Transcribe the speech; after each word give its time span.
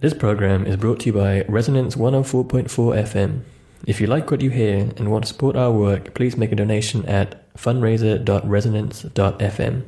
This 0.00 0.14
program 0.14 0.64
is 0.64 0.78
brought 0.78 1.00
to 1.00 1.06
you 1.06 1.12
by 1.12 1.44
Resonance 1.46 1.94
104.4 1.94 2.68
FM. 2.68 3.42
If 3.86 4.00
you 4.00 4.06
like 4.06 4.30
what 4.30 4.40
you 4.40 4.48
hear 4.48 4.88
and 4.96 5.10
want 5.10 5.24
to 5.24 5.28
support 5.28 5.56
our 5.56 5.70
work, 5.70 6.14
please 6.14 6.38
make 6.38 6.52
a 6.52 6.56
donation 6.56 7.04
at 7.04 7.54
fundraiser.resonance.fm. 7.54 9.82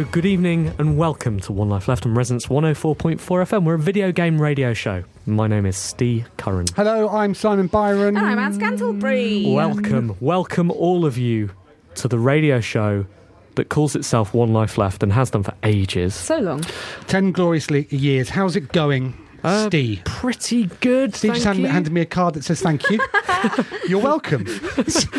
Hello, 0.00 0.12
good 0.12 0.24
evening, 0.24 0.72
and 0.78 0.96
welcome 0.96 1.40
to 1.40 1.52
One 1.52 1.68
Life 1.68 1.86
Left 1.86 2.06
on 2.06 2.14
Resonance 2.14 2.46
104.4 2.46 3.18
FM. 3.18 3.64
We're 3.64 3.74
a 3.74 3.78
video 3.78 4.10
game 4.12 4.40
radio 4.40 4.72
show. 4.72 5.04
My 5.26 5.46
name 5.46 5.66
is 5.66 5.76
Steve 5.76 6.26
Curran. 6.38 6.68
Hello, 6.74 7.10
I'm 7.10 7.34
Simon 7.34 7.66
Byron. 7.66 8.16
And 8.16 8.26
I'm 8.26 8.38
Anne 8.38 8.58
Scantlebury. 8.58 9.52
Welcome, 9.54 10.16
welcome 10.18 10.70
all 10.70 11.04
of 11.04 11.18
you 11.18 11.50
to 11.96 12.08
the 12.08 12.18
radio 12.18 12.62
show 12.62 13.04
that 13.56 13.68
calls 13.68 13.94
itself 13.94 14.32
One 14.32 14.54
Life 14.54 14.78
Left 14.78 15.02
and 15.02 15.12
has 15.12 15.32
done 15.32 15.42
for 15.42 15.52
ages. 15.64 16.14
So 16.14 16.38
long. 16.38 16.64
Ten 17.06 17.30
gloriously 17.30 17.86
years. 17.90 18.30
How's 18.30 18.56
it 18.56 18.72
going, 18.72 19.12
Uh, 19.42 19.66
Steve? 19.68 20.02
Pretty 20.04 20.66
good. 20.80 21.14
Steve 21.14 21.34
just 21.34 21.44
handed, 21.44 21.66
handed 21.66 21.92
me 21.92 22.00
a 22.02 22.06
card 22.06 22.34
that 22.34 22.44
says 22.44 22.60
thank 22.60 22.88
you. 22.90 23.00
You're 23.88 24.00
welcome. 24.02 24.46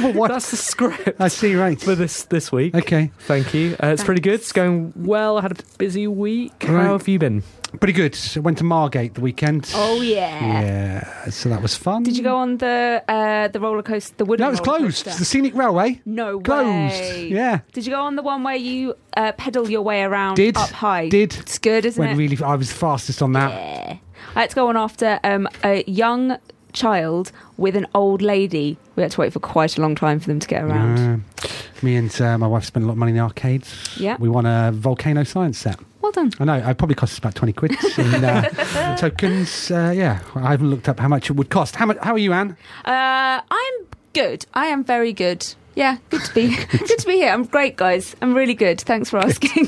Well, 0.01 0.13
what- 0.13 0.31
That's 0.31 0.51
the 0.51 0.57
script 0.57 1.19
I 1.19 1.27
see, 1.27 1.55
right. 1.55 1.79
for 1.79 1.95
this 1.95 2.23
this 2.23 2.51
week. 2.51 2.73
Okay, 2.75 3.11
Thank 3.19 3.53
you. 3.53 3.75
Uh, 3.81 3.87
it's 3.87 4.03
pretty 4.03 4.21
good. 4.21 4.35
It's 4.35 4.51
going 4.51 4.93
well. 4.95 5.37
I 5.37 5.41
had 5.41 5.51
a 5.51 5.63
busy 5.77 6.07
week. 6.07 6.53
Right. 6.67 6.83
How 6.85 6.93
have 6.97 7.07
you 7.07 7.19
been? 7.19 7.43
Pretty 7.79 7.93
good. 7.93 8.17
Went 8.37 8.57
to 8.59 8.63
Margate 8.63 9.13
the 9.13 9.21
weekend. 9.21 9.71
Oh 9.75 10.01
yeah. 10.01 10.39
Yeah, 10.61 11.29
so 11.29 11.49
that 11.49 11.61
was 11.61 11.75
fun. 11.75 12.03
Did 12.03 12.17
you 12.17 12.23
go 12.23 12.35
on 12.37 12.57
the 12.57 13.03
uh, 13.07 13.47
the 13.47 13.59
roller 13.59 13.83
coaster? 13.83 14.13
The 14.17 14.25
wooden 14.25 14.43
No, 14.43 14.47
it 14.49 14.51
was 14.51 14.59
closed. 14.61 15.05
coaster? 15.05 15.19
The 15.19 15.25
scenic 15.25 15.55
railway. 15.55 16.01
No 16.05 16.39
Closed. 16.39 16.65
way. 16.93 17.27
Yeah. 17.29 17.59
Did 17.73 17.85
you 17.85 17.91
go 17.93 18.01
on 18.01 18.15
the 18.15 18.23
one 18.23 18.43
where 18.43 18.55
you 18.55 18.95
uh, 19.17 19.31
pedal 19.33 19.69
your 19.69 19.81
way 19.81 20.03
around 20.03 20.35
Did. 20.35 20.57
up 20.57 20.69
high? 20.69 21.09
Did. 21.09 21.35
It's 21.39 21.57
good, 21.59 21.85
isn't 21.85 21.99
Went 21.99 22.13
it? 22.13 22.21
really. 22.21 22.37
I 22.43 22.55
was 22.55 22.71
fastest 22.71 23.21
on 23.21 23.33
that. 23.33 23.51
Yeah. 23.51 23.97
I 24.35 24.41
had 24.41 24.49
to 24.51 24.55
go 24.55 24.67
on 24.69 24.77
after 24.77 25.19
um, 25.23 25.47
a 25.63 25.83
young 25.87 26.37
child 26.73 27.31
with 27.57 27.75
an 27.75 27.87
old 27.93 28.21
lady. 28.21 28.77
We 28.95 29.03
had 29.03 29.11
to 29.13 29.21
wait 29.21 29.33
for 29.33 29.39
quite 29.39 29.77
a 29.77 29.81
long 29.81 29.95
time 29.95 30.19
for 30.19 30.27
them 30.27 30.39
to 30.39 30.47
get 30.47 30.63
around. 30.63 30.99
Uh, 30.99 31.47
me 31.81 31.95
and 31.95 32.21
uh, 32.21 32.37
my 32.37 32.47
wife 32.47 32.65
spent 32.65 32.83
a 32.83 32.87
lot 32.87 32.93
of 32.93 32.97
money 32.97 33.11
in 33.11 33.17
the 33.17 33.23
arcades. 33.23 33.97
Yeah. 33.99 34.17
We 34.19 34.29
won 34.29 34.45
a 34.45 34.71
volcano 34.73 35.23
science 35.23 35.57
set. 35.57 35.79
Well 36.01 36.11
done. 36.11 36.31
I 36.39 36.45
know. 36.45 36.55
It 36.55 36.77
probably 36.77 36.95
cost 36.95 37.13
us 37.13 37.19
about 37.19 37.35
twenty 37.35 37.53
quid 37.53 37.71
in 37.97 38.23
uh, 38.25 38.97
tokens. 38.97 39.69
Uh, 39.69 39.93
yeah, 39.95 40.19
I 40.35 40.51
haven't 40.51 40.69
looked 40.69 40.89
up 40.89 40.99
how 40.99 41.07
much 41.07 41.29
it 41.29 41.33
would 41.33 41.49
cost. 41.49 41.75
How 41.75 41.85
much? 41.85 41.97
How 42.01 42.13
are 42.13 42.17
you, 42.17 42.33
Anne? 42.33 42.57
Uh, 42.85 43.41
I'm 43.49 43.73
good. 44.13 44.45
I 44.53 44.67
am 44.67 44.83
very 44.83 45.13
good. 45.13 45.53
Yeah, 45.75 45.97
good 46.09 46.23
to 46.23 46.33
be 46.33 46.55
good 46.71 46.97
to 46.99 47.07
be 47.07 47.13
here. 47.13 47.31
I'm 47.31 47.45
great, 47.45 47.77
guys. 47.77 48.15
I'm 48.21 48.33
really 48.33 48.55
good. 48.55 48.81
Thanks 48.81 49.09
for 49.09 49.19
asking. 49.19 49.67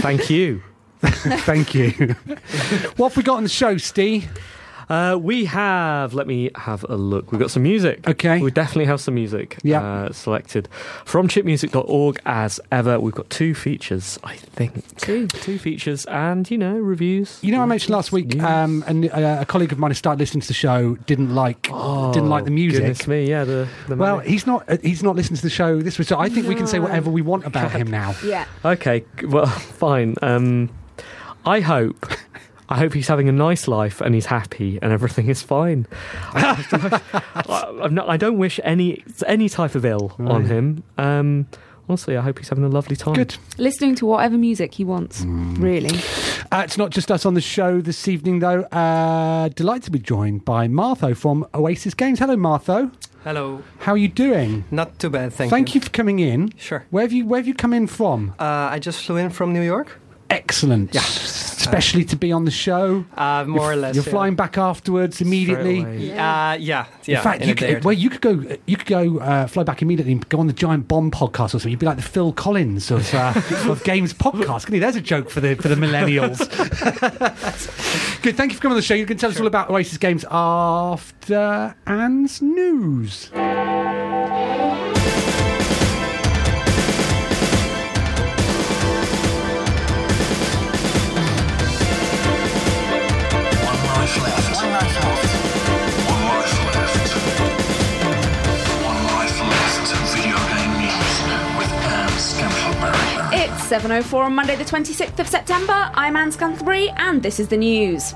Thank 0.00 0.30
you. 0.30 0.62
Thank 1.02 1.74
you. 1.74 1.90
what 2.96 3.10
have 3.10 3.16
we 3.16 3.22
got 3.22 3.36
on 3.36 3.42
the 3.42 3.48
show, 3.48 3.76
Steve? 3.76 4.28
Uh, 4.88 5.18
we 5.20 5.46
have. 5.46 6.14
Let 6.14 6.26
me 6.26 6.50
have 6.54 6.84
a 6.88 6.96
look. 6.96 7.32
We've 7.32 7.40
got 7.40 7.50
some 7.50 7.64
music. 7.64 8.06
Okay. 8.08 8.40
We 8.40 8.50
definitely 8.52 8.84
have 8.84 9.00
some 9.00 9.14
music. 9.14 9.58
Yeah. 9.62 9.82
Uh, 9.82 10.12
selected 10.12 10.68
from 11.04 11.26
chipmusic.org 11.28 12.20
as 12.24 12.60
ever. 12.70 13.00
We've 13.00 13.14
got 13.14 13.28
two 13.30 13.54
features, 13.54 14.18
I 14.22 14.36
think. 14.36 14.96
Two. 14.96 15.26
Two 15.26 15.58
features, 15.58 16.04
and 16.06 16.48
you 16.50 16.56
know 16.58 16.76
reviews. 16.78 17.38
You 17.42 17.52
know, 17.52 17.62
I 17.62 17.66
mentioned 17.66 17.90
last 17.94 18.12
week 18.12 18.40
um, 18.42 18.84
and, 18.86 19.10
uh, 19.10 19.38
a 19.40 19.46
colleague 19.46 19.72
of 19.72 19.78
mine 19.78 19.90
who 19.90 19.94
started 19.94 20.20
listening 20.20 20.42
to 20.42 20.48
the 20.48 20.54
show 20.54 20.94
didn't 21.06 21.34
like 21.34 21.62
didn't 21.62 22.28
like 22.28 22.44
the 22.44 22.50
Oh, 22.50 22.54
music. 22.54 22.80
Goodness 22.80 23.06
me, 23.08 23.28
yeah. 23.28 23.44
The, 23.44 23.68
the 23.88 23.96
Well, 23.96 24.18
manic- 24.18 24.30
he's 24.30 24.46
not. 24.46 24.64
Uh, 24.70 24.76
he's 24.82 25.02
not 25.02 25.16
listening 25.16 25.36
to 25.36 25.42
the 25.42 25.50
show. 25.50 25.80
This 25.82 25.98
was. 25.98 26.06
So 26.06 26.18
I 26.18 26.28
think 26.28 26.46
we 26.46 26.54
can 26.54 26.66
say 26.68 26.78
whatever 26.78 27.10
we 27.10 27.22
want 27.22 27.44
about 27.44 27.72
him 27.72 27.88
now. 27.90 28.14
yeah. 28.24 28.44
okay. 28.64 29.04
Well, 29.24 29.46
fine. 29.46 30.14
Um, 30.22 30.70
I 31.44 31.60
hope. 31.60 32.06
I 32.68 32.78
hope 32.78 32.94
he's 32.94 33.08
having 33.08 33.28
a 33.28 33.32
nice 33.32 33.68
life 33.68 34.00
and 34.00 34.14
he's 34.14 34.26
happy 34.26 34.78
and 34.82 34.92
everything 34.92 35.28
is 35.28 35.42
fine. 35.42 35.86
I, 36.32 37.00
I'm 37.82 37.94
not, 37.94 38.08
I 38.08 38.16
don't 38.16 38.38
wish 38.38 38.58
any 38.64 39.04
any 39.26 39.48
type 39.48 39.74
of 39.74 39.84
ill 39.84 40.14
on 40.18 40.46
him. 40.46 40.82
Um, 40.98 41.46
honestly, 41.88 42.16
I 42.16 42.22
hope 42.22 42.38
he's 42.38 42.48
having 42.48 42.64
a 42.64 42.68
lovely 42.68 42.96
time. 42.96 43.14
Good. 43.14 43.36
Listening 43.58 43.94
to 43.96 44.06
whatever 44.06 44.36
music 44.36 44.74
he 44.74 44.84
wants. 44.84 45.24
Mm. 45.24 45.60
Really. 45.60 45.98
Uh, 46.50 46.62
it's 46.64 46.78
not 46.78 46.90
just 46.90 47.10
us 47.10 47.26
on 47.26 47.34
the 47.34 47.40
show 47.40 47.80
this 47.80 48.08
evening, 48.08 48.40
though. 48.40 48.62
Uh, 48.62 49.48
delighted 49.50 49.84
to 49.84 49.90
be 49.90 49.98
joined 49.98 50.44
by 50.44 50.66
Martho 50.68 51.16
from 51.16 51.46
Oasis 51.54 51.94
Games. 51.94 52.18
Hello, 52.18 52.36
Martho. 52.36 52.92
Hello. 53.24 53.62
How 53.80 53.92
are 53.92 53.96
you 53.96 54.08
doing? 54.08 54.64
Not 54.70 54.98
too 55.00 55.10
bad, 55.10 55.32
thank, 55.32 55.50
you. 55.50 55.56
Thank 55.56 55.74
you 55.74 55.80
for 55.80 55.90
coming 55.90 56.20
in. 56.20 56.52
Sure. 56.56 56.86
Where 56.90 57.02
have 57.02 57.12
you 57.12 57.26
Where 57.26 57.40
have 57.40 57.48
you 57.48 57.54
come 57.54 57.72
in 57.72 57.86
from? 57.88 58.34
Uh, 58.38 58.44
I 58.70 58.78
just 58.78 59.04
flew 59.04 59.16
in 59.16 59.30
from 59.30 59.52
New 59.52 59.62
York. 59.62 60.00
Excellent. 60.28 60.94
Yeah. 60.94 61.02
Especially 61.02 62.04
to 62.04 62.16
be 62.16 62.30
on 62.32 62.44
the 62.44 62.50
show. 62.50 63.04
Uh, 63.16 63.44
more 63.46 63.58
You're- 63.58 63.72
or 63.72 63.76
less. 63.76 63.94
You're 63.96 64.04
yeah. 64.04 64.10
flying 64.10 64.34
back 64.36 64.56
afterwards 64.58 65.20
immediately. 65.20 65.80
away. 65.80 66.12
Uh, 66.12 66.54
yeah, 66.54 66.86
yeah. 67.04 67.18
In 67.18 67.22
fact, 67.22 67.42
in 67.42 67.48
you 67.48 67.54
could, 67.54 67.84
well, 67.84 67.92
you 67.92 68.10
could 68.10 68.20
go. 68.20 68.56
You 68.66 68.76
could 68.76 68.86
go 68.86 69.18
uh, 69.18 69.46
fly 69.46 69.62
back 69.64 69.82
immediately 69.82 70.12
and 70.12 70.28
go 70.28 70.38
on 70.38 70.46
the 70.46 70.52
Giant 70.52 70.86
Bomb 70.88 71.10
podcast 71.10 71.46
or 71.46 71.48
something. 71.58 71.70
You'd 71.70 71.80
be 71.80 71.86
like 71.86 71.96
the 71.96 72.02
Phil 72.02 72.32
Collins 72.32 72.90
of 72.90 73.12
uh, 73.14 73.32
of 73.70 73.82
games 73.84 74.14
podcast. 74.14 74.66
Can 74.66 74.74
you? 74.74 74.80
There's 74.80 74.96
a 74.96 75.00
joke 75.00 75.30
for 75.30 75.40
the 75.40 75.54
for 75.56 75.68
the 75.68 75.74
millennials. 75.74 76.38
Good. 78.22 78.36
Thank 78.36 78.52
you 78.52 78.56
for 78.56 78.62
coming 78.62 78.74
on 78.74 78.78
the 78.78 78.82
show. 78.82 78.94
You 78.94 79.06
can 79.06 79.16
tell 79.16 79.30
us 79.30 79.40
all 79.40 79.46
about 79.46 79.70
Oasis 79.70 79.98
Games 79.98 80.24
after 80.30 81.74
Anne's 81.86 82.40
news. 82.42 83.30
It's 103.32 103.68
7.04 103.68 104.24
on 104.24 104.34
Monday 104.34 104.56
the 104.56 104.64
26th 104.64 105.18
of 105.18 105.26
September. 105.26 105.90
I'm 105.94 106.16
Anne 106.16 106.30
Scantlebury 106.30 106.92
and 106.96 107.22
this 107.22 107.40
is 107.40 107.48
the 107.48 107.56
news. 107.56 108.14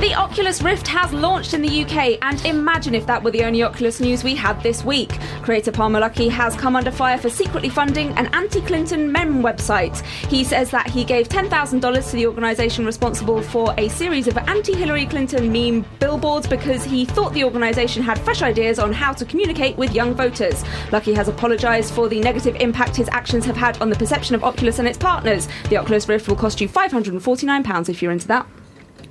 The 0.00 0.14
Oculus 0.14 0.62
Rift 0.62 0.86
has 0.86 1.12
launched 1.12 1.54
in 1.54 1.60
the 1.60 1.82
UK, 1.82 2.18
and 2.22 2.40
imagine 2.46 2.94
if 2.94 3.04
that 3.06 3.20
were 3.20 3.32
the 3.32 3.42
only 3.42 3.64
Oculus 3.64 3.98
news 3.98 4.22
we 4.22 4.36
had 4.36 4.62
this 4.62 4.84
week. 4.84 5.18
Creator 5.42 5.72
Palmer 5.72 6.00
Luckey 6.00 6.30
has 6.30 6.54
come 6.54 6.76
under 6.76 6.92
fire 6.92 7.18
for 7.18 7.28
secretly 7.28 7.68
funding 7.68 8.16
an 8.16 8.28
anti 8.28 8.60
Clinton 8.60 9.10
meme 9.10 9.42
website. 9.42 10.00
He 10.30 10.44
says 10.44 10.70
that 10.70 10.88
he 10.88 11.02
gave 11.02 11.28
$10,000 11.28 12.10
to 12.10 12.16
the 12.16 12.28
organisation 12.28 12.86
responsible 12.86 13.42
for 13.42 13.74
a 13.76 13.88
series 13.88 14.28
of 14.28 14.38
anti 14.38 14.72
Hillary 14.72 15.04
Clinton 15.04 15.50
meme 15.50 15.84
billboards 15.98 16.46
because 16.46 16.84
he 16.84 17.04
thought 17.04 17.32
the 17.32 17.42
organisation 17.42 18.00
had 18.00 18.20
fresh 18.20 18.40
ideas 18.42 18.78
on 18.78 18.92
how 18.92 19.12
to 19.12 19.24
communicate 19.24 19.76
with 19.76 19.92
young 19.92 20.14
voters. 20.14 20.62
Luckey 20.90 21.16
has 21.16 21.26
apologised 21.26 21.92
for 21.92 22.08
the 22.08 22.20
negative 22.20 22.54
impact 22.60 22.94
his 22.94 23.08
actions 23.08 23.44
have 23.44 23.56
had 23.56 23.82
on 23.82 23.87
the 23.90 23.96
perception 23.96 24.34
of 24.34 24.44
Oculus 24.44 24.78
and 24.78 24.88
its 24.88 24.98
partners. 24.98 25.48
The 25.68 25.76
Oculus 25.76 26.08
Rift 26.08 26.28
will 26.28 26.36
cost 26.36 26.60
you 26.60 26.68
£549 26.68 27.88
if 27.88 28.02
you're 28.02 28.12
into 28.12 28.28
that. 28.28 28.46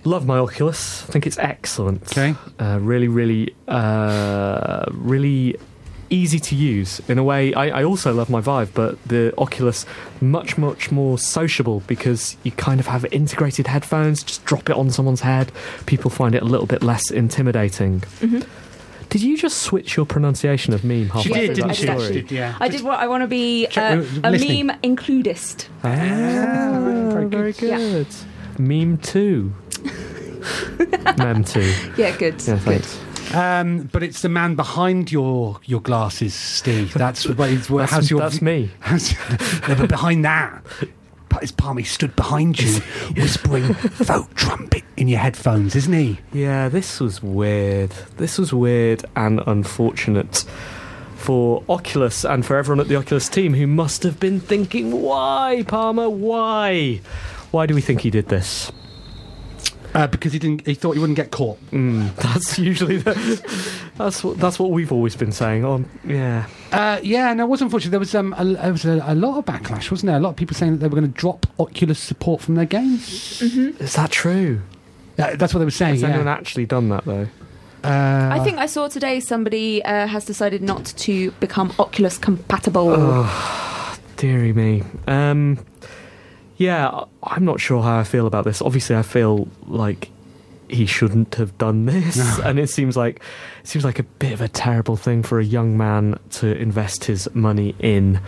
Love 0.03 0.25
my 0.25 0.38
Oculus. 0.38 1.03
I 1.03 1.12
think 1.12 1.27
it's 1.27 1.38
excellent. 1.38 2.03
Okay. 2.12 2.35
Uh, 2.59 2.79
really, 2.81 3.07
really, 3.07 3.56
uh, 3.68 4.85
really 4.91 5.57
easy 6.09 6.39
to 6.39 6.56
use 6.56 7.01
in 7.09 7.18
a 7.18 7.24
way. 7.24 7.53
I, 7.53 7.81
I 7.81 7.83
also 7.83 8.13
love 8.13 8.29
my 8.29 8.39
Vive, 8.39 8.74
but 8.74 9.01
the 9.03 9.33
Oculus 9.38 9.85
much, 10.21 10.57
much 10.57 10.91
more 10.91 11.18
sociable 11.18 11.81
because 11.88 12.38
you 12.44 12.51
kind 12.51 12.80
of 12.80 12.88
have 12.88 13.06
integrated 13.12 13.68
headphones. 13.68 14.23
Just 14.23 14.45
drop 14.45 14.69
it 14.69 14.75
on 14.75 14.89
someone's 14.89 15.21
head. 15.21 15.51
People 15.85 16.09
find 16.09 16.35
it 16.35 16.41
a 16.41 16.45
little 16.45 16.68
bit 16.68 16.83
less 16.83 17.12
intimidating. 17.12 18.03
Did 19.09 19.21
you 19.21 19.38
just 19.38 19.59
switch 19.62 19.95
your 19.95 20.06
pronunciation 20.06 20.74
of 20.74 20.83
meme 20.83 21.07
halfway 21.09 21.21
She 21.24 21.30
through 21.30 21.39
did, 21.39 21.50
that 21.50 21.56
didn't 21.56 21.74
she? 21.75 21.81
did 21.86 21.92
story? 21.92 22.04
actually. 22.06 22.21
Did, 22.24 22.31
yeah. 22.31 22.57
I 22.59 22.68
did 22.68 22.81
what 22.81 23.00
I 23.00 23.07
want 23.07 23.21
to 23.24 23.27
be 23.27 23.68
uh, 23.68 23.95
a 24.24 24.31
listening. 24.31 24.68
meme 24.68 24.80
includist. 24.83 25.69
Ah, 25.83 27.09
very 27.12 27.25
very 27.25 27.54
good. 27.54 28.07
good. 28.07 28.59
Meme 28.59 28.98
two. 28.98 29.54
Mem 31.18 31.44
two. 31.44 31.74
Yeah, 31.98 32.15
good. 32.18 32.42
Yeah, 32.45 32.56
good. 32.56 32.59
thanks. 32.83 33.00
Um, 33.33 33.89
but 33.92 34.04
it's 34.04 34.21
the 34.21 34.30
man 34.30 34.56
behind 34.56 35.12
your 35.12 35.59
your 35.65 35.81
glasses, 35.81 36.33
Steve. 36.33 36.94
That's 36.94 37.27
what. 37.27 37.50
It's, 37.51 37.68
That's, 37.68 37.92
how's 37.92 38.09
your? 38.09 38.19
that's 38.21 38.42
me. 38.42 38.71
How's, 38.80 39.12
yeah, 39.12 39.75
but 39.77 39.89
behind 39.89 40.24
that, 40.25 40.63
his 41.41 41.51
palm, 41.51 41.77
he 41.77 41.83
stood 41.83 42.15
behind 42.15 42.59
you, 42.59 42.79
whispering 43.15 43.63
"vote 43.73 44.33
trumpet" 44.35 44.83
in 44.95 45.07
your 45.07 45.19
headphones, 45.19 45.75
isn't 45.75 45.93
he? 45.93 46.19
Yeah, 46.33 46.69
this 46.69 46.99
was 46.99 47.21
weird. 47.21 47.91
This 48.17 48.37
was 48.37 48.53
weird 48.53 49.05
and 49.15 49.41
unfortunate 49.45 50.45
for 51.15 51.63
Oculus 51.67 52.23
and 52.23 52.45
for 52.45 52.55
everyone 52.57 52.79
at 52.79 52.87
the 52.87 52.95
Oculus 52.95 53.27
team 53.27 53.53
who 53.53 53.67
must 53.67 54.03
have 54.03 54.19
been 54.19 54.39
thinking, 54.39 55.01
why, 55.01 55.63
Palmer? 55.67 56.09
Why? 56.09 57.01
Why 57.51 57.65
do 57.65 57.75
we 57.75 57.81
think 57.81 58.01
he 58.01 58.09
did 58.09 58.27
this? 58.27 58.71
Uh, 59.97 60.05
because 60.05 60.31
he 60.31 60.38
didn't. 60.38 60.63
He 60.67 60.75
thought 60.75 60.91
he 60.91 60.99
wouldn't 60.99 61.15
get 61.15 61.31
caught. 61.31 61.57
Mm, 61.71 62.15
that's 62.17 62.59
usually 62.59 62.97
the, 62.97 63.13
that's 63.97 64.23
what 64.23 64.38
that's 64.38 64.59
what 64.59 64.69
we've 64.69 64.91
always 64.91 65.15
been 65.15 65.31
saying. 65.31 65.65
Oh, 65.65 65.83
yeah. 66.05 66.45
Uh, 66.71 66.99
yeah, 67.01 67.33
no, 67.33 67.45
it 67.45 67.47
was 67.47 67.63
unfortunate. 67.63 67.89
There 67.89 67.99
was 67.99 68.13
um, 68.13 68.35
a, 68.38 68.45
there 68.45 68.71
was 68.71 68.85
a, 68.85 69.03
a 69.07 69.15
lot 69.15 69.39
of 69.39 69.45
backlash, 69.45 69.89
wasn't 69.89 70.09
there? 70.09 70.17
A 70.17 70.19
lot 70.19 70.29
of 70.29 70.35
people 70.35 70.55
saying 70.55 70.73
that 70.73 70.77
they 70.77 70.88
were 70.88 70.99
going 70.99 71.11
to 71.11 71.19
drop 71.19 71.47
Oculus 71.59 71.97
support 71.97 72.41
from 72.41 72.53
their 72.53 72.65
games. 72.65 73.41
Is 73.41 73.95
that 73.95 74.11
true? 74.11 74.61
Uh, 75.17 75.35
that's 75.35 75.51
what 75.55 75.59
they 75.59 75.65
were 75.65 75.71
saying. 75.71 75.95
Has 75.95 76.03
anyone 76.03 76.27
actually 76.27 76.67
done 76.67 76.89
that 76.89 77.03
though? 77.05 77.27
Uh, 77.83 78.29
I 78.33 78.39
think 78.44 78.59
I 78.59 78.67
saw 78.67 78.88
today 78.89 79.19
somebody 79.19 79.83
uh, 79.83 80.05
has 80.05 80.25
decided 80.25 80.61
not 80.61 80.85
to 80.85 81.31
become 81.31 81.73
Oculus 81.79 82.19
compatible. 82.19 82.94
Oh, 82.95 83.97
dearie 84.17 84.53
me. 84.53 84.83
Um, 85.07 85.57
yeah, 86.57 87.04
I'm 87.24 87.45
not 87.45 87.59
sure 87.59 87.81
how 87.83 88.00
I 88.00 88.04
feel 88.04 88.27
about 88.27 88.45
this. 88.45 88.62
Obviously, 88.62 88.95
I 88.95 89.04
feel 89.04 89.48
like 89.68 90.09
he 90.69 90.86
shouldn't 90.86 91.36
have 91.36 91.57
done 91.57 91.86
this, 91.86 92.39
and 92.44 92.59
it 92.59 92.69
seems 92.69 92.98
like 92.98 93.21
it 93.62 93.68
seems 93.68 93.86
like 93.86 94.00
a 94.00 94.04
bit 94.04 94.33
of 94.33 94.42
a 94.42 94.48
terrible 94.48 94.98
thing 94.98 95.24
for 95.24 95.39
a 95.39 95.45
young 95.45 95.77
man 95.77 96.19
to 96.31 96.57
invest 96.57 97.06
his 97.06 97.33
money 97.33 97.75
in. 97.80 98.19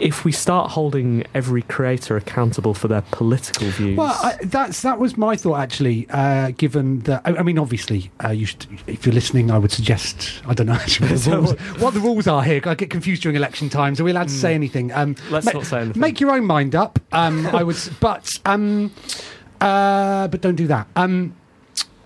If 0.00 0.24
we 0.24 0.32
start 0.32 0.70
holding 0.70 1.24
every 1.34 1.62
creator 1.62 2.16
accountable 2.16 2.74
for 2.74 2.88
their 2.88 3.02
political 3.10 3.66
views, 3.68 3.96
Well, 3.96 4.16
I, 4.22 4.36
that's 4.44 4.82
that 4.82 4.98
was 4.98 5.16
my 5.16 5.36
thought 5.36 5.58
actually. 5.58 6.06
Uh, 6.10 6.52
given 6.56 7.00
that, 7.00 7.22
I, 7.24 7.36
I 7.36 7.42
mean, 7.42 7.58
obviously, 7.58 8.10
uh, 8.24 8.28
you 8.30 8.46
should, 8.46 8.66
if 8.86 9.04
you're 9.04 9.14
listening, 9.14 9.50
I 9.50 9.58
would 9.58 9.72
suggest. 9.72 10.40
I 10.46 10.54
don't 10.54 10.66
know 10.66 10.72
actually 10.84 11.08
what 11.12 11.22
the 11.24 11.30
rules, 11.36 11.52
what 11.80 11.94
the 11.94 12.00
rules 12.00 12.26
are 12.26 12.42
here. 12.42 12.60
I 12.64 12.74
get 12.74 12.90
confused 12.90 13.22
during 13.22 13.36
election 13.36 13.68
times. 13.68 14.00
Are 14.00 14.04
we 14.04 14.10
allowed 14.12 14.28
to 14.28 14.34
say 14.34 14.54
anything? 14.54 14.92
Um, 14.92 15.08
Hmm. 15.14 15.32
Let's 15.32 15.46
ma- 15.46 15.52
not 15.52 15.66
say 15.66 15.80
anything. 15.80 16.00
Make 16.00 16.20
your 16.20 16.30
own 16.32 16.44
mind 16.44 16.74
up. 16.74 16.98
Um, 17.12 17.46
I 17.48 17.62
would, 17.62 17.76
but 18.00 18.28
um, 18.44 18.92
uh, 19.60 20.28
but 20.28 20.40
don't 20.40 20.54
do 20.56 20.66
that. 20.68 20.86
Um, 20.96 21.34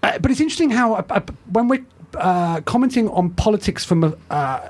uh, 0.03 0.19
but 0.19 0.31
it's 0.31 0.41
interesting 0.41 0.71
how 0.71 0.95
uh, 0.95 1.03
uh, 1.11 1.21
when 1.53 1.69
we're 1.69 1.85
uh, 2.15 2.61
commenting 2.63 3.09
on 3.09 3.31
politics 3.31 3.85
from 3.85 4.15
uh, 4.31 4.69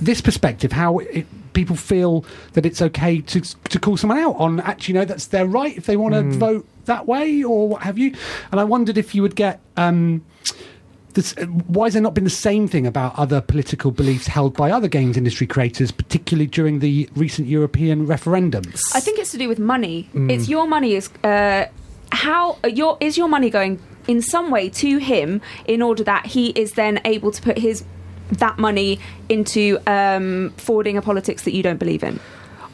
this 0.00 0.20
perspective, 0.20 0.72
how 0.72 0.98
it, 0.98 1.26
people 1.52 1.76
feel 1.76 2.24
that 2.52 2.66
it's 2.66 2.82
okay 2.82 3.20
to 3.20 3.40
to 3.40 3.78
call 3.78 3.96
someone 3.96 4.18
out 4.18 4.36
on 4.36 4.60
actually, 4.60 4.94
you 4.94 5.00
know, 5.00 5.04
that's 5.04 5.26
their 5.26 5.46
right 5.46 5.76
if 5.76 5.86
they 5.86 5.96
want 5.96 6.14
to 6.14 6.22
vote 6.38 6.66
that 6.86 7.06
way 7.06 7.42
or 7.42 7.68
what 7.68 7.82
have 7.82 7.98
you. 7.98 8.14
And 8.50 8.60
I 8.60 8.64
wondered 8.64 8.98
if 8.98 9.14
you 9.14 9.22
would 9.22 9.36
get. 9.36 9.60
Um, 9.76 10.24
this, 11.14 11.34
why 11.66 11.86
has 11.86 11.92
there 11.92 12.02
not 12.02 12.14
been 12.14 12.24
the 12.24 12.30
same 12.30 12.66
thing 12.66 12.86
about 12.86 13.18
other 13.18 13.42
political 13.42 13.90
beliefs 13.90 14.26
held 14.26 14.56
by 14.56 14.70
other 14.70 14.88
games 14.88 15.18
industry 15.18 15.46
creators, 15.46 15.90
particularly 15.90 16.46
during 16.46 16.78
the 16.78 17.06
recent 17.14 17.48
European 17.48 18.06
referendums? 18.06 18.80
I 18.94 19.00
think 19.00 19.18
it's 19.18 19.30
to 19.32 19.38
do 19.38 19.46
with 19.46 19.58
money. 19.58 20.08
Mm. 20.14 20.30
It's 20.30 20.48
your 20.48 20.66
money 20.66 20.94
is 20.94 21.10
uh, 21.22 21.66
how 22.12 22.58
uh, 22.64 22.68
your 22.68 22.96
is 23.00 23.18
your 23.18 23.28
money 23.28 23.50
going 23.50 23.78
in 24.08 24.22
some 24.22 24.50
way 24.50 24.68
to 24.68 24.98
him 24.98 25.40
in 25.66 25.82
order 25.82 26.02
that 26.04 26.26
he 26.26 26.48
is 26.50 26.72
then 26.72 27.00
able 27.04 27.30
to 27.30 27.42
put 27.42 27.58
his 27.58 27.84
that 28.32 28.58
money 28.58 28.98
into 29.28 29.78
um, 29.86 30.50
forwarding 30.56 30.96
a 30.96 31.02
politics 31.02 31.42
that 31.44 31.52
you 31.52 31.62
don't 31.62 31.78
believe 31.78 32.02
in. 32.02 32.18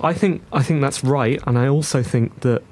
I 0.01 0.15
think 0.15 0.43
I 0.53 0.63
think 0.63 0.81
that's 0.81 1.03
right, 1.05 1.41
and 1.47 1.59
I 1.59 1.69
also 1.69 2.03
think 2.03 2.41
that 2.41 2.63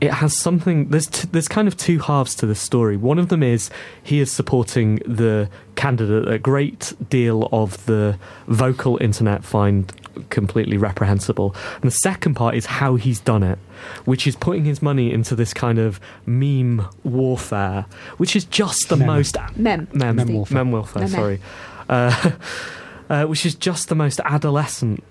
it 0.00 0.10
has 0.12 0.36
something. 0.36 0.88
There's 0.88 1.06
t- 1.06 1.28
there's 1.30 1.46
kind 1.48 1.68
of 1.68 1.76
two 1.76 2.00
halves 2.00 2.34
to 2.36 2.46
this 2.46 2.60
story. 2.60 2.96
One 2.96 3.18
of 3.18 3.28
them 3.28 3.42
is 3.42 3.70
he 4.02 4.18
is 4.20 4.32
supporting 4.32 4.96
the 5.06 5.48
candidate 5.76 6.28
a 6.28 6.38
great 6.38 6.92
deal 7.08 7.48
of 7.52 7.84
the 7.86 8.18
vocal 8.48 8.98
internet 9.00 9.44
find 9.44 9.92
completely 10.30 10.76
reprehensible, 10.76 11.54
and 11.74 11.84
the 11.84 11.90
second 12.02 12.34
part 12.34 12.56
is 12.56 12.66
how 12.66 12.96
he's 12.96 13.20
done 13.20 13.44
it, 13.44 13.58
which 14.04 14.26
is 14.26 14.34
putting 14.34 14.64
his 14.64 14.82
money 14.82 15.12
into 15.12 15.36
this 15.36 15.54
kind 15.54 15.78
of 15.78 16.00
meme 16.26 16.86
warfare, 17.04 17.86
which 18.16 18.34
is 18.34 18.44
just 18.44 18.88
the 18.88 18.96
Mem. 18.96 19.06
most 19.06 19.36
Mem. 19.56 19.86
mem, 19.92 20.16
Mem 20.16 20.32
warfare. 20.34 20.56
mem 20.56 20.72
warfare. 20.72 21.02
Mem. 21.02 21.10
Sorry, 21.10 21.40
uh, 21.88 22.32
uh, 23.10 23.24
which 23.24 23.44
is 23.46 23.54
just 23.54 23.88
the 23.88 23.94
most 23.94 24.20
adolescent 24.24 25.02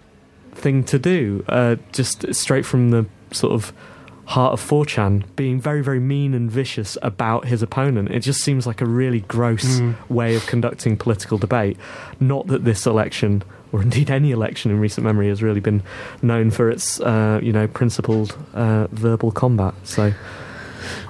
thing 0.51 0.83
to 0.85 0.99
do, 0.99 1.43
uh, 1.47 1.75
just 1.91 2.33
straight 2.33 2.65
from 2.65 2.91
the 2.91 3.05
sort 3.31 3.53
of 3.53 3.73
heart 4.25 4.53
of 4.53 4.61
4chan, 4.61 5.23
being 5.35 5.59
very, 5.59 5.83
very 5.83 5.99
mean 5.99 6.33
and 6.33 6.49
vicious 6.49 6.97
about 7.01 7.45
his 7.45 7.61
opponent. 7.61 8.09
It 8.09 8.21
just 8.21 8.41
seems 8.41 8.65
like 8.65 8.81
a 8.81 8.85
really 8.85 9.21
gross 9.21 9.81
way 10.07 10.35
of 10.35 10.45
conducting 10.47 10.95
political 10.95 11.37
debate. 11.37 11.77
Not 12.19 12.47
that 12.47 12.63
this 12.63 12.85
election, 12.85 13.43
or 13.71 13.81
indeed 13.81 14.09
any 14.09 14.31
election 14.31 14.71
in 14.71 14.79
recent 14.79 15.03
memory, 15.03 15.27
has 15.27 15.43
really 15.43 15.59
been 15.59 15.83
known 16.21 16.51
for 16.51 16.69
its, 16.69 17.01
uh, 17.01 17.39
you 17.43 17.51
know, 17.51 17.67
principled 17.67 18.37
uh, 18.53 18.87
verbal 18.91 19.31
combat. 19.31 19.73
So. 19.83 20.13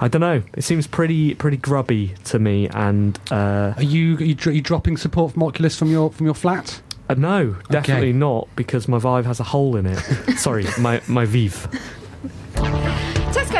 I 0.00 0.08
don't 0.08 0.20
know. 0.20 0.42
It 0.56 0.62
seems 0.64 0.86
pretty 0.86 1.34
pretty 1.34 1.56
grubby 1.56 2.14
to 2.24 2.38
me, 2.38 2.68
and 2.68 3.18
uh, 3.30 3.74
Are 3.76 3.82
you 3.82 4.16
are 4.16 4.22
you, 4.24 4.34
dr- 4.34 4.54
you 4.56 4.62
dropping 4.62 4.96
support 4.96 5.32
from 5.32 5.42
Oculus 5.42 5.78
from 5.78 5.90
your 5.90 6.10
from 6.10 6.26
your 6.26 6.34
flat? 6.34 6.80
uh, 7.08 7.14
no, 7.14 7.54
definitely 7.70 8.12
not 8.12 8.48
because 8.56 8.88
my 8.88 8.98
Vive 8.98 9.26
has 9.26 9.40
a 9.40 9.44
hole 9.44 9.76
in 9.76 9.86
it. 9.86 9.98
Sorry, 10.38 10.66
my 10.78 11.00
my 11.06 11.24
Vive. 11.24 11.68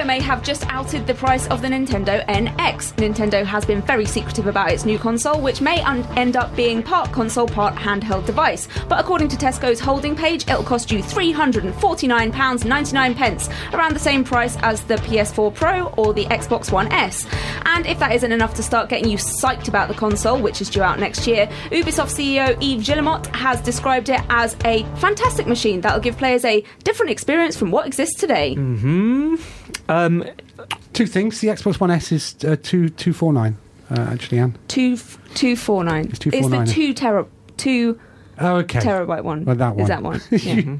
May 0.05 0.21
have 0.21 0.43
just 0.43 0.67
outed 0.67 1.07
the 1.07 1.15
price 1.15 1.47
of 1.49 1.63
the 1.63 1.69
Nintendo 1.69 2.25
NX. 2.27 2.93
Nintendo 2.97 3.43
has 3.45 3.65
been 3.65 3.81
very 3.81 4.05
secretive 4.05 4.47
about 4.47 4.71
its 4.71 4.85
new 4.85 4.99
console, 4.99 5.41
which 5.41 5.63
may 5.63 5.81
un- 5.81 6.05
end 6.17 6.37
up 6.37 6.55
being 6.55 6.83
part 6.83 7.11
console, 7.11 7.47
part 7.47 7.75
handheld 7.75 8.27
device. 8.27 8.69
But 8.89 9.01
according 9.01 9.29
to 9.29 9.37
Tesco's 9.37 9.81
holding 9.81 10.15
page, 10.15 10.47
it'll 10.47 10.63
cost 10.63 10.93
you 10.93 10.99
£349.99, 10.99 13.75
around 13.75 13.95
the 13.95 13.99
same 13.99 14.25
price 14.25 14.59
as 14.63 14.83
the 14.83 14.97
PS4 14.97 15.55
Pro 15.55 15.87
or 15.97 16.13
the 16.13 16.27
Xbox 16.27 16.71
One 16.71 16.93
S. 16.93 17.27
And 17.65 17.87
if 17.87 17.99
that 17.99 18.13
isn't 18.13 18.31
enough 18.33 18.53
to 18.55 18.63
start 18.63 18.91
getting 18.91 19.09
you 19.09 19.17
psyched 19.17 19.69
about 19.69 19.89
the 19.89 19.95
console, 19.95 20.39
which 20.39 20.61
is 20.61 20.69
due 20.69 20.83
out 20.83 21.01
next 21.01 21.27
year, 21.27 21.47
Ubisoft 21.71 22.13
CEO 22.15 22.55
Yves 22.63 22.87
Guillemot 22.87 23.27
has 23.35 23.59
described 23.63 24.11
it 24.11 24.21
as 24.29 24.55
a 24.65 24.85
fantastic 24.97 25.47
machine 25.47 25.81
that'll 25.81 26.01
give 26.01 26.19
players 26.19 26.45
a 26.45 26.63
different 26.83 27.11
experience 27.11 27.57
from 27.57 27.71
what 27.71 27.87
exists 27.87 28.21
today. 28.21 28.55
Mm-hmm. 28.55 29.37
Um, 29.89 30.25
Two 30.93 31.07
things. 31.07 31.41
The 31.41 31.49
Xbox 31.49 31.81
One 31.81 31.91
S 31.91 32.13
is 32.13 32.37
uh, 32.45 32.57
two 32.63 32.89
two 32.89 33.13
four 33.13 33.33
nine. 33.33 33.57
Uh, 33.91 34.01
actually, 34.13 34.39
Anne. 34.39 34.57
two 34.69 34.97
two 35.35 35.57
four 35.57 35.83
nine. 35.85 36.07
It's 36.09 36.19
249. 36.21 36.67
the 36.67 36.73
two 36.73 36.95
tera 36.95 37.27
two 37.57 38.01
Oh, 38.41 38.57
okay. 38.57 38.81
terabyte 38.81 39.23
one. 39.23 39.45
Well, 39.45 39.55
that 39.57 39.75
one. 39.77 39.83
Is 39.83 39.89
that 39.89 40.03
one? 40.03 40.21
Yeah. 40.31 40.77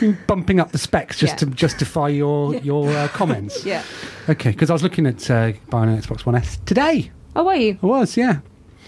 You're 0.00 0.18
bumping 0.26 0.58
up 0.60 0.72
the 0.72 0.78
specs 0.78 1.18
just 1.18 1.34
Yeah. 1.34 1.36
to 1.38 1.46
justify 1.46 2.08
your 2.08 2.54
your 2.62 2.88
uh, 2.90 3.08
comments. 3.08 3.64
yeah. 3.66 3.82
Okay, 4.28 4.50
because 4.50 4.70
I 4.70 4.72
was 4.72 4.82
looking 4.82 5.06
at 5.06 5.28
uh, 5.30 5.52
buying 5.70 5.90
an 5.90 6.00
Xbox 6.00 6.24
One 6.26 6.34
S 6.34 6.58
today. 6.64 7.10
Oh, 7.36 7.46
are 7.48 7.56
you? 7.56 7.78
I 7.82 7.86
was, 7.86 8.16
yeah. 8.16 8.38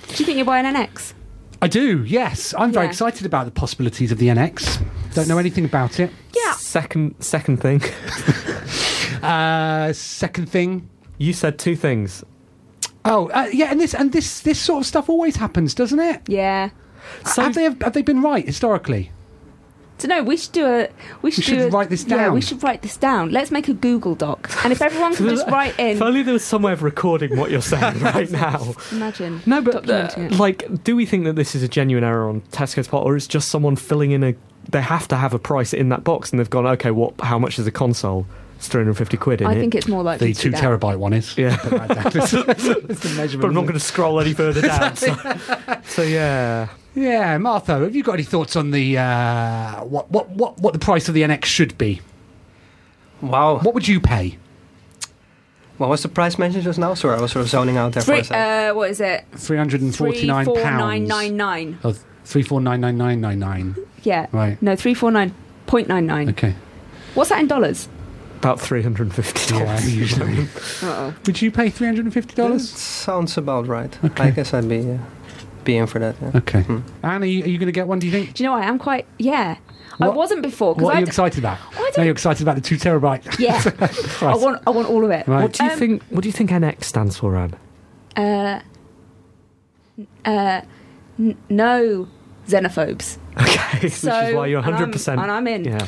Do 0.09 0.15
you 0.17 0.25
think 0.27 0.37
you're 0.37 0.45
buying 0.47 0.67
an 0.67 0.77
X? 0.77 1.15
I 1.63 1.67
do. 1.69 2.05
Yes, 2.05 2.53
I'm 2.59 2.73
very 2.73 2.87
Yeah. 2.87 2.91
excited 2.91 3.27
about 3.27 3.45
the 3.47 3.51
possibilities 3.53 4.13
of 4.13 4.19
the 4.19 4.29
NX. 4.29 4.83
Don't 5.15 5.29
know 5.29 5.39
anything 5.39 5.65
about 5.65 5.99
it. 6.01 6.11
Yeah. 6.35 6.53
Second, 6.55 7.15
second 7.21 7.59
thing. 7.59 7.81
Uh, 9.25 9.93
second 9.93 10.49
thing. 10.49 10.89
You 11.19 11.33
said 11.33 11.59
two 11.59 11.77
things. 11.77 12.25
Oh, 13.05 13.29
uh, 13.31 13.49
yeah, 13.53 13.71
and 13.71 13.81
this 13.81 13.95
and 13.95 14.13
this 14.13 14.41
this 14.41 14.59
sort 14.59 14.81
of 14.83 14.87
stuff 14.87 15.09
always 15.09 15.37
happens, 15.37 15.75
doesn't 15.75 16.01
it? 16.01 16.23
Yeah. 16.29 16.71
So- 17.27 17.43
have 17.43 17.55
they 17.55 17.65
have 17.65 17.93
they 17.93 18.03
been 18.03 18.23
right 18.23 18.45
historically? 18.47 19.11
So 19.99 20.09
no, 20.09 20.25
we 20.25 20.37
should 20.37 20.51
do 20.53 20.67
a. 20.67 20.89
We 21.23 21.31
should, 21.31 21.45
should 21.45 21.59
do 21.59 21.67
a, 21.69 21.71
write 21.71 21.89
this 21.89 22.05
Yeah, 22.05 22.17
down. 22.17 22.35
we 22.35 22.41
should 22.41 22.61
write 22.65 22.83
this 22.83 22.97
down. 22.97 23.31
Let's 23.31 23.53
make 23.53 23.69
a 23.69 23.75
Google 23.75 24.17
Doc, 24.17 24.51
and 24.65 24.73
if 24.73 24.83
everyone 24.83 25.15
can 25.15 25.29
just 25.29 25.47
write 25.51 25.79
in, 25.79 25.97
If 25.97 26.03
only 26.03 26.23
there 26.25 26.33
was 26.33 26.43
some 26.45 26.63
way 26.63 26.73
of 26.73 26.83
recording 26.83 27.37
what 27.37 27.51
you're 27.53 27.63
saying 27.63 28.01
right 28.03 28.29
now. 28.31 28.75
imagine. 28.91 29.41
No, 29.47 29.61
but 29.63 29.89
uh, 29.89 30.09
documenting 30.09 30.33
it. 30.33 30.39
like, 30.41 30.83
do 30.83 30.97
we 30.97 31.07
think 31.07 31.25
that 31.27 31.37
this 31.37 31.55
is 31.55 31.63
a 31.63 31.69
genuine 31.69 32.03
error 32.03 32.29
on 32.29 32.41
Tesco's 32.51 32.89
part, 32.89 33.07
or 33.07 33.15
is 33.15 33.29
just 33.29 33.49
someone 33.51 33.77
filling 33.77 34.11
in 34.11 34.25
a? 34.25 34.35
They 34.69 34.81
have 34.83 35.07
to 35.09 35.17
have 35.17 35.33
a 35.33 35.39
price 35.39 35.73
in 35.73 35.91
that 35.91 36.03
box, 36.03 36.31
and 36.31 36.41
they've 36.41 36.51
gone, 36.51 36.67
okay, 36.67 36.91
what? 36.91 37.15
How 37.21 37.39
much 37.39 37.61
is 37.61 37.67
a 37.69 37.71
console? 37.71 38.27
It's 38.65 38.73
three 38.73 38.81
hundred 38.81 38.95
fifty 38.97 39.19
quid 39.19 39.43
in 39.43 39.47
I 39.47 39.53
it. 39.53 39.61
think 39.61 39.75
it's 39.75 39.87
more 39.89 40.03
likely 40.03 40.29
The 40.29 40.35
to 40.35 40.41
two 40.41 40.51
be 40.51 40.57
that. 40.57 40.65
terabyte 40.81 40.97
one 40.97 41.13
is. 41.13 41.37
Yeah. 41.37 41.55
Put 41.59 41.71
that. 41.89 42.17
It's- 42.17 42.33
it's 42.89 43.01
the 43.01 43.15
measurement, 43.15 43.41
but 43.43 43.49
I'm 43.49 43.55
not 43.55 43.61
going 43.63 43.75
to 43.75 43.81
scroll 43.81 44.19
any 44.21 44.33
further 44.33 44.63
down. 44.63 44.97
so, 44.97 45.15
so 45.85 46.03
yeah. 46.03 46.69
Yeah, 46.95 47.37
Martha, 47.39 47.79
have 47.81 47.95
you 47.95 48.03
got 48.03 48.15
any 48.15 48.23
thoughts 48.23 48.57
on 48.57 48.71
the 48.71 48.97
uh, 48.97 49.85
what, 49.85 50.11
what 50.11 50.31
what 50.31 50.59
what 50.61 50.73
the 50.73 50.79
price 50.79 51.09
of 51.09 51.15
the 51.15 51.21
NX 51.23 51.45
should 51.45 51.77
be? 51.77 52.01
Wow. 53.21 53.59
What 53.59 53.75
would 53.75 53.87
you 53.87 54.01
pay? 54.01 54.39
What 55.77 55.91
was 55.91 56.03
the 56.03 56.09
price 56.09 56.39
mentioned 56.39 56.63
just 56.65 56.79
now? 56.79 56.95
Sorry, 56.95 57.19
I 57.19 57.21
was 57.21 57.33
sort 57.33 57.45
of 57.45 57.51
zoning 57.51 57.77
out 57.77 57.93
there 57.93 58.03
for 58.03 58.15
a 58.15 58.25
second. 58.25 58.71
uh, 58.71 58.75
what 58.75 58.91
is 58.91 59.01
it? 59.01 59.25
Three 59.33 59.59
hundred 59.59 59.83
and 59.83 59.95
forty 59.95 60.27
nine 60.27 60.47
pounds. 60.47 60.57
nine 60.63 61.05
nine 61.05 61.37
nine. 61.37 61.79
Oh, 61.85 61.95
three 62.25 62.43
four 62.43 62.61
nine 62.63 62.81
nine 62.81 62.97
nine 62.97 63.21
nine 63.21 63.41
nine. 63.41 63.77
Yeah. 64.05 64.29
Right. 64.33 64.61
No, 64.63 64.75
three 64.77 64.95
four 64.95 65.11
nine 65.11 65.35
point 65.67 65.89
nine 65.89 66.07
nine. 66.07 66.31
Okay. 66.31 66.55
What's 67.15 67.31
that 67.31 67.41
in 67.41 67.47
dollars? 67.49 67.89
About 68.45 68.61
three 68.61 68.83
hundred 68.83 69.05
and 69.09 69.15
fifty 69.15 69.55
Yeah, 69.55 69.65
dollars. 69.65 69.97
usually. 69.97 70.43
Uh-oh. 70.83 71.15
Would 71.27 71.41
you 71.43 71.51
pay 71.51 71.71
three 71.71 71.87
hundred 71.87 72.05
and 72.05 72.15
fifty 72.15 72.35
dollars? 72.35 72.69
sounds 72.71 73.37
about 73.39 73.67
right. 73.67 73.97
Okay. 74.05 74.25
I 74.25 74.31
guess 74.31 74.53
I'd 74.55 74.69
be 74.69 74.91
uh, 74.93 74.99
be 75.65 75.77
in 75.77 75.87
for 75.87 75.99
that. 75.99 76.17
Yeah. 76.21 76.31
Okay. 76.37 76.63
Hmm. 76.63 76.81
Anne, 77.03 77.23
are 77.23 77.27
you, 77.27 77.45
you 77.45 77.59
going 77.59 77.67
to 77.67 77.73
get 77.73 77.87
one? 77.87 77.99
Do 77.99 78.07
you 78.07 78.13
think? 78.13 78.35
Do 78.35 78.43
you 78.43 78.49
know 78.49 78.55
what? 78.55 78.63
I 78.65 78.67
am 78.69 78.79
quite. 78.79 79.07
Yeah. 79.19 79.57
I 80.01 80.09
wasn't 80.09 80.43
before 80.43 80.75
because 80.75 80.85
What 80.87 80.97
are 80.97 80.99
you 81.01 81.07
d- 81.07 81.11
excited 81.11 81.39
about? 81.39 81.59
I 81.73 81.93
Now 81.97 82.03
you're 82.03 82.13
excited 82.13 82.43
about 82.43 82.57
the 82.57 82.61
two 82.61 82.77
terabyte. 82.77 83.39
yeah. 83.39 83.63
I 84.29 84.35
want. 84.37 84.61
I 84.67 84.71
want 84.71 84.89
all 84.89 85.05
of 85.05 85.11
it. 85.13 85.27
Right. 85.29 85.43
What 85.43 85.53
do 85.53 85.65
you 85.65 85.71
Um, 85.71 85.79
think? 85.79 86.03
What 86.11 86.23
do 86.23 86.29
you 86.29 86.33
think 86.33 86.51
NX 86.51 86.85
stands 86.85 87.17
for, 87.17 87.37
Anne? 87.37 87.55
Uh. 88.17 88.61
Uh. 90.25 90.61
N- 91.19 91.37
no, 91.49 92.09
xenophobes. 92.49 93.19
Okay, 93.41 93.79
which 93.83 93.93
is 93.93 94.05
why 94.05 94.47
you're 94.49 94.59
and 94.59 94.67
I'm- 94.67 94.75
hundred 94.75 94.93
percent. 94.93 95.21
and 95.21 95.31
I'm 95.31 95.47
in. 95.47 95.65
Yeah. 95.65 95.87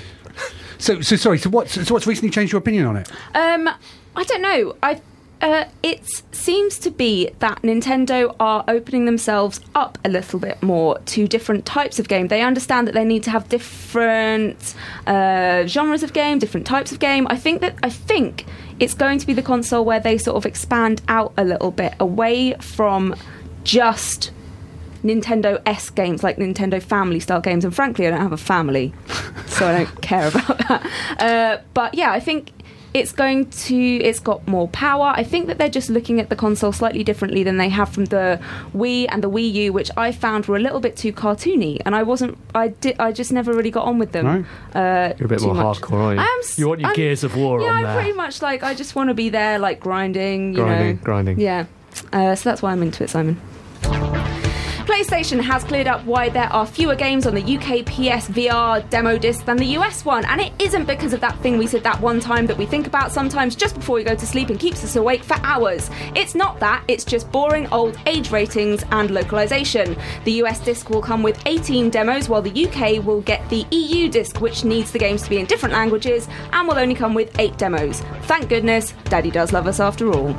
So, 0.79 1.01
so 1.01 1.17
sorry. 1.17 1.39
So 1.39 1.51
what's 1.51 1.73
so 1.73 1.95
what's 1.95 2.07
recently 2.07 2.31
changed 2.31 2.53
your 2.53 2.61
opinion 2.61 2.87
on 2.87 2.97
it? 2.97 3.11
Um, 3.35 3.69
I 4.15 4.25
don't 4.25 4.43
know. 4.43 4.77
I 4.83 5.01
uh, 5.41 5.65
it 5.83 6.07
seems 6.33 6.79
to 6.79 6.91
be 6.91 7.31
that 7.41 7.61
Nintendo 7.63 8.35
are 8.41 8.65
opening 8.69 9.05
themselves 9.05 9.61
up 9.75 9.99
a 10.05 10.09
little 10.09 10.39
bit 10.39 10.63
more 10.63 10.99
to 11.01 11.29
different 11.29 11.67
types 11.67 11.99
of 11.99 12.09
game. 12.09 12.29
They 12.29 12.41
understand 12.41 12.89
that 12.89 12.95
they 12.95 13.05
need 13.05 13.23
to 13.25 13.31
have 13.31 13.49
different 13.49 14.75
uh, 15.07 15.67
genres 15.67 16.03
of 16.03 16.15
game, 16.15 16.39
different 16.39 16.67
types 16.67 16.91
of 16.91 16.99
game. 16.99 17.27
I 17.29 17.37
think 17.37 17.61
that 17.61 17.77
I 17.83 17.91
think 17.91 18.47
it's 18.81 18.95
going 18.95 19.19
to 19.19 19.27
be 19.27 19.35
the 19.35 19.43
console 19.43 19.85
where 19.85 20.01
they 20.01 20.17
sort 20.17 20.37
of 20.37 20.47
expand 20.47 21.03
out 21.09 21.35
a 21.37 21.45
little 21.45 21.71
bit 21.71 21.95
away 22.01 22.55
from 22.55 23.15
just 23.63 24.31
Nintendo 25.07 25.61
S 25.67 25.91
games 25.91 26.23
like 26.23 26.37
Nintendo 26.37 26.83
Family 26.83 27.21
style 27.21 27.41
games. 27.41 27.65
And 27.65 27.75
frankly, 27.75 28.07
I 28.07 28.11
don't 28.11 28.21
have 28.21 28.33
a 28.33 28.37
family, 28.37 28.93
so 29.47 29.67
I 29.67 29.85
don't 29.85 30.03
care 30.03 30.29
about 30.35 30.59
that. 30.69 30.91
Uh, 31.21 31.63
but 31.75 31.95
yeah, 31.95 32.11
I 32.13 32.21
think 32.21 32.51
it's 32.95 33.13
going 33.13 33.51
to. 33.51 33.77
It's 33.77 34.21
got 34.21 34.47
more 34.49 34.69
power. 34.69 35.13
I 35.15 35.23
think 35.23 35.49
that 35.49 35.59
they're 35.59 35.69
just 35.69 35.91
looking 35.91 36.19
at 36.19 36.31
the 36.31 36.37
console 36.37 36.73
slightly 36.73 37.05
differently 37.05 37.43
than 37.43 37.59
they 37.59 37.69
have 37.69 37.91
from 37.91 38.07
the 38.07 38.41
Wii 38.75 39.07
and 39.11 39.23
the 39.23 39.29
Wii 39.31 39.53
U, 39.53 39.73
which 39.75 39.91
I 39.99 40.13
found 40.13 40.47
were 40.47 40.57
a 40.57 40.61
little 40.61 40.81
bit 40.81 40.97
too 40.97 41.13
cartoony, 41.13 41.79
and 41.85 41.95
I 41.95 42.03
wasn't. 42.05 42.39
I 42.55 42.69
did. 42.69 42.97
I 42.99 43.13
just 43.13 43.33
never 43.33 43.53
really 43.53 43.71
got 43.71 43.85
on 43.85 43.99
with 43.99 44.13
them. 44.13 44.27
Right. 44.27 44.45
Uh, 44.75 45.15
You're 45.19 45.27
a 45.27 45.29
bit 45.29 45.43
more 45.43 45.55
much. 45.55 45.79
hardcore, 45.83 45.93
aren't 46.01 46.19
you? 46.19 46.25
I 46.25 46.27
am 46.27 46.41
you 46.57 46.69
want 46.69 46.81
your 46.81 46.89
I'm- 46.89 46.97
Gears 46.97 47.23
of 47.23 47.37
War 47.37 47.61
Yeah, 47.61 47.69
on 47.69 47.77
I'm 47.77 47.83
there. 47.83 47.95
pretty 47.97 48.13
much 48.17 48.41
like 48.41 48.63
I 48.63 48.73
just 48.75 48.95
want 48.95 49.09
to 49.11 49.15
be 49.15 49.29
there, 49.29 49.59
like 49.59 49.79
grinding. 49.81 50.55
You 50.55 50.61
grinding, 50.63 50.97
know. 50.97 51.03
grinding. 51.03 51.39
Yeah. 51.41 51.67
Uh, 52.15 52.35
so 52.35 52.49
that's 52.49 52.63
why 52.63 52.73
I'm 52.73 52.83
into 52.83 53.05
it, 53.05 53.11
Simon. 53.11 53.39
PlayStation 54.87 55.41
has 55.41 55.65
cleared 55.65 55.89
up 55.89 56.05
why 56.05 56.29
there 56.29 56.51
are 56.53 56.65
fewer 56.65 56.95
games 56.95 57.27
on 57.27 57.35
the 57.35 57.43
UK 57.43 57.85
PS 57.85 58.29
VR 58.29 58.89
demo 58.89 59.19
disc 59.19 59.45
than 59.45 59.57
the 59.57 59.67
US 59.79 60.05
one, 60.05 60.25
and 60.27 60.41
it 60.41 60.53
isn't 60.61 60.85
because 60.85 61.13
of 61.13 61.21
that 61.23 61.37
thing 61.41 61.59
we 61.59 61.67
said 61.67 61.83
that 61.83 62.01
one 62.01 62.21
time 62.21 62.47
that 62.47 62.57
we 62.57 62.67
think 62.67 62.87
about 62.87 63.11
sometimes 63.11 63.57
just 63.57 63.75
before 63.75 63.97
we 63.97 64.05
go 64.05 64.15
to 64.15 64.27
sleep 64.27 64.49
and 64.49 64.61
keeps 64.61 64.85
us 64.85 64.95
awake 64.95 65.25
for 65.25 65.35
hours. 65.43 65.91
It's 66.15 66.37
not 66.37 66.61
that, 66.61 66.85
it's 66.87 67.05
just 67.05 67.33
boring 67.33 67.67
old 67.73 67.99
age 68.07 68.31
ratings 68.31 68.85
and 68.93 69.11
localization. 69.11 69.97
The 70.25 70.35
US 70.45 70.61
disc 70.61 70.89
will 70.89 71.03
come 71.03 71.25
with 71.25 71.43
18 71.47 71.91
demos, 71.91 72.29
while 72.29 72.41
the 72.41 72.67
UK 72.67 73.05
will 73.05 73.23
get 73.23 73.47
the 73.51 73.67
EU 73.73 74.09
disc, 74.09 74.41
which 74.41 74.65
needs 74.65 74.93
the 74.93 75.01
games 75.01 75.23
to 75.23 75.31
be 75.31 75.39
in 75.39 75.47
different 75.47 75.75
languages 75.75 76.29
and 76.53 76.69
will 76.69 76.79
only 76.79 76.95
come 76.95 77.13
with 77.13 77.37
8 77.41 77.59
demos. 77.59 78.03
Thank 78.23 78.49
goodness, 78.49 78.95
Daddy 79.07 79.33
does 79.33 79.53
love 79.53 79.67
us 79.67 79.81
after 79.81 80.13
all. 80.13 80.37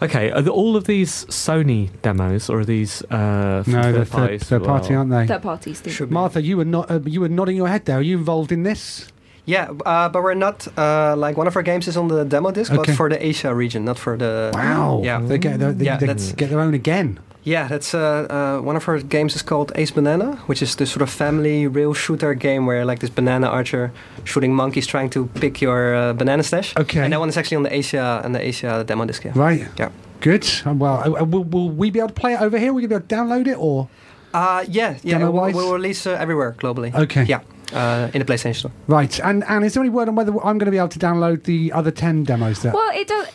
Okay, 0.00 0.30
are 0.30 0.42
the, 0.42 0.50
all 0.52 0.76
of 0.76 0.84
these 0.84 1.24
Sony 1.26 1.90
demos 2.02 2.48
or 2.48 2.60
are 2.60 2.64
these 2.64 3.02
uh, 3.10 3.64
No, 3.66 3.82
third 3.82 3.94
they're 3.94 4.04
third, 4.04 4.10
parties 4.10 4.42
third 4.44 4.60
as 4.62 4.66
party, 4.66 4.90
well? 4.90 4.98
aren't 4.98 5.10
they? 5.10 5.26
Third 5.26 5.42
parties. 5.42 5.82
Should. 5.86 6.10
Martha, 6.10 6.40
you 6.40 6.56
were 6.56 6.64
not. 6.64 6.90
Uh, 6.90 7.00
you 7.04 7.20
were 7.20 7.28
nodding 7.28 7.56
your 7.56 7.68
head 7.68 7.84
there. 7.84 7.98
Are 7.98 8.02
you 8.02 8.16
involved 8.16 8.52
in 8.52 8.62
this? 8.62 9.10
Yeah, 9.44 9.70
uh, 9.86 10.08
but 10.10 10.22
we're 10.22 10.34
not 10.34 10.68
uh, 10.78 11.16
like 11.16 11.36
one 11.38 11.46
of 11.46 11.56
our 11.56 11.62
games 11.62 11.88
is 11.88 11.96
on 11.96 12.08
the 12.08 12.22
demo 12.24 12.50
disc, 12.50 12.70
Okay. 12.70 12.82
but 12.92 12.96
for 12.96 13.08
the 13.08 13.24
Asia 13.26 13.54
region, 13.54 13.84
not 13.86 13.98
for 13.98 14.16
the. 14.16 14.50
Wow. 14.54 15.00
Yeah. 15.02 15.20
They 15.20 15.38
get 15.38 15.58
their, 15.58 15.72
they, 15.72 15.86
Yeah, 15.86 15.96
they 15.96 16.06
get 16.36 16.50
their 16.50 16.60
own 16.60 16.74
again. 16.74 17.18
Yeah, 17.44 17.68
that's 17.68 17.94
uh, 17.94 18.26
uh, 18.28 18.60
one 18.60 18.76
of 18.76 18.88
our 18.88 18.98
games 18.98 19.34
is 19.34 19.42
called 19.42 19.72
Ace 19.74 19.90
Banana, 19.90 20.36
which 20.46 20.60
is 20.62 20.76
this 20.76 20.90
sort 20.90 21.02
of 21.02 21.10
family 21.10 21.66
rail 21.66 21.94
shooter 21.94 22.34
game 22.34 22.66
where 22.66 22.84
like 22.84 22.98
this 22.98 23.10
banana 23.10 23.46
archer 23.46 23.90
shooting 24.24 24.54
monkeys 24.54 24.86
trying 24.86 25.08
to 25.10 25.26
pick 25.40 25.62
your 25.62 25.94
uh, 25.94 26.12
banana 26.12 26.42
stash. 26.42 26.76
Okay. 26.76 27.00
And 27.00 27.12
that 27.12 27.20
one 27.20 27.28
is 27.28 27.36
actually 27.36 27.56
on 27.56 27.62
the 27.62 27.72
Asia 27.74 28.20
and 28.24 28.34
the 28.34 28.40
Asia 28.40 28.84
demo 28.86 29.04
disc. 29.06 29.24
Yeah. 29.24 29.32
Right. 29.34 29.66
Yeah. 29.78 29.90
Good. 30.20 30.46
Um, 30.64 30.78
well, 30.78 31.16
uh, 31.16 31.24
will, 31.24 31.44
will 31.44 31.70
we 31.70 31.90
be 31.90 32.00
able 32.00 32.08
to 32.08 32.14
play 32.14 32.34
it 32.34 32.40
over 32.40 32.58
here? 32.58 32.72
Will 32.72 32.82
you 32.82 32.88
be 32.88 32.94
able 32.96 33.06
to 33.06 33.14
download 33.14 33.46
it 33.46 33.56
or? 33.56 33.88
Uh, 34.34 34.64
yeah, 34.68 34.98
yeah. 35.02 35.16
We'll, 35.16 35.28
Demo-wise? 35.28 35.54
we'll 35.54 35.72
release 35.72 36.06
uh, 36.06 36.10
everywhere 36.10 36.54
globally. 36.58 36.94
Okay. 36.94 37.24
Yeah, 37.24 37.40
uh, 37.72 38.10
in 38.12 38.20
the 38.20 38.30
PlayStation 38.30 38.56
Store. 38.56 38.72
Right. 38.86 39.18
And 39.20 39.42
and 39.44 39.64
is 39.64 39.72
there 39.72 39.82
any 39.82 39.90
word 39.90 40.08
on 40.08 40.16
whether 40.16 40.32
I'm 40.32 40.58
going 40.58 40.66
to 40.66 40.70
be 40.70 40.76
able 40.76 40.88
to 40.88 40.98
download 40.98 41.44
the 41.44 41.72
other 41.72 41.90
ten 41.90 42.24
demos 42.24 42.60
that 42.62 42.74
Well, 42.74 42.90
it 42.94 43.08
does. 43.08 43.28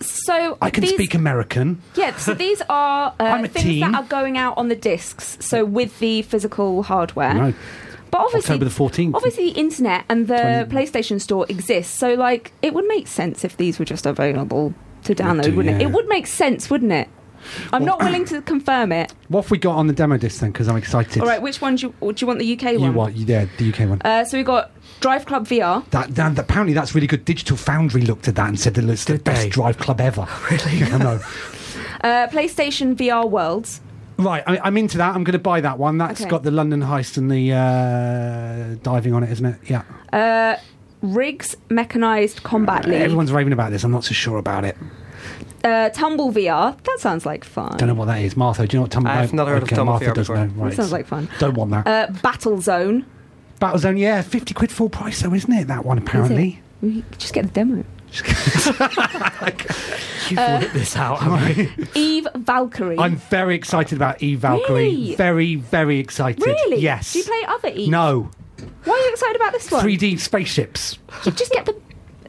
So 0.00 0.58
I 0.60 0.70
can 0.70 0.82
these, 0.82 0.94
speak 0.94 1.14
American? 1.14 1.80
Yeah, 1.94 2.16
so 2.16 2.34
these 2.46 2.62
are 2.68 3.14
uh, 3.18 3.46
things 3.48 3.64
teen. 3.64 3.80
that 3.80 3.94
are 3.94 4.08
going 4.08 4.38
out 4.38 4.58
on 4.58 4.68
the 4.68 4.76
discs. 4.76 5.38
So 5.40 5.64
with 5.64 5.98
the 5.98 6.22
physical 6.22 6.82
hardware. 6.82 7.34
No. 7.34 7.54
But 8.10 8.20
obviously, 8.20 8.54
October 8.54 8.64
the 8.66 9.02
14th. 9.04 9.14
obviously, 9.14 9.50
the 9.50 9.58
internet 9.58 10.04
and 10.08 10.28
the 10.28 10.66
20 10.68 10.74
PlayStation 10.74 11.20
Store 11.20 11.44
exists. 11.48 11.98
So 11.98 12.14
like, 12.14 12.52
it 12.62 12.72
would 12.72 12.86
make 12.86 13.08
sense 13.08 13.44
if 13.44 13.56
these 13.56 13.78
were 13.78 13.84
just 13.84 14.06
available 14.06 14.74
to 15.04 15.14
download, 15.14 15.44
do, 15.44 15.56
wouldn't 15.56 15.80
it? 15.80 15.86
It 15.86 15.90
would 15.92 16.08
make 16.08 16.26
sense, 16.26 16.70
wouldn't 16.70 16.92
it? 16.92 17.08
I'm 17.72 17.84
not 17.84 18.00
willing 18.00 18.24
to 18.26 18.40
confirm 18.52 18.92
it. 18.92 19.12
What 19.28 19.42
have 19.44 19.50
we 19.50 19.58
got 19.58 19.76
on 19.76 19.86
the 19.86 19.92
demo 19.92 20.16
disc 20.16 20.40
then? 20.40 20.52
Because 20.52 20.68
I'm 20.68 20.76
excited. 20.76 21.22
All 21.22 21.28
right, 21.28 21.40
which 21.42 21.60
one 21.60 21.76
do 21.76 21.94
you, 22.00 22.12
do 22.12 22.20
you 22.22 22.26
want? 22.26 22.38
The 22.40 22.52
UK 22.56 22.72
You 22.72 22.80
one. 22.80 22.94
what? 22.94 23.16
You 23.16 23.24
there? 23.24 23.48
The 23.58 23.72
UK 23.72 23.88
one. 23.88 24.00
Uh, 24.04 24.24
so 24.24 24.36
we 24.38 24.44
got 24.44 24.70
Drive 25.00 25.26
Club 25.26 25.46
VR. 25.46 25.88
That, 25.90 26.14
that, 26.14 26.38
apparently 26.38 26.74
that's 26.74 26.94
really 26.94 27.06
good. 27.06 27.24
Digital 27.24 27.56
Foundry 27.56 28.02
looked 28.02 28.28
at 28.28 28.34
that 28.36 28.48
and 28.48 28.58
said 28.58 28.74
that 28.74 28.84
it's 28.88 29.04
the 29.04 29.14
Did 29.14 29.24
best 29.24 29.42
they? 29.42 29.48
drive 29.48 29.78
club 29.78 30.00
ever. 30.00 30.26
Really? 30.50 30.82
I 30.92 30.98
know. 30.98 31.20
Uh, 32.02 32.26
PlayStation 32.28 32.94
VR 32.94 33.28
Worlds. 33.28 33.80
Right, 34.18 34.42
I, 34.46 34.58
I'm 34.60 34.76
into 34.78 34.96
that. 34.98 35.14
I'm 35.14 35.24
going 35.24 35.32
to 35.34 35.38
buy 35.38 35.60
that 35.60 35.78
one. 35.78 35.98
That's 35.98 36.22
Okay. 36.22 36.30
got 36.30 36.42
the 36.42 36.50
London 36.50 36.80
heist 36.80 37.18
and 37.18 37.30
the 37.30 37.52
uh, 37.52 38.76
diving 38.82 39.12
on 39.12 39.22
it, 39.22 39.30
isn't 39.32 39.44
it? 39.46 39.58
Yeah. 39.68 39.82
Uh, 40.12 40.56
Riggs 41.02 41.56
Mechanized 41.68 42.42
Combat 42.42 42.86
League. 42.86 43.02
Everyone's 43.02 43.30
raving 43.32 43.52
about 43.52 43.70
this. 43.72 43.84
I'm 43.84 43.90
not 43.92 44.04
so 44.04 44.14
sure 44.14 44.38
about 44.38 44.64
it. 44.64 44.76
Uh, 45.64 45.88
Tumble 45.90 46.32
VR. 46.32 46.76
That 46.84 46.98
sounds 47.00 47.26
like 47.26 47.44
fun. 47.44 47.76
Don't 47.76 47.88
know 47.88 47.94
what 47.94 48.06
that 48.06 48.20
is. 48.22 48.36
Martha, 48.36 48.66
do 48.66 48.74
you 48.76 48.78
know 48.78 48.82
what 48.82 48.90
Tumble? 48.92 49.10
I've 49.10 49.32
not 49.32 49.48
heard 49.48 49.62
of 49.62 49.68
Tumble 49.68 49.84
Martha 49.86 50.06
VR 50.06 50.14
does 50.14 50.28
before. 50.28 50.46
know. 50.46 50.52
Right. 50.54 50.70
That 50.70 50.76
sounds 50.76 50.92
like 50.92 51.06
fun. 51.06 51.28
Don't 51.38 51.54
want 51.54 51.70
that. 51.72 51.86
Uh, 51.86 52.12
Battle 52.22 52.60
Zone. 52.60 53.04
Battlezone, 53.60 53.98
yeah, 53.98 54.20
50 54.22 54.52
quid 54.54 54.70
full 54.70 54.90
price 54.90 55.22
though, 55.22 55.32
isn't 55.32 55.50
it? 55.52 55.66
That 55.68 55.84
one 55.84 55.96
apparently. 55.98 56.60
We 56.82 57.02
just 57.18 57.32
get 57.32 57.44
the 57.44 57.50
demo. 57.50 57.84
You've 60.28 60.38
worked 60.38 60.72
this 60.74 60.96
out, 60.96 61.20
haven't? 61.20 61.90
Eve 61.96 62.26
Valkyrie. 62.34 62.98
I'm 62.98 63.16
very 63.16 63.54
excited 63.54 63.96
about 63.96 64.22
Eve 64.22 64.40
Valkyrie. 64.40 64.74
Really? 64.84 65.14
Very, 65.16 65.54
very 65.56 65.98
excited. 65.98 66.44
really? 66.44 66.78
Yes. 66.78 67.12
Do 67.12 67.20
you 67.20 67.24
play 67.24 67.42
other 67.46 67.68
Eve? 67.68 67.90
No. 67.90 68.30
Why 68.84 68.94
are 68.94 68.98
you 68.98 69.10
excited 69.10 69.36
about 69.36 69.52
this 69.52 69.70
one? 69.70 69.84
3D 69.84 70.18
spaceships. 70.18 70.98
Just 71.24 71.52
get 71.52 71.66
the 71.66 71.78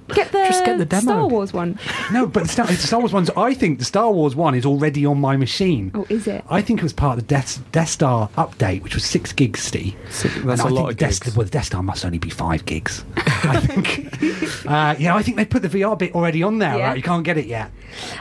get 0.10 0.32
the, 0.32 0.38
Just 0.46 0.66
get 0.66 0.78
the 0.78 0.86
demo. 0.86 1.02
Star 1.02 1.28
Wars 1.28 1.54
one. 1.54 1.80
No, 2.12 2.26
but 2.28 2.44
the 2.44 2.50
Star, 2.50 2.66
the 2.68 2.74
Star 2.76 3.00
Wars 3.00 3.14
ones. 3.14 3.30
I 3.38 3.54
think 3.54 3.80
the 3.80 3.86
Star 3.86 4.12
Wars 4.12 4.36
one 4.36 4.56
is 4.56 4.66
already 4.66 5.06
on 5.06 5.20
my 5.20 5.38
machine. 5.38 5.92
Oh, 5.94 6.06
is 6.10 6.28
it? 6.28 6.44
I 6.50 6.62
think 6.62 6.80
it 6.80 6.84
was 6.84 6.94
part 6.94 7.18
of 7.18 7.28
the 7.28 7.34
Death, 7.34 7.64
Death 7.72 7.90
Star 7.90 8.30
update, 8.38 8.84
which 8.84 8.96
was 8.96 9.04
six 9.04 9.34
gigs, 9.34 9.62
Steve. 9.62 9.96
Six- 10.10 10.36
And 10.38 10.50
that's 10.50 10.62
I 10.62 10.70
a 10.70 10.72
lot 10.72 10.76
think 10.78 10.92
of 10.92 10.98
the 10.98 11.06
Death, 11.06 11.20
gigs. 11.24 11.36
Well, 11.38 11.46
the 11.46 11.52
Death 11.52 11.66
Star 11.66 11.84
must 11.84 12.06
only 12.06 12.18
be 12.20 12.30
five 12.30 12.66
gigs. 12.66 13.04
I 13.18 13.60
think. 13.60 14.66
uh, 14.68 14.96
yeah, 15.00 15.16
I 15.16 15.22
think 15.24 15.38
they 15.38 15.46
put 15.46 15.62
the 15.62 15.70
VR 15.70 15.98
bit 15.98 16.16
already 16.16 16.44
on 16.44 16.60
there. 16.60 16.78
Yeah. 16.78 16.88
Right? 16.90 16.98
You 16.98 17.04
can't 17.04 17.24
get 17.24 17.38
it 17.38 17.46
yet. 17.46 17.72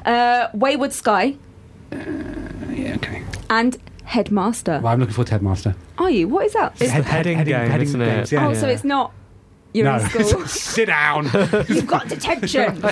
Uh, 0.05 0.49
Wayward 0.55 0.93
Sky 0.93 1.37
Yeah, 1.93 2.95
okay. 2.97 3.23
and 3.51 3.77
Headmaster. 4.05 4.81
Well, 4.83 4.93
I'm 4.93 5.01
looking 5.01 5.15
forward 5.15 5.27
to 5.29 5.33
Headmaster. 5.35 5.75
Are 5.99 6.11
you? 6.11 6.29
What 6.29 6.47
is 6.47 6.53
that? 6.53 6.73
It's 6.81 6.93
the 6.93 7.03
heading 7.03 7.43
game, 7.45 7.81
isn't 7.81 8.01
it? 8.01 8.07
games, 8.17 8.33
yeah. 8.33 8.47
oh, 8.49 8.55
so 8.55 8.69
it's 8.69 8.85
not. 8.85 9.13
You're 9.77 9.85
no, 9.85 9.97
in 9.97 10.09
school. 10.09 10.47
sit 10.47 10.87
down. 10.87 11.25
You've 11.69 11.87
got 11.87 12.09
detention, 12.09 12.83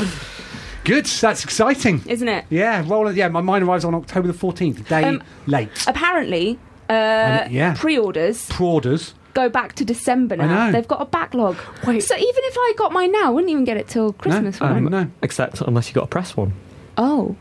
Good. 0.84 1.06
That's 1.06 1.42
exciting. 1.44 2.02
isn't 2.06 2.28
it? 2.28 2.44
Yeah, 2.50 2.84
roll 2.86 3.08
it. 3.08 3.16
Yeah, 3.16 3.28
my 3.28 3.40
mine 3.40 3.62
arrives 3.62 3.84
on 3.86 3.94
October 3.94 4.28
the 4.28 4.34
14th, 4.34 4.86
day 4.86 5.02
Um, 5.04 5.22
late. 5.46 5.70
Apparently, 5.86 6.58
uh, 6.90 7.48
yeah. 7.50 7.74
pre-orders 7.74 8.46
Pre-orders. 8.50 9.14
go 9.32 9.48
back 9.48 9.72
to 9.76 9.84
December 9.86 10.36
now. 10.36 10.66
know. 10.66 10.72
They've 10.72 10.86
got 10.86 11.00
a 11.00 11.06
backlog. 11.06 11.56
Wait. 11.86 12.00
So 12.00 12.14
even 12.14 12.28
if 12.44 12.54
I 12.58 12.74
got 12.76 12.92
mine 12.92 13.12
now, 13.12 13.28
I 13.28 13.30
wouldn't 13.30 13.50
even 13.50 13.64
get 13.64 13.78
it 13.78 13.88
till 13.88 14.12
Christmas. 14.12 14.60
No, 14.60 14.66
um, 14.66 14.84
no. 14.84 15.10
Except 15.22 15.62
unless 15.62 15.88
you 15.88 15.94
got 15.94 16.04
a 16.04 16.08
press 16.08 16.36
one. 16.36 16.52
Oh, 16.98 17.34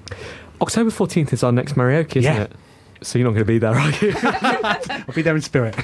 October 0.62 0.90
14th 0.90 1.34
is 1.34 1.44
our 1.44 1.52
next 1.52 1.74
karaoke, 1.74 2.16
isn't 2.18 2.24
Yeah. 2.34 2.44
it? 2.44 2.52
So 3.02 3.20
you're 3.20 3.28
not 3.28 3.34
going 3.34 3.46
to 3.46 3.46
be 3.46 3.58
there, 3.58 3.76
are 3.76 3.92
you? 4.02 4.14
I'll 5.06 5.14
be 5.14 5.22
there 5.22 5.36
in 5.36 5.42
spirit. 5.42 5.76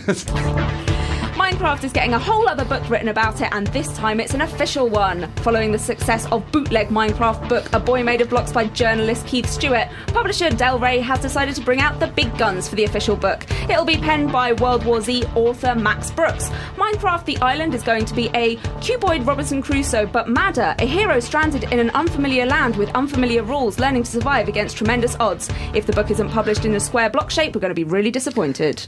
Minecraft 1.49 1.83
is 1.83 1.91
getting 1.91 2.13
a 2.13 2.19
whole 2.19 2.47
other 2.47 2.63
book 2.63 2.87
written 2.91 3.07
about 3.07 3.41
it, 3.41 3.49
and 3.51 3.65
this 3.67 3.91
time 3.97 4.19
it's 4.19 4.35
an 4.35 4.41
official 4.41 4.87
one. 4.87 5.31
Following 5.37 5.71
the 5.71 5.79
success 5.79 6.27
of 6.31 6.49
Bootleg 6.51 6.89
Minecraft 6.89 7.49
book 7.49 7.67
A 7.73 7.79
Boy 7.79 8.03
Made 8.03 8.21
of 8.21 8.29
Blocks 8.29 8.51
by 8.51 8.65
journalist 8.67 9.25
Keith 9.25 9.49
Stewart, 9.49 9.87
publisher 10.09 10.51
Del 10.51 10.77
Rey 10.77 10.99
has 10.99 11.19
decided 11.19 11.55
to 11.55 11.61
bring 11.61 11.81
out 11.81 11.99
the 11.99 12.05
big 12.05 12.37
guns 12.37 12.69
for 12.69 12.75
the 12.75 12.83
official 12.83 13.15
book. 13.15 13.49
It'll 13.67 13.83
be 13.83 13.97
penned 13.97 14.31
by 14.31 14.53
World 14.53 14.85
War 14.85 15.01
Z 15.01 15.23
author 15.33 15.73
Max 15.73 16.11
Brooks. 16.11 16.49
Minecraft 16.75 17.25
the 17.25 17.37
Island 17.37 17.73
is 17.73 17.81
going 17.81 18.05
to 18.05 18.13
be 18.13 18.29
a 18.35 18.57
cuboid 18.81 19.25
Robinson 19.25 19.63
Crusoe, 19.63 20.05
but 20.05 20.29
madder, 20.29 20.75
a 20.77 20.85
hero 20.85 21.19
stranded 21.19 21.63
in 21.73 21.79
an 21.79 21.89
unfamiliar 21.91 22.45
land 22.45 22.75
with 22.75 22.89
unfamiliar 22.89 23.41
rules, 23.41 23.79
learning 23.79 24.03
to 24.03 24.11
survive 24.11 24.49
against 24.49 24.77
tremendous 24.77 25.17
odds. 25.19 25.49
If 25.73 25.87
the 25.87 25.93
book 25.93 26.11
isn't 26.11 26.29
published 26.29 26.65
in 26.65 26.75
a 26.75 26.79
square 26.79 27.09
block 27.09 27.31
shape, 27.31 27.55
we're 27.55 27.61
going 27.61 27.71
to 27.71 27.75
be 27.75 27.85
really 27.85 28.11
disappointed. 28.11 28.85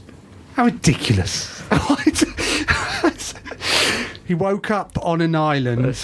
How 0.54 0.64
ridiculous. 0.66 1.62
he 4.26 4.34
woke 4.34 4.70
up 4.70 4.92
on 5.02 5.20
an 5.20 5.34
island. 5.34 5.96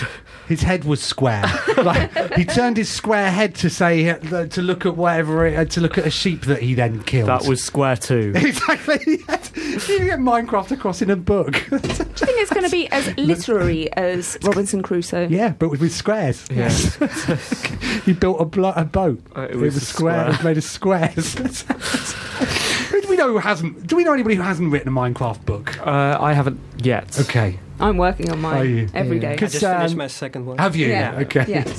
His 0.48 0.62
head 0.62 0.84
was 0.84 1.02
square. 1.02 1.44
Like, 1.78 2.34
he 2.34 2.44
turned 2.44 2.76
his 2.76 2.88
square 2.88 3.30
head 3.30 3.54
to 3.56 3.70
say 3.70 4.10
uh, 4.10 4.46
to 4.46 4.62
look 4.62 4.84
at 4.84 4.96
whatever 4.96 5.46
it, 5.46 5.56
uh, 5.56 5.64
to 5.66 5.80
look 5.80 5.96
at 5.96 6.04
a 6.06 6.10
sheep 6.10 6.46
that 6.46 6.60
he 6.60 6.74
then 6.74 7.04
killed. 7.04 7.28
that 7.28 7.46
was 7.46 7.62
Square 7.62 7.98
2. 7.98 8.32
exactly. 8.34 8.98
He 9.04 9.18
had- 9.28 9.48
You 9.88 9.98
get 10.06 10.18
Minecraft 10.18 10.72
across 10.72 11.00
in 11.00 11.08
a 11.10 11.14
book. 11.14 11.52
Do 11.52 11.76
you 11.76 11.78
think 11.78 12.40
it's 12.40 12.50
going 12.52 12.64
to 12.64 12.70
be 12.70 12.90
as 12.90 13.16
literary 13.16 13.92
as 13.92 14.36
Robinson 14.42 14.82
Crusoe? 14.82 15.28
yeah, 15.28 15.50
but 15.56 15.68
with, 15.68 15.80
with 15.80 15.94
squares. 15.94 16.44
Yeah. 16.50 16.68
He 18.04 18.12
built 18.12 18.40
a, 18.40 18.44
blo- 18.44 18.72
a 18.74 18.84
boat. 18.84 19.20
Uh, 19.36 19.42
it 19.42 19.50
it 19.52 19.56
was 19.56 19.74
was 19.74 19.82
a 19.84 19.86
square. 19.86 20.24
It 20.24 20.28
was 20.30 20.42
made 20.42 20.56
of 20.58 20.64
squares. 20.64 21.36
Who 23.18 23.24
do 23.24 23.26
we 23.26 23.32
know 23.34 23.40
who 23.40 23.48
hasn't? 23.48 23.86
Do 23.88 23.96
we 23.96 24.04
know 24.04 24.12
anybody 24.12 24.36
who 24.36 24.42
hasn't 24.42 24.70
written 24.70 24.88
a 24.88 24.92
Minecraft 24.92 25.44
book? 25.44 25.84
Uh, 25.84 26.16
I 26.20 26.34
haven't 26.34 26.60
yet. 26.78 27.18
Okay. 27.18 27.58
I'm 27.80 27.96
working 27.96 28.30
on 28.30 28.44
Are 28.44 28.64
you? 28.64 28.76
mine 28.86 28.90
every 28.94 29.16
Yeah. 29.16 29.22
day. 29.22 29.32
I 29.32 29.36
Cause, 29.36 29.52
just 29.52 29.64
finished 29.64 29.92
um, 29.94 29.98
my 29.98 30.06
second 30.06 30.46
one. 30.46 30.58
Have 30.58 30.76
you? 30.76 30.86
Yeah. 30.86 31.18
Okay. 31.22 31.44
Yeah. 31.48 31.64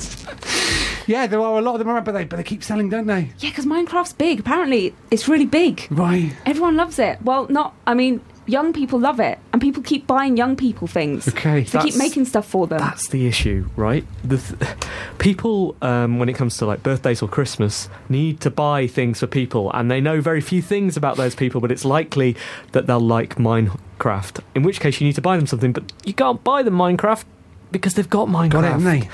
Yeah, 1.06 1.26
there 1.26 1.40
are 1.40 1.58
a 1.58 1.62
lot 1.62 1.72
of 1.72 1.78
them 1.80 1.88
around, 1.88 2.04
but 2.04 2.12
they 2.12 2.22
but 2.24 2.36
they 2.36 2.44
keep 2.44 2.62
selling, 2.62 2.88
don't 2.88 3.06
they? 3.06 3.30
Yeah, 3.40 3.50
because 3.50 3.66
Minecraft's 3.66 4.12
big. 4.12 4.38
Apparently, 4.38 4.94
it's 5.10 5.26
really 5.26 5.46
big. 5.46 5.88
Right. 5.90 6.36
Everyone 6.46 6.76
loves 6.76 7.00
it. 7.00 7.20
Well, 7.22 7.48
not. 7.48 7.74
I 7.84 7.94
mean, 7.94 8.20
young 8.50 8.72
people 8.72 8.98
love 8.98 9.20
it, 9.20 9.38
and 9.52 9.62
people 9.62 9.82
keep 9.82 10.06
buying 10.06 10.36
young 10.36 10.56
people 10.56 10.86
things. 10.86 11.28
Okay. 11.28 11.62
They 11.62 11.78
keep 11.78 11.96
making 11.96 12.24
stuff 12.24 12.46
for 12.46 12.66
them. 12.66 12.78
That's 12.78 13.08
the 13.08 13.26
issue, 13.26 13.68
right? 13.76 14.04
The 14.24 14.38
th- 14.38 14.76
people, 15.18 15.76
um, 15.80 16.18
when 16.18 16.28
it 16.28 16.34
comes 16.34 16.56
to 16.58 16.66
like 16.66 16.82
birthdays 16.82 17.22
or 17.22 17.28
Christmas, 17.28 17.88
need 18.08 18.40
to 18.40 18.50
buy 18.50 18.86
things 18.86 19.20
for 19.20 19.26
people, 19.26 19.70
and 19.72 19.90
they 19.90 20.00
know 20.00 20.20
very 20.20 20.40
few 20.40 20.62
things 20.62 20.96
about 20.96 21.16
those 21.16 21.34
people. 21.34 21.60
But 21.60 21.70
it's 21.70 21.84
likely 21.84 22.36
that 22.72 22.86
they'll 22.86 23.00
like 23.00 23.36
Minecraft. 23.36 24.40
In 24.54 24.62
which 24.62 24.80
case, 24.80 25.00
you 25.00 25.06
need 25.06 25.14
to 25.14 25.22
buy 25.22 25.36
them 25.36 25.46
something, 25.46 25.72
but 25.72 25.92
you 26.04 26.14
can't 26.14 26.42
buy 26.42 26.62
them 26.62 26.74
Minecraft 26.74 27.24
because 27.70 27.94
they've 27.94 28.10
got 28.10 28.28
Minecraft. 28.28 28.50
Got 28.50 28.64
it, 28.64 28.72
haven't 28.72 28.84
they? 28.84 29.08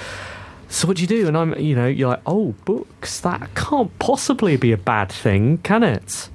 So 0.68 0.88
what 0.88 0.96
do 0.96 1.02
you 1.02 1.06
do? 1.06 1.28
And 1.28 1.36
I'm, 1.36 1.56
you 1.58 1.76
know, 1.76 1.86
you're 1.86 2.08
like, 2.08 2.22
oh, 2.26 2.54
books. 2.64 3.20
That 3.20 3.54
can't 3.54 3.96
possibly 3.98 4.56
be 4.56 4.72
a 4.72 4.76
bad 4.76 5.12
thing, 5.12 5.58
can 5.58 5.84
it? 5.84 6.28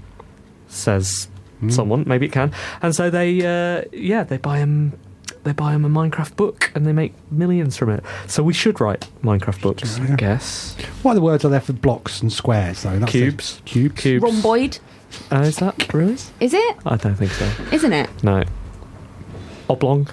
Says 0.68 1.28
someone. 1.70 2.04
Maybe 2.08 2.26
it 2.26 2.32
can. 2.32 2.52
And 2.82 2.96
so 2.96 3.10
they, 3.10 3.40
uh, 3.42 3.84
yeah, 3.94 4.24
they 4.24 4.38
buy 4.38 4.60
them. 4.60 4.94
They 5.44 5.54
buy 5.54 5.72
them 5.72 5.86
a 5.86 5.90
Minecraft 5.90 6.36
book, 6.36 6.72
and 6.76 6.86
they 6.86 6.94
make 6.94 7.14
millions 7.32 7.76
from 7.76 7.90
it. 7.90 8.04
So 8.28 8.44
we 8.44 8.54
should 8.54 8.80
write 8.80 9.08
Minecraft 9.24 9.62
books, 9.62 10.00
I 10.00 10.16
guess. 10.16 10.76
What 11.02 11.14
other 11.14 11.22
words 11.22 11.44
are 11.44 11.50
there 11.50 11.60
for 11.62 11.74
blocks 11.74 12.22
and 12.22 12.32
squares, 12.32 12.84
though? 12.84 13.00
That's 13.00 13.12
Cubes. 13.12 13.58
it. 13.58 13.66
Cubes. 13.66 14.02
Cubes. 14.02 14.24
Rhomboid, 14.24 14.78
Uh, 15.32 15.38
is 15.38 15.56
that 15.58 15.92
really? 15.94 16.14
is 16.40 16.54
it? 16.54 16.76
I 16.86 16.96
don't 16.96 17.16
think 17.16 17.32
so. 17.32 17.50
Isn't 17.72 17.92
it? 17.92 18.10
No. 18.24 18.44
Oblong. 19.68 20.08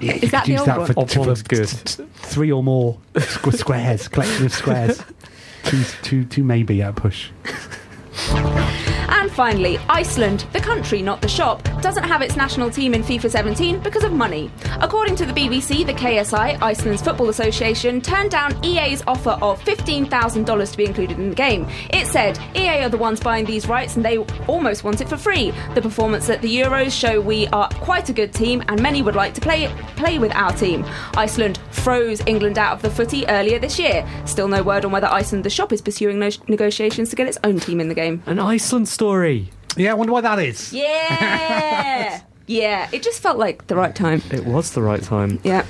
Yeah, 0.00 0.12
Is 0.14 0.30
that 0.30 0.44
could 0.44 0.52
use 0.52 0.60
the 0.60 0.66
that 0.66 0.78
old 0.78 0.86
for. 0.88 1.00
Oblong 1.00 1.24
for 1.26 1.32
is 1.32 1.42
good. 1.42 1.68
Three 1.68 2.52
or 2.52 2.62
more 2.62 2.98
squ- 3.14 3.58
squares, 3.58 4.06
collection 4.06 4.46
of 4.46 4.52
squares. 4.52 5.02
two, 5.64 5.82
two, 6.02 6.24
two 6.24 6.44
maybe 6.44 6.82
at 6.82 6.90
a 6.90 6.92
push. 6.92 7.30
And 9.14 9.30
finally, 9.30 9.78
Iceland, 9.88 10.46
the 10.52 10.60
country, 10.60 11.02
not 11.02 11.20
the 11.20 11.28
shop, 11.28 11.62
doesn't 11.82 12.04
have 12.04 12.22
its 12.22 12.34
national 12.34 12.70
team 12.70 12.94
in 12.94 13.02
FIFA 13.02 13.30
17 13.30 13.80
because 13.80 14.04
of 14.04 14.12
money. 14.12 14.50
According 14.80 15.16
to 15.16 15.26
the 15.26 15.32
BBC, 15.32 15.84
the 15.86 15.92
KSI, 15.92 16.60
Iceland's 16.62 17.02
Football 17.02 17.28
Association, 17.28 18.00
turned 18.00 18.30
down 18.30 18.58
EA's 18.64 19.02
offer 19.06 19.38
of 19.42 19.62
$15,000 19.64 20.70
to 20.70 20.76
be 20.76 20.86
included 20.86 21.18
in 21.18 21.28
the 21.28 21.36
game. 21.36 21.68
It 21.90 22.06
said, 22.06 22.38
EA 22.56 22.84
are 22.84 22.88
the 22.88 22.96
ones 22.98 23.20
buying 23.20 23.44
these 23.44 23.68
rights 23.68 23.96
and 23.96 24.04
they 24.04 24.16
almost 24.48 24.82
want 24.82 25.00
it 25.02 25.08
for 25.08 25.18
free. 25.18 25.52
The 25.74 25.82
performance 25.82 26.30
at 26.30 26.40
the 26.40 26.52
Euros 26.56 26.98
show 26.98 27.20
we 27.20 27.46
are 27.48 27.68
quite 27.74 28.08
a 28.08 28.12
good 28.12 28.32
team 28.32 28.64
and 28.68 28.82
many 28.82 29.02
would 29.02 29.14
like 29.14 29.34
to 29.34 29.40
play 29.40 29.68
play 29.96 30.18
with 30.18 30.34
our 30.34 30.52
team. 30.52 30.84
Iceland 31.16 31.58
froze 31.70 32.22
England 32.26 32.58
out 32.58 32.72
of 32.72 32.82
the 32.82 32.90
footy 32.90 33.26
earlier 33.28 33.58
this 33.58 33.78
year. 33.78 34.08
Still 34.24 34.48
no 34.48 34.62
word 34.62 34.84
on 34.84 34.90
whether 34.90 35.06
Iceland, 35.06 35.44
the 35.44 35.50
shop, 35.50 35.72
is 35.72 35.80
pursuing 35.80 36.18
no- 36.18 36.30
negotiations 36.48 37.10
to 37.10 37.16
get 37.16 37.28
its 37.28 37.38
own 37.44 37.60
team 37.60 37.80
in 37.80 37.88
the 37.88 37.94
game. 37.94 38.22
An 38.26 38.38
Iceland 38.38 38.88
story. 39.06 39.48
Yeah, 39.76 39.90
I 39.90 39.94
wonder 39.94 40.12
why 40.12 40.20
that 40.20 40.38
is. 40.38 40.72
Yeah. 40.72 42.20
yeah. 42.46 42.88
It 42.92 43.02
just 43.02 43.20
felt 43.20 43.36
like 43.36 43.66
the 43.66 43.74
right 43.74 43.94
time. 43.94 44.22
It 44.30 44.44
was 44.46 44.72
the 44.72 44.82
right 44.82 45.02
time. 45.02 45.40
Yeah. 45.42 45.66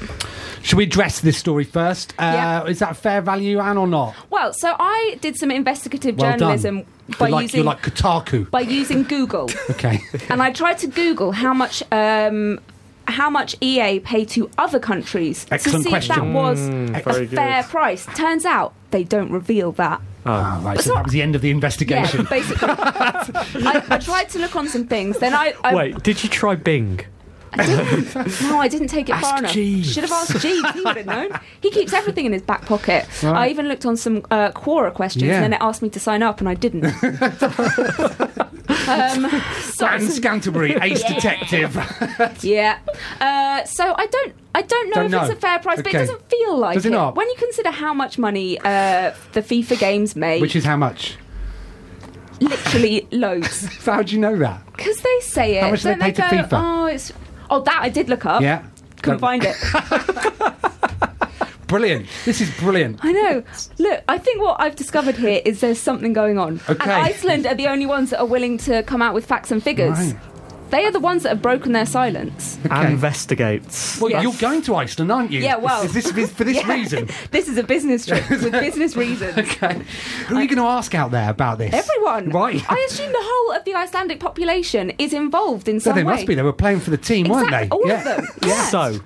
Should 0.62 0.76
we 0.76 0.84
address 0.84 1.20
this 1.20 1.38
story 1.38 1.64
first? 1.64 2.12
Uh, 2.18 2.32
Yeah. 2.34 2.64
Is 2.66 2.80
that 2.80 2.96
fair 2.96 3.20
value, 3.22 3.58
Anne, 3.58 3.78
or 3.78 3.86
not? 3.86 4.14
Well, 4.30 4.52
so 4.52 4.74
I 4.78 5.16
did 5.22 5.36
some 5.36 5.50
investigative 5.50 6.18
Well 6.18 6.30
done. 6.32 6.38
journalism 6.40 6.84
by 7.18 7.28
you're 7.28 7.36
like, 7.36 7.42
using 7.44 7.58
you're 7.58 7.64
like 7.66 7.82
Kotaku. 7.82 8.50
by 8.50 8.60
using 8.60 9.02
Google, 9.04 9.50
Okay. 9.70 10.00
and 10.28 10.42
I 10.42 10.52
tried 10.52 10.78
to 10.78 10.86
Google 10.88 11.32
how 11.32 11.54
much. 11.54 11.82
Um, 11.90 12.60
how 13.08 13.28
much 13.28 13.56
EA 13.60 13.98
pay 13.98 14.24
to 14.24 14.48
other 14.58 14.78
countries 14.78 15.44
Excellent 15.50 15.78
to 15.78 15.82
see 15.82 15.90
question. 15.90 16.12
if 16.14 16.22
that 16.22 16.32
was 16.32 16.60
Mm, 16.60 16.96
a 16.96 17.26
fair 17.26 17.62
good. 17.62 17.68
price. 17.70 18.06
Turns 18.14 18.44
out 18.46 18.74
they 18.92 19.02
don't 19.02 19.32
reveal 19.32 19.72
that. 19.72 20.00
Ah, 20.24 20.60
right. 20.62 20.80
So 20.80 20.94
that 20.94 21.04
was 21.04 21.12
the 21.12 21.22
end 21.22 21.34
of 21.34 21.42
the 21.42 21.50
investigation. 21.50 22.20
Yeah, 22.22 22.28
basically. 22.30 22.68
I, 22.70 23.84
I 23.90 23.98
tried 23.98 24.28
to 24.30 24.38
look 24.38 24.54
on 24.56 24.68
some 24.68 24.86
things. 24.86 25.18
Then 25.18 25.34
I, 25.34 25.54
I 25.64 25.74
Wait, 25.74 26.02
did 26.02 26.22
you 26.22 26.28
try 26.30 26.54
Bing? 26.54 27.00
I 27.54 27.66
didn't. 27.66 28.42
No, 28.42 28.58
I 28.58 28.68
didn't 28.68 28.88
take 28.88 29.08
it 29.10 29.16
far 29.16 29.38
enough. 29.38 29.52
Jeeves. 29.52 29.92
Should 29.92 30.04
have 30.04 30.12
asked 30.12 30.40
Jeeves. 30.40 30.70
He 30.72 30.80
would 30.80 30.96
have 30.96 31.06
known. 31.06 31.30
He 31.60 31.70
keeps 31.70 31.92
everything 31.92 32.24
in 32.24 32.32
his 32.32 32.40
back 32.42 32.64
pocket. 32.64 33.06
Right. 33.22 33.34
I 33.34 33.48
even 33.48 33.68
looked 33.68 33.84
on 33.84 33.96
some 33.96 34.24
uh, 34.30 34.52
Quora 34.52 34.92
questions, 34.94 35.24
Yeah. 35.24 35.34
and 35.34 35.44
then 35.44 35.52
it 35.54 35.58
asked 35.60 35.82
me 35.82 35.90
to 35.90 36.00
sign 36.00 36.22
up, 36.22 36.40
and 36.40 36.48
I 36.48 36.54
didn't. 36.54 36.84
um, 38.88 39.30
so, 39.60 39.86
Anne 39.86 40.00
Scantlebury, 40.00 40.80
ace 40.82 41.02
detective. 41.04 41.74
yeah. 42.42 42.78
Uh, 43.20 43.64
so 43.64 43.94
I 43.96 44.06
don't. 44.06 44.34
I 44.54 44.62
don't 44.62 44.88
know 44.90 44.94
Don't 44.96 45.06
if 45.06 45.10
know. 45.12 45.20
it's 45.22 45.30
a 45.32 45.36
fair 45.36 45.58
price, 45.60 45.78
but 45.78 45.88
it 45.88 45.98
doesn't 45.98 46.28
feel 46.28 46.58
like 46.58 46.74
Does 46.74 46.84
it 46.84 46.90
not? 46.90 47.16
When 47.16 47.26
you 47.26 47.36
consider 47.38 47.70
how 47.70 47.94
much 47.94 48.18
money 48.18 48.58
uh, 48.58 49.14
the 49.32 49.40
FIFA 49.40 49.78
games 49.78 50.14
make, 50.14 50.42
Which 50.42 50.54
is 50.54 50.64
how 50.64 50.76
much? 50.76 51.16
literally 52.40 53.06
loads. 53.12 53.68
So 53.82 53.92
how 53.92 54.02
do 54.02 54.14
you 54.14 54.20
know 54.20 54.36
that? 54.38 54.64
Because 54.76 55.00
they 55.00 55.20
say 55.20 55.56
it. 55.56 55.62
How 55.62 55.70
much 55.70 55.82
do 55.82 55.88
they 55.88 55.94
don't 55.94 56.00
pay 56.00 56.12
to 56.12 56.20
go, 56.22 56.28
FIFA? 56.56 56.62
Oh, 56.82 56.86
it's. 56.86 57.12
Oh, 57.50 57.60
that 57.62 57.78
I 57.82 57.88
did 57.88 58.08
look 58.08 58.26
up. 58.26 58.42
Yeah. 58.42 58.62
Couldn't 59.02 59.18
Go- 59.18 59.26
find 59.26 59.42
it. 59.44 59.56
Brilliant. 61.72 62.06
This 62.24 62.40
is 62.40 62.50
brilliant. 62.58 62.98
I 63.02 63.12
know. 63.12 63.42
Look, 63.78 64.02
I 64.08 64.18
think 64.18 64.40
what 64.42 64.60
I've 64.60 64.76
discovered 64.76 65.16
here 65.16 65.40
is 65.44 65.60
there's 65.60 65.80
something 65.80 66.12
going 66.12 66.38
on. 66.38 66.60
Okay. 66.68 66.82
And 66.82 66.90
Iceland 66.92 67.46
are 67.46 67.54
the 67.54 67.66
only 67.68 67.86
ones 67.86 68.10
that 68.10 68.20
are 68.20 68.26
willing 68.26 68.58
to 68.58 68.82
come 68.82 69.00
out 69.02 69.14
with 69.14 69.24
facts 69.26 69.50
and 69.50 69.62
figures. 69.62 69.98
Right. 69.98 70.16
They 70.70 70.86
are 70.86 70.90
the 70.90 71.00
ones 71.00 71.22
that 71.24 71.28
have 71.28 71.42
broken 71.42 71.72
their 71.72 71.84
silence. 71.84 72.58
Okay. 72.64 72.90
Investigates. 72.92 74.00
Well, 74.00 74.10
Yes. 74.10 74.22
you're 74.22 74.32
going 74.40 74.62
to 74.62 74.74
Iceland, 74.74 75.12
aren't 75.12 75.30
you? 75.30 75.40
Yeah, 75.40 75.56
well- 75.56 75.82
Is 75.82 75.92
this 75.92 76.10
for 76.32 76.44
this 76.44 76.56
Yeah. 76.66 76.72
reason? 76.72 77.08
this 77.30 77.46
is 77.48 77.58
a 77.58 77.62
business 77.62 78.06
trip 78.06 78.28
with 78.30 78.50
business 78.52 78.96
reasons. 78.96 79.36
Okay. 79.36 79.82
Who 80.28 80.36
are 80.36 80.42
you 80.42 80.48
going 80.48 80.56
to 80.58 80.64
ask 80.78 80.94
out 80.94 81.10
there 81.10 81.28
about 81.28 81.58
this? 81.58 81.74
Everyone. 81.74 82.30
Right. 82.30 82.62
I 82.70 82.86
assume 82.88 83.12
the 83.12 83.18
whole 83.20 83.52
of 83.56 83.64
the 83.66 83.74
Icelandic 83.74 84.18
population 84.20 84.90
is 84.98 85.12
involved 85.12 85.68
in 85.68 85.78
So 85.78 85.90
some 85.90 85.96
they 85.96 86.04
way. 86.04 86.14
must 86.14 86.26
be. 86.26 86.34
They 86.34 86.42
were 86.42 86.54
playing 86.54 86.80
for 86.80 86.88
the 86.90 86.96
team, 86.96 87.28
weren't 87.28 87.50
they? 87.50 87.68
All 87.68 87.86
yeah. 87.86 87.98
of 87.98 88.04
them. 88.04 88.26
Yes. 88.42 88.70
So, 88.70 88.98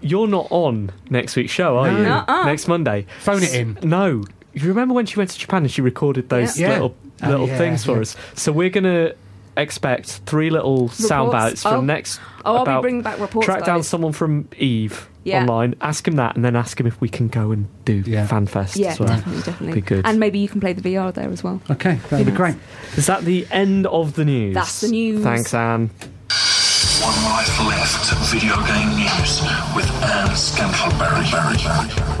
you're 0.00 0.26
not 0.26 0.46
on 0.50 0.90
next 1.10 1.36
week's 1.36 1.52
show, 1.52 1.78
are 1.78 1.90
No. 1.90 1.98
you? 1.98 2.04
Nuh-uh. 2.04 2.44
Next 2.44 2.68
Monday. 2.68 3.06
Phone 3.20 3.42
it 3.42 3.54
in. 3.54 3.78
No. 3.82 4.22
You 4.52 4.68
remember 4.68 4.94
when 4.94 5.06
she 5.06 5.16
went 5.18 5.30
to 5.30 5.38
Japan 5.38 5.62
and 5.62 5.70
she 5.70 5.80
recorded 5.82 6.28
those 6.28 6.58
Yeah. 6.58 6.70
little 6.70 6.94
Oh, 7.22 7.28
little 7.28 7.46
yeah, 7.48 7.58
things 7.58 7.84
for 7.84 7.96
yeah. 7.96 8.00
us? 8.00 8.16
So 8.34 8.50
we're 8.50 8.70
gonna 8.70 9.12
expect 9.56 10.20
three 10.26 10.48
little 10.50 10.88
sound 10.88 11.32
bites 11.32 11.64
Oh. 11.66 11.76
from 11.76 11.86
next. 11.86 12.18
Oh, 12.44 12.56
I'll 12.56 12.64
be 12.78 12.80
bringing 12.82 13.02
back 13.02 13.20
reports, 13.20 13.44
Track 13.46 13.64
down 13.64 13.78
guys. 13.80 13.88
someone 13.88 14.12
from 14.12 14.48
Eve 14.58 15.06
Yeah. 15.24 15.42
online, 15.42 15.74
ask 15.82 16.08
him 16.08 16.16
that, 16.16 16.34
and 16.34 16.42
then 16.44 16.56
ask 16.56 16.80
him 16.80 16.86
if 16.86 16.98
we 17.00 17.08
can 17.10 17.28
go 17.28 17.50
and 17.52 17.66
do 17.84 18.02
Yeah. 18.06 18.26
FanFest 18.26 18.76
Yeah, 18.76 18.92
as 18.92 19.00
well. 19.00 19.08
definitely, 19.08 19.42
definitely. 19.42 19.74
Be 19.74 19.80
good. 19.86 20.02
And 20.06 20.18
maybe 20.18 20.38
you 20.38 20.48
can 20.48 20.60
play 20.60 20.72
the 20.72 20.80
VR 20.80 21.12
there 21.12 21.28
as 21.28 21.44
well. 21.44 21.60
Okay, 21.70 21.98
that'd 22.08 22.24
be 22.26 22.32
great. 22.32 22.54
Is 22.96 23.06
that 23.06 23.24
the 23.26 23.46
end 23.50 23.86
of 23.86 24.14
the 24.14 24.24
news? 24.24 24.54
That's 24.54 24.80
the 24.80 24.88
news. 24.88 25.22
Thanks, 25.22 25.52
Anne. 25.52 25.90
One 27.02 27.24
life 27.24 27.58
left. 27.60 28.12
Video 28.30 28.56
game 28.66 28.94
news 28.94 29.40
with 29.74 29.90
Anne 30.04 30.36
Scantlebury. 30.36 32.19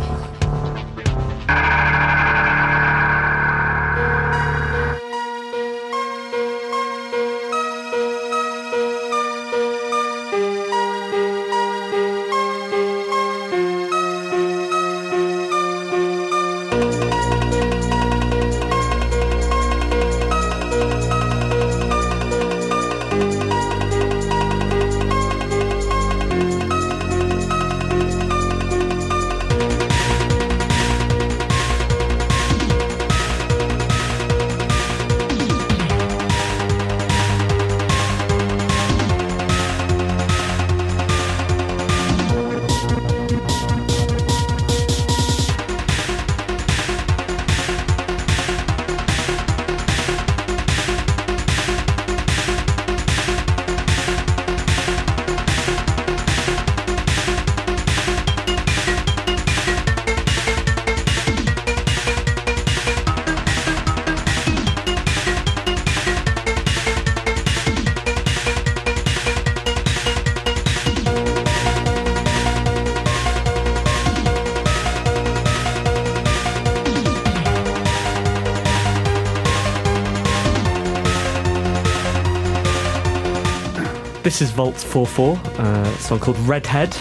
This 84.40 84.48
is 84.48 84.54
Vault 84.54 84.74
44, 84.74 85.36
uh, 85.36 85.62
a 85.84 85.98
song 85.98 86.18
called 86.18 86.38
Redhead. 86.48 86.92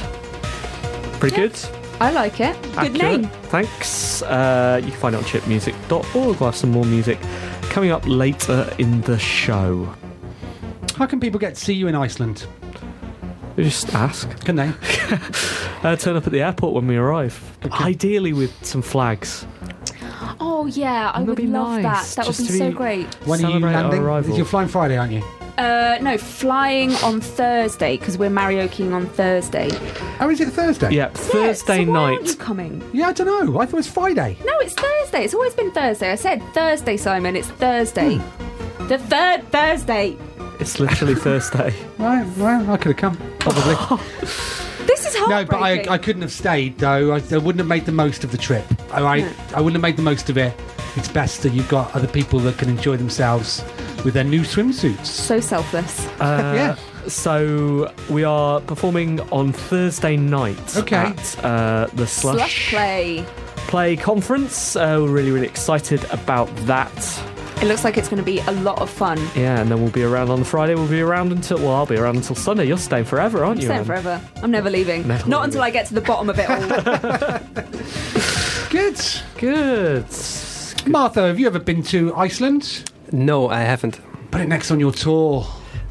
Pretty 1.21 1.37
Yeah. 1.37 1.47
good. 1.47 1.59
I 2.01 2.11
like 2.11 2.41
it. 2.41 2.61
Good 2.61 2.77
Accurate. 2.77 3.01
name. 3.01 3.29
Thanks. 3.43 4.21
Uh, 4.23 4.81
you 4.83 4.91
can 4.91 4.99
find 4.99 5.15
it 5.15 5.19
on 5.19 5.23
chipmusic.org. 5.23 6.37
We'll 6.41 6.49
have 6.49 6.55
some 6.57 6.71
more 6.71 6.83
music 6.83 7.17
coming 7.69 7.91
up 7.91 8.03
later 8.05 8.69
in 8.77 8.99
the 9.03 9.17
show. 9.17 9.87
How 10.97 11.05
can 11.05 11.21
people 11.21 11.39
get 11.39 11.55
to 11.55 11.61
see 11.61 11.71
you 11.73 11.87
in 11.87 11.95
Iceland? 11.95 12.45
Just 13.55 13.95
ask. 13.95 14.27
Can 14.43 14.57
they? 14.57 14.73
Uh, 15.81 15.95
turn 15.95 16.17
up 16.17 16.27
at 16.27 16.33
the 16.33 16.41
airport 16.41 16.73
when 16.73 16.87
we 16.87 16.97
arrive. 16.97 17.41
Ideally 17.71 18.33
with 18.33 18.51
some 18.65 18.81
flags. 18.81 19.45
Oh 20.41 20.65
yeah, 20.65 21.11
I 21.13 21.19
That'd 21.19 21.27
would 21.29 21.37
be 21.37 21.47
love 21.47 21.81
nice, 21.81 22.15
that. 22.15 22.15
That 22.17 22.27
would 22.27 22.35
just 22.35 22.51
be 22.51 22.57
so 22.57 22.69
great. 22.73 23.05
When 23.25 23.45
are 23.45 23.49
you 23.49 23.59
landing? 23.59 24.01
arrival. 24.01 24.35
You're 24.35 24.45
flying 24.45 24.67
Friday, 24.67 24.97
aren't 24.97 25.13
you? 25.13 25.23
Uh, 25.59 25.97
no, 26.01 26.17
flying 26.17 26.95
on 27.03 27.19
Thursday 27.19 27.97
because 27.97 28.17
we're 28.17 28.29
marioking 28.29 28.93
on 28.93 29.05
Thursday. 29.07 29.67
Oh, 30.21 30.29
is 30.29 30.39
it 30.39 30.47
Thursday? 30.51 30.91
Yeah, 30.93 31.09
Thursday 31.09 31.79
yeah, 31.79 31.85
so 31.85 31.91
why 31.91 31.99
aren't 31.99 32.21
night. 32.21 32.29
you 32.29 32.35
coming? 32.37 32.89
Yeah, 32.93 33.09
I 33.09 33.11
don't 33.11 33.27
know. 33.27 33.59
I 33.59 33.65
thought 33.65 33.73
it 33.73 33.75
was 33.75 33.87
Friday. 33.89 34.37
No, 34.45 34.57
it's 34.59 34.73
Thursday. 34.73 35.25
It's 35.25 35.33
always 35.33 35.53
been 35.53 35.69
Thursday. 35.71 36.13
I 36.13 36.15
said 36.15 36.41
Thursday, 36.53 36.95
Simon. 36.95 37.35
It's 37.35 37.49
Thursday. 37.49 38.21
The 38.87 38.97
third 38.97 39.51
Thursday. 39.51 40.15
It's 40.61 40.79
literally 40.79 41.15
Thursday. 41.27 41.73
Right, 41.97 42.25
well, 42.37 42.71
I 42.71 42.77
could 42.77 42.97
have 42.97 42.97
come, 42.97 43.17
probably. 43.39 43.75
This 44.87 45.05
is 45.05 45.13
no, 45.13 45.27
heartbreaking. 45.27 45.85
but 45.85 45.91
I, 45.91 45.93
I 45.93 45.97
couldn't 45.99 46.23
have 46.23 46.31
stayed, 46.31 46.79
though. 46.79 47.11
I, 47.11 47.21
I 47.31 47.37
wouldn't 47.37 47.59
have 47.59 47.67
made 47.67 47.85
the 47.85 47.91
most 47.91 48.23
of 48.23 48.31
the 48.31 48.39
trip. 48.39 48.65
All 48.91 49.03
right? 49.03 49.23
No. 49.23 49.33
I 49.53 49.61
wouldn't 49.61 49.75
have 49.75 49.83
made 49.83 49.97
the 49.97 50.01
most 50.01 50.31
of 50.31 50.37
it. 50.37 50.51
It's 50.95 51.07
best 51.07 51.43
that 51.43 51.53
you've 51.53 51.69
got 51.69 51.93
other 51.93 52.07
people 52.07 52.39
that 52.39 52.57
can 52.57 52.69
enjoy 52.69 52.97
themselves 52.97 53.63
with 54.03 54.13
their 54.13 54.23
new 54.23 54.41
swimsuits. 54.41 55.05
so 55.05 55.39
selfless. 55.39 56.07
Uh, 56.19 56.53
Yeah. 56.55 56.75
So 57.07 57.91
we 58.09 58.23
are 58.23 58.59
performing 58.61 59.19
on 59.31 59.51
Thursday 59.53 60.17
night 60.17 60.77
Okay. 60.77 60.95
at 60.97 61.43
uh, 61.45 61.87
the 61.93 62.05
Slush, 62.05 62.35
Slush 62.35 62.69
play. 62.69 63.25
Play 63.67 63.95
Conference. 63.95 64.75
Uh, 64.75 64.97
we're 65.01 65.09
really, 65.09 65.31
really 65.31 65.47
excited 65.47 66.03
about 66.11 66.53
that. 66.67 66.91
It 67.61 67.65
looks 67.65 67.83
like 67.83 67.97
it's 67.97 68.09
going 68.09 68.21
to 68.21 68.25
be 68.25 68.39
a 68.39 68.51
lot 68.51 68.79
of 68.81 68.89
fun. 68.89 69.17
Yeah, 69.35 69.59
and 69.59 69.71
then 69.71 69.81
we'll 69.81 69.91
be 69.91 70.03
around 70.03 70.29
on 70.29 70.39
the 70.39 70.45
Friday. 70.45 70.75
We'll 70.75 70.87
be 70.89 71.01
around 71.01 71.31
until 71.31 71.57
well, 71.57 71.71
I'll 71.71 71.85
be 71.85 71.97
around 71.97 72.17
until 72.17 72.35
Sunday. 72.35 72.65
You're 72.65 72.77
staying 72.77 73.05
forever, 73.05 73.43
aren't 73.43 73.57
I'm 73.57 73.61
you? 73.61 73.67
staying 73.67 73.79
Anne? 73.79 73.85
forever. 73.85 74.21
I'm 74.43 74.51
never 74.51 74.69
leaving. 74.69 75.07
Never 75.07 75.27
Not 75.27 75.41
leaving. 75.41 75.43
until 75.45 75.61
I 75.63 75.69
get 75.71 75.87
to 75.87 75.93
the 75.93 76.01
bottom 76.01 76.29
of 76.29 76.37
it 76.39 76.49
all. 76.49 76.59
Good. 78.69 78.99
Good. 79.37 80.05
Martha, 80.87 81.27
have 81.27 81.39
you 81.39 81.47
ever 81.47 81.59
been 81.59 81.81
to 81.83 82.13
Iceland? 82.15 82.91
No, 83.11 83.49
I 83.49 83.61
haven't. 83.61 83.99
Put 84.31 84.41
it 84.41 84.47
next 84.47 84.71
on 84.71 84.79
your 84.79 84.91
tour. 84.91 85.47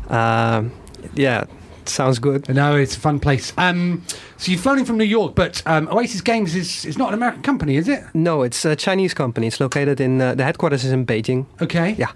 Um, 0.08 0.72
yeah, 1.14 1.44
sounds 1.84 2.18
good. 2.18 2.48
No, 2.48 2.76
it's 2.76 2.96
a 2.96 3.00
fun 3.00 3.20
place. 3.20 3.52
Um, 3.56 4.04
so 4.38 4.52
you've 4.52 4.60
flown 4.60 4.78
in 4.78 4.84
from 4.84 4.96
New 4.98 5.04
York, 5.04 5.34
but 5.34 5.62
um, 5.66 5.88
Oasis 5.88 6.20
Games 6.20 6.54
is, 6.54 6.84
is 6.84 6.96
not 6.96 7.08
an 7.08 7.14
American 7.14 7.42
company, 7.42 7.76
is 7.76 7.88
it? 7.88 8.04
No, 8.14 8.42
it's 8.42 8.64
a 8.64 8.76
Chinese 8.76 9.12
company. 9.12 9.48
It's 9.48 9.60
located 9.60 10.00
in 10.00 10.20
uh, 10.20 10.34
the 10.34 10.44
headquarters 10.44 10.84
is 10.84 10.92
in 10.92 11.04
Beijing. 11.04 11.46
Okay. 11.60 11.96
Yeah. 11.98 12.12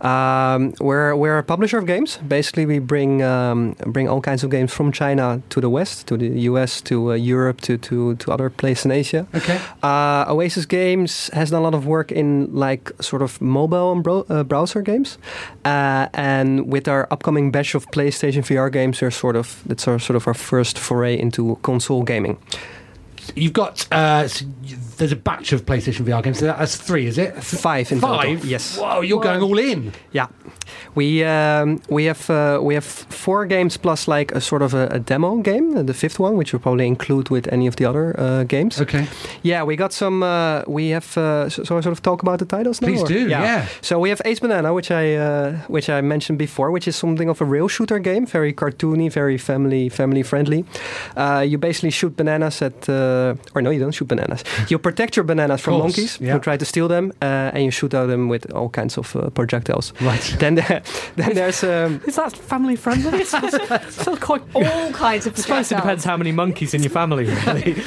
Um, 0.00 0.74
we're 0.80 1.14
we're 1.14 1.38
a 1.38 1.44
publisher 1.44 1.78
of 1.78 1.86
games. 1.86 2.18
Basically, 2.26 2.66
we 2.66 2.80
bring 2.80 3.22
um, 3.22 3.76
bring 3.86 4.08
all 4.08 4.20
kinds 4.20 4.42
of 4.42 4.50
games 4.50 4.72
from 4.72 4.90
China 4.90 5.40
to 5.50 5.60
the 5.60 5.70
West, 5.70 6.08
to 6.08 6.16
the 6.16 6.28
US, 6.50 6.80
to 6.82 7.12
uh, 7.12 7.14
Europe, 7.14 7.60
to, 7.60 7.78
to 7.78 8.16
to 8.16 8.32
other 8.32 8.50
places 8.50 8.84
in 8.84 8.90
Asia. 8.90 9.26
Okay. 9.34 9.60
Uh, 9.82 10.24
Oasis 10.28 10.66
Games 10.66 11.30
has 11.32 11.50
done 11.50 11.60
a 11.60 11.64
lot 11.64 11.74
of 11.74 11.86
work 11.86 12.10
in 12.10 12.52
like 12.52 12.90
sort 13.00 13.22
of 13.22 13.40
mobile 13.40 13.92
and 13.92 14.02
bro- 14.02 14.26
uh, 14.28 14.42
browser 14.42 14.82
games, 14.82 15.18
uh, 15.64 16.08
and 16.14 16.66
with 16.66 16.88
our 16.88 17.06
upcoming 17.12 17.52
batch 17.52 17.76
of 17.76 17.86
PlayStation 17.92 18.42
VR 18.42 18.72
games, 18.72 18.98
they're 18.98 19.12
sort 19.12 19.36
of 19.36 19.62
that's 19.66 19.86
our 19.86 20.00
sort 20.00 20.16
of 20.16 20.26
our 20.26 20.34
first 20.34 20.78
foray 20.78 21.16
into 21.16 21.51
console 21.56 22.02
gaming. 22.02 22.38
You've 23.36 23.52
got 23.52 23.86
uh, 23.92 24.22
s- 24.24 24.42
y- 24.42 24.76
there's 24.96 25.12
a 25.12 25.16
batch 25.16 25.52
of 25.52 25.64
PlayStation 25.64 26.04
VR 26.04 26.22
games. 26.22 26.40
That's 26.40 26.76
three, 26.76 27.06
is 27.06 27.18
it? 27.18 27.42
Five 27.42 27.90
in 27.92 28.00
Five. 28.00 28.26
total. 28.38 28.46
Yes. 28.46 28.76
Whoa, 28.78 29.00
you're 29.00 29.20
going 29.20 29.40
all 29.42 29.58
in. 29.58 29.92
Yeah. 30.12 30.26
We 30.94 31.24
um, 31.24 31.80
we 31.88 32.04
have 32.04 32.28
uh, 32.30 32.60
we 32.62 32.74
have 32.74 32.84
four 32.84 33.46
games 33.46 33.76
plus 33.76 34.08
like 34.08 34.32
a 34.32 34.40
sort 34.40 34.62
of 34.62 34.74
a, 34.74 34.86
a 34.88 34.98
demo 34.98 35.36
game, 35.36 35.76
uh, 35.76 35.82
the 35.82 35.94
fifth 35.94 36.18
one, 36.18 36.36
which 36.36 36.52
we'll 36.52 36.60
probably 36.60 36.86
include 36.86 37.30
with 37.30 37.52
any 37.52 37.66
of 37.66 37.76
the 37.76 37.84
other 37.84 38.18
uh, 38.18 38.44
games. 38.44 38.80
Okay. 38.80 39.06
Yeah, 39.42 39.62
we 39.64 39.76
got 39.76 39.92
some. 39.92 40.22
Uh, 40.22 40.62
we 40.66 40.90
have. 40.90 41.16
Uh, 41.16 41.48
so, 41.48 41.64
so 41.64 41.78
I 41.78 41.80
sort 41.80 41.92
of 41.92 42.02
talk 42.02 42.22
about 42.22 42.38
the 42.38 42.46
titles 42.46 42.80
now. 42.80 42.88
Please 42.88 43.02
or- 43.02 43.08
do, 43.08 43.28
yeah. 43.28 43.66
So 43.80 43.98
we 43.98 44.10
have 44.10 44.20
Ace 44.24 44.40
Banana, 44.40 44.72
which 44.74 44.90
I 44.90 45.14
uh, 45.16 45.52
which 45.68 45.88
I 45.88 46.00
mentioned 46.00 46.38
before, 46.38 46.70
which 46.70 46.88
is 46.88 46.96
something 46.96 47.28
of 47.28 47.40
a 47.40 47.44
rail 47.44 47.68
shooter 47.68 47.98
game, 47.98 48.26
very 48.26 48.52
cartoony, 48.52 49.10
very 49.10 49.38
family 49.38 49.88
family 49.88 50.22
friendly. 50.22 50.64
Uh, 51.16 51.44
you 51.46 51.58
basically 51.58 51.90
shoot 51.90 52.16
bananas 52.16 52.62
at, 52.62 52.88
uh, 52.88 53.34
or 53.54 53.62
no, 53.62 53.70
you 53.70 53.80
don't 53.80 53.92
shoot 53.92 54.08
bananas. 54.08 54.44
You 54.72 54.78
protect 54.78 55.16
your 55.16 55.24
bananas 55.24 55.60
from 55.60 55.78
monkeys 55.78 56.18
yeah. 56.20 56.32
who 56.32 56.38
try 56.38 56.56
to 56.56 56.64
steal 56.64 56.88
them, 56.88 57.12
uh, 57.20 57.54
and 57.54 57.64
you 57.64 57.70
shoot 57.70 57.94
at 57.94 58.06
them 58.06 58.28
with 58.28 58.50
all 58.52 58.68
kinds 58.68 58.96
of 58.96 59.14
uh, 59.16 59.28
projectiles. 59.30 59.92
Right. 60.00 60.36
Then 60.38 60.54
there, 60.54 60.81
then 61.16 61.34
there's 61.34 61.62
um, 61.64 62.00
Is 62.06 62.16
that 62.16 62.36
family 62.36 62.76
friendly? 62.76 63.10
It's, 63.22 63.34
it's 63.34 64.00
still 64.00 64.16
quite. 64.16 64.42
All 64.54 64.92
kinds 64.92 65.26
of 65.26 65.34
I 65.34 65.40
suppose 65.40 65.72
it 65.72 65.74
projectiles. 65.76 65.80
depends 65.82 66.04
how 66.04 66.16
many 66.16 66.32
monkeys 66.32 66.74
in 66.74 66.82
your 66.82 66.90
family, 66.90 67.24
really. 67.26 67.76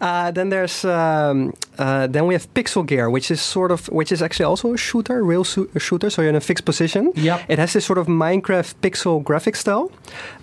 Uh, 0.00 0.30
then 0.30 0.48
there's 0.48 0.84
um, 0.84 1.52
uh, 1.78 2.06
then 2.06 2.26
we 2.26 2.34
have 2.34 2.52
Pixel 2.54 2.84
Gear, 2.86 3.10
which 3.10 3.30
is 3.30 3.40
sort 3.40 3.70
of 3.70 3.86
which 3.88 4.12
is 4.12 4.22
actually 4.22 4.44
also 4.44 4.74
a 4.74 4.76
shooter, 4.76 5.22
real 5.22 5.46
a 5.74 5.80
shooter. 5.80 6.10
So 6.10 6.22
you're 6.22 6.30
in 6.30 6.36
a 6.36 6.40
fixed 6.40 6.64
position. 6.64 7.12
Yep. 7.16 7.40
It 7.48 7.58
has 7.58 7.72
this 7.72 7.84
sort 7.84 7.98
of 7.98 8.06
Minecraft 8.06 8.74
pixel 8.82 9.22
graphic 9.22 9.56
style. 9.56 9.90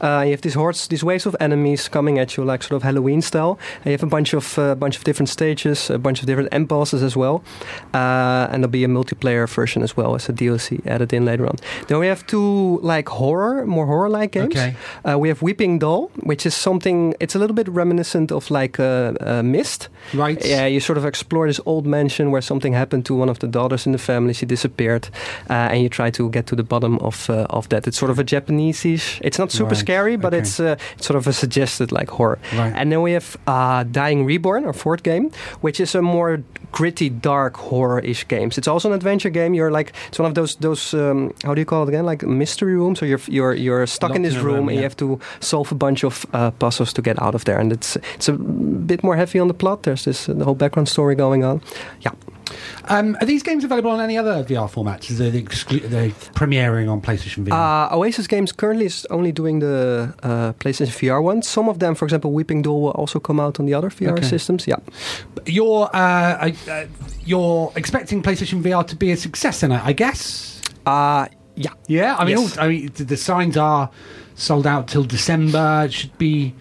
Uh, 0.01 0.23
you 0.25 0.31
have 0.31 0.41
these 0.41 0.55
hordes, 0.55 0.87
these 0.87 1.03
waves 1.03 1.25
of 1.25 1.35
enemies 1.39 1.89
coming 1.89 2.19
at 2.19 2.37
you, 2.37 2.43
like 2.43 2.63
sort 2.63 2.77
of 2.77 2.83
Halloween 2.83 3.21
style. 3.21 3.59
And 3.77 3.85
you 3.85 3.91
have 3.91 4.03
a 4.03 4.07
bunch 4.07 4.33
of 4.33 4.57
uh, 4.57 4.75
bunch 4.75 4.97
of 4.97 5.03
different 5.03 5.29
stages, 5.29 5.89
a 5.89 5.97
bunch 5.97 6.21
of 6.21 6.27
different 6.27 6.49
end 6.51 6.67
bosses 6.67 7.03
as 7.03 7.15
well, 7.15 7.43
uh, 7.93 8.47
and 8.51 8.63
there'll 8.63 8.71
be 8.71 8.83
a 8.83 8.87
multiplayer 8.87 9.47
version 9.47 9.83
as 9.83 9.97
well 9.97 10.15
as 10.15 10.29
a 10.29 10.33
DLC 10.33 10.85
added 10.85 11.13
in 11.13 11.25
later 11.25 11.45
on. 11.45 11.55
Then 11.87 11.99
we 11.99 12.07
have 12.07 12.25
two 12.25 12.79
like 12.81 13.09
horror, 13.09 13.65
more 13.65 13.85
horror-like 13.85 14.31
games. 14.31 14.55
Okay. 14.55 14.75
Uh, 15.07 15.17
we 15.17 15.29
have 15.29 15.41
Weeping 15.41 15.79
Doll, 15.79 16.09
which 16.23 16.45
is 16.45 16.55
something. 16.55 17.15
It's 17.19 17.35
a 17.35 17.39
little 17.39 17.55
bit 17.55 17.67
reminiscent 17.67 18.31
of 18.31 18.49
like 18.51 18.79
uh, 18.79 19.13
Mist. 19.51 19.89
Right. 20.13 20.45
Yeah, 20.45 20.65
you 20.65 20.79
sort 20.79 20.97
of 20.97 21.05
explore 21.05 21.47
this 21.47 21.59
old 21.65 21.85
mansion 21.85 22.31
where 22.31 22.41
something 22.41 22.73
happened 22.73 23.05
to 23.05 23.15
one 23.15 23.29
of 23.29 23.39
the 23.39 23.47
daughters 23.47 23.85
in 23.85 23.91
the 23.91 23.97
family. 23.97 24.33
She 24.33 24.45
disappeared, 24.45 25.09
uh, 25.49 25.53
and 25.71 25.81
you 25.81 25.89
try 25.89 26.11
to 26.11 26.29
get 26.29 26.45
to 26.47 26.55
the 26.55 26.63
bottom 26.63 26.97
of 26.99 27.29
uh, 27.29 27.45
of 27.49 27.67
that. 27.69 27.87
It's 27.87 27.97
sort 27.97 28.11
of 28.11 28.19
a 28.19 28.23
Japanese-ish. 28.23 29.19
It's 29.23 29.37
not 29.39 29.51
super 29.51 29.69
Right, 29.69 29.77
scary, 29.77 30.17
but 30.17 30.33
okay. 30.33 30.41
it's, 30.41 30.59
uh, 30.59 30.75
it's 30.97 31.05
sort 31.05 31.17
of 31.17 31.27
a 31.27 31.33
suggested 31.33 31.91
like 31.91 32.09
horror. 32.09 32.39
Right. 32.53 32.73
And 32.75 32.91
then 32.91 33.01
we 33.01 33.13
have 33.13 33.37
uh, 33.47 33.83
Dying 33.83 34.25
Reborn, 34.25 34.65
our 34.65 34.73
fourth 34.73 35.03
game, 35.03 35.31
which 35.61 35.79
is 35.79 35.95
a 35.95 36.01
more 36.01 36.41
gritty, 36.71 37.09
dark 37.09 37.57
horror-ish 37.57 38.27
games. 38.27 38.57
It's 38.57 38.67
also 38.67 38.89
an 38.89 38.95
adventure 38.95 39.29
game. 39.29 39.53
You're 39.53 39.71
like 39.71 39.93
it's 40.07 40.19
one 40.19 40.27
of 40.27 40.35
those 40.35 40.55
those 40.59 40.93
um, 40.93 41.33
how 41.43 41.53
do 41.53 41.61
you 41.61 41.65
call 41.65 41.83
it 41.83 41.89
again? 41.89 42.05
Like 42.05 42.25
mystery 42.25 42.75
rooms. 42.75 42.99
So 42.99 43.05
you're 43.05 43.21
you're 43.27 43.53
you're 43.53 43.87
stuck 43.87 44.15
in 44.15 44.23
Locked 44.23 44.23
this 44.23 44.33
in 44.35 44.39
a 44.39 44.43
room, 44.43 44.55
room, 44.55 44.69
and 44.69 44.77
you 44.77 44.83
have 44.83 44.97
to 44.97 45.19
solve 45.39 45.71
a 45.71 45.75
bunch 45.75 46.03
of 46.03 46.25
uh, 46.33 46.51
puzzles 46.51 46.93
to 46.93 47.01
get 47.01 47.21
out 47.21 47.35
of 47.35 47.43
there. 47.43 47.59
And 47.59 47.71
it's 47.73 47.97
it's 48.15 48.29
a 48.29 48.33
bit 48.33 49.03
more 49.03 49.15
heavy 49.15 49.36
on 49.39 49.47
the 49.47 49.53
plot. 49.53 49.83
There's 49.83 50.03
this 50.05 50.29
uh, 50.29 50.33
the 50.33 50.45
whole 50.45 50.55
background 50.55 50.87
story 50.89 51.15
going 51.15 51.43
on. 51.43 51.61
Yeah. 52.01 52.11
Um, 52.89 53.17
are 53.19 53.25
these 53.25 53.43
games 53.43 53.65
available 53.65 53.91
on 53.91 53.99
any 53.99 54.17
other 54.17 54.41
VR 54.43 54.69
formats? 54.71 55.09
Is 55.11 55.17
they 55.17 55.31
exclu- 55.31 55.81
they 55.89 56.11
premiering 56.33 56.89
on 56.89 57.01
PlayStation 57.01 57.43
VR? 57.45 57.51
Uh, 57.91 57.95
Oasis 57.97 58.25
Games 58.27 58.53
currently 58.53 58.85
is 58.85 59.05
only 59.09 59.33
doing 59.33 59.59
the 59.59 60.13
uh, 60.23 60.53
PlayStation 60.53 60.93
VR 60.97 61.21
ones. 61.21 61.45
Some 61.49 61.67
of 61.67 61.79
them, 61.79 61.93
for 61.95 62.05
example, 62.05 62.31
Weeping 62.31 62.61
Doll, 62.61 62.81
will 62.81 62.91
also 62.91 63.19
come 63.19 63.41
out 63.41 63.59
on 63.59 63.65
the 63.65 63.73
other 63.73 63.89
VR 63.89 64.11
Okay. 64.13 64.23
systems. 64.23 64.65
Yeah. 64.65 64.77
you're 65.45 65.89
uh, 65.93 66.51
uh, 66.69 66.85
you're 67.25 67.73
expecting 67.75 68.23
PlayStation 68.23 68.61
VR 68.63 68.85
to 68.87 68.95
be 68.95 69.11
a 69.11 69.17
success, 69.17 69.59
then 69.59 69.71
I 69.73 69.87
I 69.87 69.93
guess. 69.93 70.61
Uh, 70.85 71.27
yeah. 71.55 71.73
Yeah, 71.87 72.15
I 72.17 72.23
mean, 72.23 72.37
Yes. 72.37 72.57
I 72.57 72.67
mean, 72.69 72.91
the 72.95 73.17
signs 73.17 73.57
are 73.57 73.89
sold 74.37 74.65
out 74.65 74.87
till 74.87 75.03
December. 75.03 75.83
It 75.85 75.93
should 75.93 76.17
be 76.17 76.53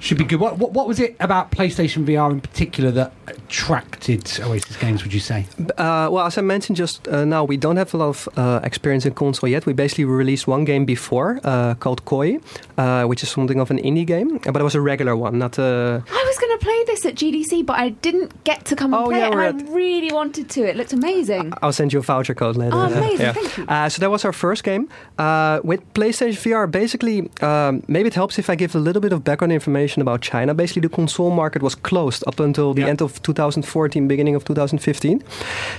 should 0.00 0.18
be 0.18 0.24
good. 0.24 0.38
What, 0.38 0.58
what 0.58 0.72
what 0.72 0.86
was 0.86 1.00
it 1.00 1.16
about 1.18 1.50
PlayStation 1.50 2.04
VR 2.04 2.30
in 2.30 2.40
particular 2.40 2.90
that 2.92 3.12
attracted 3.26 4.20
Oasis 4.40 4.76
Games? 4.76 5.02
Would 5.02 5.14
you 5.14 5.20
say? 5.20 5.46
Uh, 5.78 6.08
well, 6.12 6.26
as 6.26 6.36
I 6.36 6.42
mentioned 6.42 6.76
just 6.76 7.08
uh, 7.08 7.24
now, 7.24 7.44
we 7.44 7.56
don't 7.56 7.76
have 7.76 7.94
a 7.94 7.96
lot 7.96 8.08
of 8.08 8.28
uh, 8.36 8.60
experience 8.62 9.06
in 9.06 9.14
console 9.14 9.48
yet. 9.48 9.64
We 9.64 9.72
basically 9.72 10.04
released 10.04 10.46
one 10.46 10.64
game 10.64 10.84
before 10.84 11.40
uh, 11.44 11.74
called 11.76 12.04
Koi, 12.04 12.38
uh, 12.76 13.04
which 13.04 13.22
is 13.22 13.30
something 13.30 13.60
of 13.60 13.70
an 13.70 13.78
indie 13.78 14.06
game, 14.06 14.38
but 14.44 14.56
it 14.56 14.62
was 14.64 14.74
a 14.74 14.80
regular 14.80 15.16
one, 15.16 15.38
not 15.38 15.58
a. 15.58 16.02
I 16.10 16.24
was 16.26 16.38
going 16.38 16.58
to 16.58 16.64
play 16.64 16.84
this 16.86 17.06
at 17.06 17.14
GDC, 17.14 17.64
but 17.64 17.78
I 17.78 17.90
didn't 17.90 18.44
get 18.44 18.64
to 18.66 18.76
come 18.76 18.92
and 18.92 19.02
Oh, 19.04 19.08
play 19.08 19.20
yeah, 19.20 19.28
it, 19.28 19.54
and 19.54 19.68
we're 19.68 19.72
I 19.72 19.74
really 19.74 20.12
wanted 20.12 20.50
to. 20.50 20.64
It 20.68 20.76
looked 20.76 20.92
amazing. 20.92 21.52
I'll 21.62 21.72
send 21.72 21.92
you 21.92 21.98
a 22.00 22.02
voucher 22.02 22.34
code 22.34 22.56
later. 22.56 22.76
Oh, 22.76 22.80
amazing, 22.86 23.20
Yeah. 23.26 23.32
thank 23.32 23.56
you. 23.56 23.64
Uh, 23.66 23.88
so 23.88 24.00
that 24.00 24.10
was 24.10 24.24
our 24.24 24.32
first 24.32 24.64
game. 24.64 24.88
Uh, 25.18 25.60
with 25.64 25.80
PlayStation 25.94 26.36
VR, 26.44 26.70
basically, 26.70 27.13
um, 27.42 27.82
maybe 27.88 28.06
it 28.08 28.14
helps 28.14 28.38
if 28.38 28.48
I 28.50 28.54
give 28.56 28.74
a 28.74 28.78
little 28.78 29.00
bit 29.02 29.12
of 29.12 29.20
background 29.24 29.52
information 29.52 30.02
about 30.02 30.20
China. 30.22 30.54
Basically, 30.54 30.80
the 30.82 30.88
console 31.00 31.30
market 31.30 31.62
was 31.62 31.74
closed 31.74 32.22
up 32.26 32.40
until 32.40 32.74
the 32.74 32.82
Yeah. 32.82 32.88
end 32.90 33.00
of 33.02 33.10
2014, 33.22 34.08
beginning 34.08 34.34
of 34.36 34.44
2015. 34.44 35.22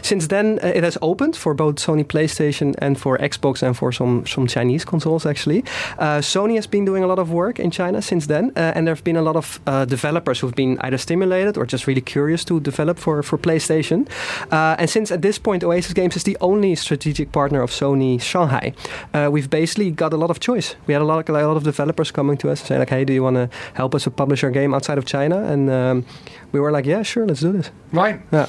Since 0.02 0.28
then, 0.28 0.60
uh, 0.64 0.68
it 0.76 0.84
has 0.84 0.98
opened 1.02 1.36
for 1.36 1.54
both 1.54 1.76
Sony 1.76 2.04
PlayStation 2.04 2.74
and 2.80 2.98
for 3.00 3.18
Xbox 3.18 3.62
and 3.64 3.76
for 3.76 3.92
some, 3.92 4.26
some 4.26 4.48
Chinese 4.48 4.86
consoles, 4.86 5.26
actually. 5.26 5.64
Uh, 6.00 6.20
Sony 6.22 6.56
has 6.56 6.68
been 6.68 6.86
doing 6.86 7.04
a 7.04 7.08
lot 7.08 7.20
of 7.20 7.32
work 7.32 7.60
in 7.60 7.72
China 7.72 8.02
since 8.02 8.28
then, 8.28 8.52
uh, 8.56 8.72
and 8.76 8.86
there 8.88 8.96
have 8.96 9.04
been 9.04 9.18
a 9.18 9.22
lot 9.22 9.36
of 9.36 9.60
uh, 9.68 9.86
developers 9.86 10.40
who've 10.40 10.56
been 10.56 10.78
either 10.82 10.98
stimulated 10.98 11.58
or 11.58 11.66
just 11.66 11.88
really 11.88 12.02
curious 12.02 12.44
to 12.46 12.60
develop 12.60 12.98
for, 13.00 13.22
for 13.24 13.38
PlayStation. 13.38 14.08
Uh, 14.52 14.76
and 14.80 14.90
since 14.90 15.12
at 15.12 15.22
this 15.22 15.38
point, 15.40 15.64
Oasis 15.64 15.94
Games 15.94 16.16
is 16.16 16.24
the 16.24 16.38
only 16.42 16.76
strategic 16.76 17.32
partner 17.32 17.62
of 17.62 17.72
Sony 17.72 18.20
Shanghai, 18.22 18.74
uh, 19.14 19.30
we've 19.32 19.50
basically 19.50 19.92
got 19.92 20.14
a 20.14 20.18
lot 20.18 20.30
of 20.30 20.40
choice. 20.40 20.76
We 20.88 20.94
had 20.94 21.02
a 21.02 21.06
lot, 21.06 21.25
a 21.30 21.34
lot 21.34 21.58
of 21.58 21.64
developers 21.64 22.12
coming 22.12 22.38
to 22.38 22.50
us 22.52 22.60
and 22.62 22.68
saying, 22.68 22.80
like, 22.80 22.90
hey, 22.90 23.06
do 23.06 23.14
you 23.14 23.24
want 23.24 23.36
to 23.36 23.50
help 23.74 23.96
us 23.96 24.04
to 24.04 24.12
publish 24.12 24.44
our 24.44 24.52
game 24.52 24.74
outside 24.74 24.98
of 24.98 25.06
China? 25.06 25.44
And 25.44 25.70
um, 25.70 26.06
we 26.52 26.60
were 26.60 26.72
like, 26.72 26.86
yeah, 26.86 27.04
sure, 27.04 27.26
let's 27.26 27.42
do 27.42 27.52
this. 27.52 27.72
Right. 27.92 28.22
Yeah. 28.32 28.48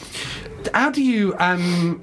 How 0.74 0.90
do 0.90 1.02
you? 1.02 1.35
Um, 1.38 2.02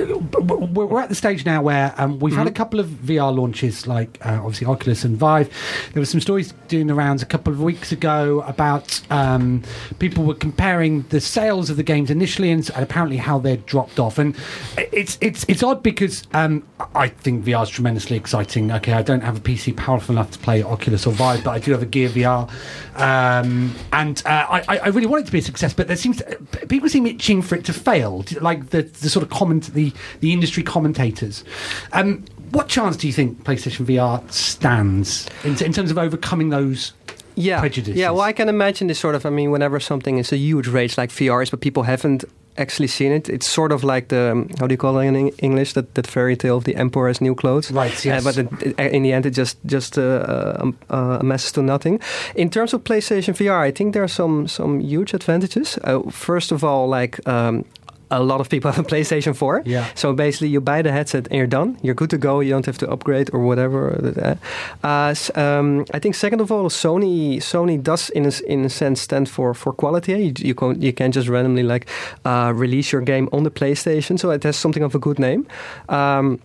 we're 0.00 1.00
at 1.00 1.08
the 1.08 1.14
stage 1.14 1.44
now 1.44 1.62
where 1.62 1.94
um, 1.96 2.18
we've 2.18 2.34
had 2.34 2.46
a 2.46 2.52
couple 2.52 2.80
of 2.80 2.86
VR 2.86 3.34
launches, 3.34 3.86
like 3.86 4.18
uh, 4.24 4.40
obviously 4.42 4.66
Oculus 4.66 5.04
and 5.04 5.16
Vive. 5.16 5.48
There 5.92 6.00
were 6.00 6.06
some 6.06 6.20
stories 6.20 6.52
doing 6.68 6.86
the 6.86 6.94
rounds 6.94 7.22
a 7.22 7.26
couple 7.26 7.52
of 7.52 7.62
weeks 7.62 7.92
ago 7.92 8.42
about 8.46 9.00
um, 9.10 9.62
people 9.98 10.24
were 10.24 10.34
comparing 10.34 11.02
the 11.04 11.20
sales 11.20 11.70
of 11.70 11.76
the 11.76 11.82
games 11.82 12.10
initially 12.10 12.50
and, 12.50 12.68
and 12.70 12.82
apparently 12.82 13.16
how 13.16 13.38
they'd 13.38 13.64
dropped 13.66 13.98
off. 13.98 14.18
And 14.18 14.36
it's 14.76 15.18
it's 15.20 15.44
it's 15.48 15.62
odd 15.62 15.82
because 15.82 16.24
um, 16.32 16.66
I 16.94 17.08
think 17.08 17.44
VR 17.44 17.62
is 17.62 17.70
tremendously 17.70 18.16
exciting. 18.16 18.72
Okay, 18.72 18.92
I 18.92 19.02
don't 19.02 19.22
have 19.22 19.36
a 19.36 19.40
PC 19.40 19.76
powerful 19.76 20.14
enough 20.14 20.30
to 20.32 20.38
play 20.38 20.62
Oculus 20.62 21.06
or 21.06 21.12
Vive, 21.12 21.44
but 21.44 21.50
I 21.50 21.58
do 21.58 21.72
have 21.72 21.82
a 21.82 21.86
Gear 21.86 22.08
VR, 22.08 22.50
um, 22.96 23.74
and 23.92 24.22
uh, 24.26 24.46
I, 24.48 24.64
I 24.68 24.78
I 24.78 24.88
really 24.88 25.06
want 25.06 25.22
it 25.22 25.26
to 25.26 25.32
be 25.32 25.38
a 25.38 25.42
success. 25.42 25.74
But 25.74 25.86
there 25.86 25.96
seems 25.96 26.18
to, 26.18 26.36
people 26.66 26.88
seem 26.88 27.06
itching 27.20 27.42
for 27.42 27.54
it 27.54 27.64
to 27.66 27.72
fail, 27.72 28.24
like 28.40 28.70
the 28.70 28.82
the 28.82 29.10
sort 29.10 29.22
of 29.22 29.30
comment 29.30 29.72
the 29.74 29.92
the 30.20 30.32
industry 30.32 30.62
commentators. 30.62 31.44
Um, 31.92 32.24
what 32.50 32.66
chance 32.68 32.96
do 32.96 33.06
you 33.06 33.12
think 33.12 33.44
PlayStation 33.44 33.84
VR 33.86 34.28
stands 34.32 35.28
in, 35.44 35.62
in 35.62 35.72
terms 35.72 35.90
of 35.90 35.98
overcoming 35.98 36.48
those? 36.48 36.92
yeah. 37.36 37.60
prejudices. 37.60 37.96
Yeah, 37.96 38.10
well, 38.10 38.22
I 38.22 38.32
can 38.32 38.48
imagine 38.48 38.88
this 38.88 38.98
sort 38.98 39.14
of. 39.14 39.24
I 39.24 39.30
mean, 39.30 39.50
whenever 39.50 39.80
something 39.80 40.18
is 40.18 40.32
a 40.32 40.36
huge 40.36 40.66
rage 40.66 40.98
like 40.98 41.10
VR 41.10 41.42
is, 41.42 41.50
but 41.50 41.60
people 41.60 41.84
haven't 41.84 42.24
actually 42.56 42.88
seen 42.88 43.12
it, 43.12 43.28
it's 43.28 43.46
sort 43.48 43.72
of 43.72 43.82
like 43.84 44.08
the 44.08 44.30
um, 44.32 44.48
how 44.58 44.66
do 44.66 44.72
you 44.72 44.78
call 44.78 44.98
it 44.98 45.06
in 45.06 45.30
English? 45.38 45.72
That 45.74 45.94
that 45.94 46.06
fairy 46.06 46.36
tale 46.36 46.56
of 46.56 46.64
the 46.64 46.74
emperor 46.76 47.08
has 47.08 47.20
new 47.20 47.34
clothes. 47.34 47.70
Right, 47.70 48.06
Uh, 48.06 48.20
but 48.24 48.36
it, 48.36 48.48
it- 48.62 48.92
in 48.92 49.02
the 49.02 49.12
end, 49.12 49.26
it 49.26 49.36
just 49.38 49.58
just 49.72 49.96
uh, 49.98 50.02
uh, 50.02 50.72
uh, 50.90 51.18
amasses 51.20 51.52
to 51.52 51.62
nothing. 51.62 52.00
In 52.34 52.50
terms 52.50 52.74
of 52.74 52.82
PlayStation 52.84 53.34
VR, 53.34 53.68
I 53.68 53.72
think 53.72 53.92
there 53.94 54.02
are 54.02 54.08
some 54.08 54.46
some 54.48 54.80
huge 54.80 55.14
advantages. 55.14 55.78
Uh, 55.84 56.10
first 56.10 56.52
of 56.52 56.62
all, 56.64 56.88
like. 57.00 57.18
Um, 57.26 57.64
a 58.10 58.22
lot 58.22 58.40
of 58.40 58.48
people 58.48 58.70
have 58.72 58.84
a 58.84 58.88
PlayStation 58.88 59.34
4. 59.36 59.62
Yeah. 59.64 59.86
So 59.94 60.12
basically, 60.12 60.48
you 60.48 60.60
buy 60.60 60.82
the 60.82 60.92
headset 60.92 61.26
and 61.28 61.36
you're 61.36 61.46
done. 61.46 61.78
You're 61.82 61.94
good 61.94 62.10
to 62.10 62.18
go. 62.18 62.40
You 62.40 62.50
don't 62.50 62.66
have 62.66 62.78
to 62.78 62.90
upgrade 62.90 63.30
or 63.32 63.40
whatever. 63.40 64.36
Uh, 64.82 65.14
um, 65.34 65.84
I 65.94 65.98
think 65.98 66.14
second 66.14 66.40
of 66.40 66.50
all, 66.50 66.68
Sony 66.68 67.36
Sony 67.36 67.82
does 67.82 68.10
in 68.10 68.26
a, 68.26 68.32
in 68.46 68.64
a 68.64 68.68
sense 68.68 69.00
stand 69.00 69.28
for 69.28 69.54
for 69.54 69.72
quality. 69.72 70.12
You 70.12 70.32
you 70.38 70.54
can 70.54 70.80
you 70.80 70.92
can 70.92 71.12
just 71.12 71.28
randomly 71.28 71.62
like 71.62 71.86
uh, 72.24 72.52
release 72.54 72.92
your 72.92 73.02
game 73.02 73.28
on 73.32 73.44
the 73.44 73.50
PlayStation, 73.50 74.18
so 74.18 74.30
it 74.30 74.42
has 74.42 74.56
something 74.56 74.82
of 74.82 74.94
a 74.94 74.98
good 74.98 75.18
name. 75.18 75.46
Um, 75.88 76.40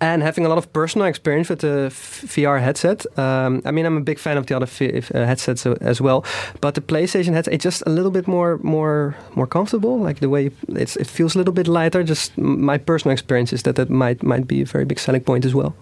and 0.00 0.22
having 0.22 0.44
a 0.44 0.48
lot 0.48 0.58
of 0.58 0.72
personal 0.72 1.06
experience 1.06 1.48
with 1.48 1.60
the 1.60 1.88
VR 2.26 2.60
headset. 2.60 3.06
Um, 3.18 3.62
I 3.64 3.70
mean, 3.70 3.86
I'm 3.86 3.96
a 3.96 4.00
big 4.00 4.18
fan 4.18 4.36
of 4.36 4.46
the 4.46 4.56
other 4.56 4.66
uh, 4.66 5.26
headsets 5.26 5.66
as 5.66 6.00
well, 6.00 6.24
but 6.60 6.74
the 6.74 6.80
PlayStation 6.80 7.32
headset 7.32 7.54
it's 7.54 7.62
just 7.62 7.82
a 7.86 7.90
little 7.90 8.10
bit 8.10 8.26
more 8.26 8.58
more 8.62 9.16
more 9.34 9.46
comfortable. 9.46 9.98
Like 9.98 10.20
the 10.20 10.28
way 10.28 10.50
it's, 10.68 10.96
it 10.96 11.06
feels 11.06 11.34
a 11.34 11.38
little 11.38 11.54
bit 11.54 11.68
lighter. 11.68 12.02
Just 12.02 12.36
my 12.38 12.78
personal 12.78 13.12
experience 13.12 13.52
is 13.52 13.62
that 13.62 13.76
that 13.76 13.90
might 13.90 14.22
might 14.22 14.46
be 14.46 14.62
a 14.62 14.66
very 14.66 14.84
big 14.84 14.98
selling 14.98 15.22
point 15.22 15.44
as 15.44 15.54
well. 15.54 15.74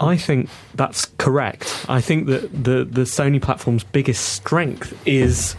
I 0.00 0.16
think 0.16 0.48
that's 0.74 1.06
correct. 1.18 1.86
I 1.88 2.00
think 2.00 2.26
that 2.26 2.64
the, 2.64 2.84
the 2.84 3.02
Sony 3.02 3.40
platform's 3.40 3.84
biggest 3.84 4.30
strength 4.30 4.92
is 5.06 5.54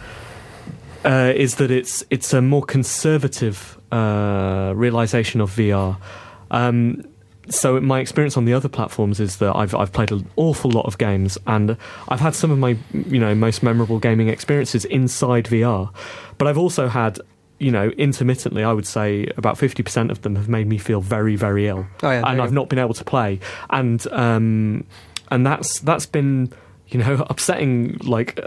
uh, 1.04 1.32
is 1.34 1.56
that 1.56 1.70
it's 1.70 2.04
it's 2.10 2.32
a 2.32 2.42
more 2.42 2.62
conservative 2.62 3.78
uh, 3.90 4.72
realization 4.76 5.40
of 5.40 5.50
VR. 5.50 5.96
Um, 6.50 7.04
so 7.50 7.80
my 7.80 8.00
experience 8.00 8.36
on 8.36 8.44
the 8.44 8.54
other 8.54 8.68
platforms 8.68 9.20
is 9.20 9.36
that 9.38 9.54
I've 9.54 9.74
I've 9.74 9.92
played 9.92 10.12
an 10.12 10.28
awful 10.36 10.70
lot 10.70 10.86
of 10.86 10.98
games 10.98 11.36
and 11.46 11.76
I've 12.08 12.20
had 12.20 12.34
some 12.34 12.50
of 12.50 12.58
my 12.58 12.76
you 12.92 13.18
know 13.20 13.34
most 13.34 13.62
memorable 13.62 13.98
gaming 13.98 14.28
experiences 14.28 14.84
inside 14.86 15.44
VR, 15.44 15.90
but 16.38 16.48
I've 16.48 16.58
also 16.58 16.88
had 16.88 17.20
you 17.58 17.70
know 17.70 17.88
intermittently 17.90 18.64
I 18.64 18.72
would 18.72 18.86
say 18.86 19.26
about 19.36 19.58
fifty 19.58 19.82
percent 19.82 20.10
of 20.10 20.22
them 20.22 20.36
have 20.36 20.48
made 20.48 20.66
me 20.66 20.78
feel 20.78 21.00
very 21.00 21.36
very 21.36 21.68
ill, 21.68 21.86
Oh, 22.02 22.10
yeah, 22.10 22.22
and 22.26 22.40
I've 22.40 22.52
not 22.52 22.68
been 22.68 22.78
able 22.78 22.94
to 22.94 23.04
play, 23.04 23.40
and 23.70 24.06
um, 24.12 24.84
and 25.30 25.46
that's 25.46 25.80
that's 25.80 26.06
been 26.06 26.52
you 26.88 26.98
know 26.98 27.24
upsetting 27.30 27.98
like 28.04 28.40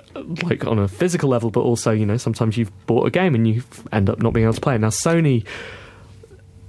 like 0.43 0.65
on 0.65 0.79
a 0.79 0.87
physical 0.87 1.29
level, 1.29 1.51
but 1.51 1.61
also 1.61 1.91
you 1.91 2.05
know 2.05 2.17
sometimes 2.17 2.57
you've 2.57 2.71
bought 2.87 3.05
a 3.07 3.11
game 3.11 3.35
and 3.35 3.47
you 3.47 3.63
end 3.91 4.09
up 4.09 4.21
not 4.21 4.33
being 4.33 4.45
able 4.45 4.53
to 4.53 4.61
play. 4.61 4.77
Now 4.77 4.89
Sony 4.89 5.45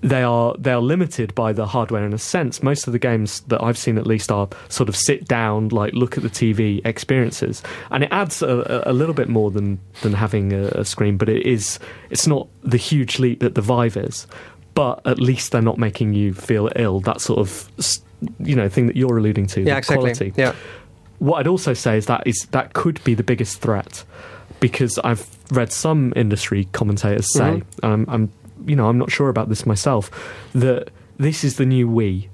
they 0.01 0.23
are 0.23 0.55
they 0.59 0.71
are 0.73 0.81
limited 0.81 1.35
by 1.35 1.53
the 1.53 1.67
hardware 1.67 2.05
in 2.07 2.13
a 2.13 2.19
sense. 2.19 2.63
Most 2.63 2.87
of 2.87 2.93
the 2.93 2.99
games 2.99 3.41
that 3.49 3.63
I've 3.63 3.79
seen, 3.79 3.99
at 3.99 4.07
least, 4.07 4.31
are 4.31 4.49
sort 4.69 4.89
of 4.89 4.97
sit 4.97 5.27
down, 5.27 5.69
like 5.69 5.93
look 5.93 6.17
at 6.17 6.23
the 6.23 6.31
TV 6.31 6.81
experiences, 6.87 7.63
and 7.91 8.05
it 8.05 8.09
adds 8.13 8.41
a, 8.43 8.83
a 8.87 8.93
little 8.93 9.15
bit 9.15 9.29
more 9.29 9.51
than 9.51 9.81
than 10.03 10.13
having 10.13 10.53
a, 10.53 10.67
a 10.69 10.85
screen. 10.85 11.17
But 11.17 11.29
it 11.29 11.45
is 11.47 11.79
it's 12.11 12.27
not 12.27 12.49
the 12.63 12.77
huge 12.77 13.19
leap 13.19 13.41
that 13.41 13.55
the 13.55 13.63
Vive 13.63 13.97
is. 13.97 14.27
But 14.75 15.05
at 15.05 15.19
least 15.19 15.51
they're 15.51 15.61
not 15.61 15.79
making 15.79 16.15
you 16.15 16.33
feel 16.33 16.71
ill. 16.77 17.01
That 17.01 17.21
sort 17.21 17.41
of 17.41 17.69
you 18.39 18.55
know 18.55 18.69
thing 18.69 18.87
that 18.87 18.97
you're 18.97 19.19
alluding 19.19 19.49
to. 19.49 19.61
Yeah, 19.63 19.75
the 19.75 19.79
exactly. 19.79 19.97
Quality. 19.97 20.33
Yeah. 20.37 20.55
What 21.19 21.41
I'd 21.41 21.49
also 21.49 21.75
say 21.75 21.97
is 21.97 22.07
that 22.07 22.25
is 22.25 22.47
that 22.53 22.75
could 22.75 23.03
be 23.03 23.15
the 23.15 23.25
biggest 23.25 23.61
threat 23.61 24.05
because 24.61 24.99
I've 25.01 25.27
read 25.51 25.73
some 25.73 26.13
industry 26.15 26.67
commentators 26.73 27.33
say, 27.33 27.41
Mm-hmm. 27.41 27.85
and 27.87 27.93
I'm, 27.93 28.07
I'm 28.09 28.33
you 28.68 28.76
know 28.76 28.88
I'm 28.88 28.98
not 28.98 29.11
sure 29.11 29.28
about 29.28 29.48
this 29.48 29.66
myself, 29.66 30.11
that 30.52 30.90
this 31.18 31.42
is 31.44 31.57
the 31.57 31.66
new 31.66 31.88
Wii, 31.88 32.28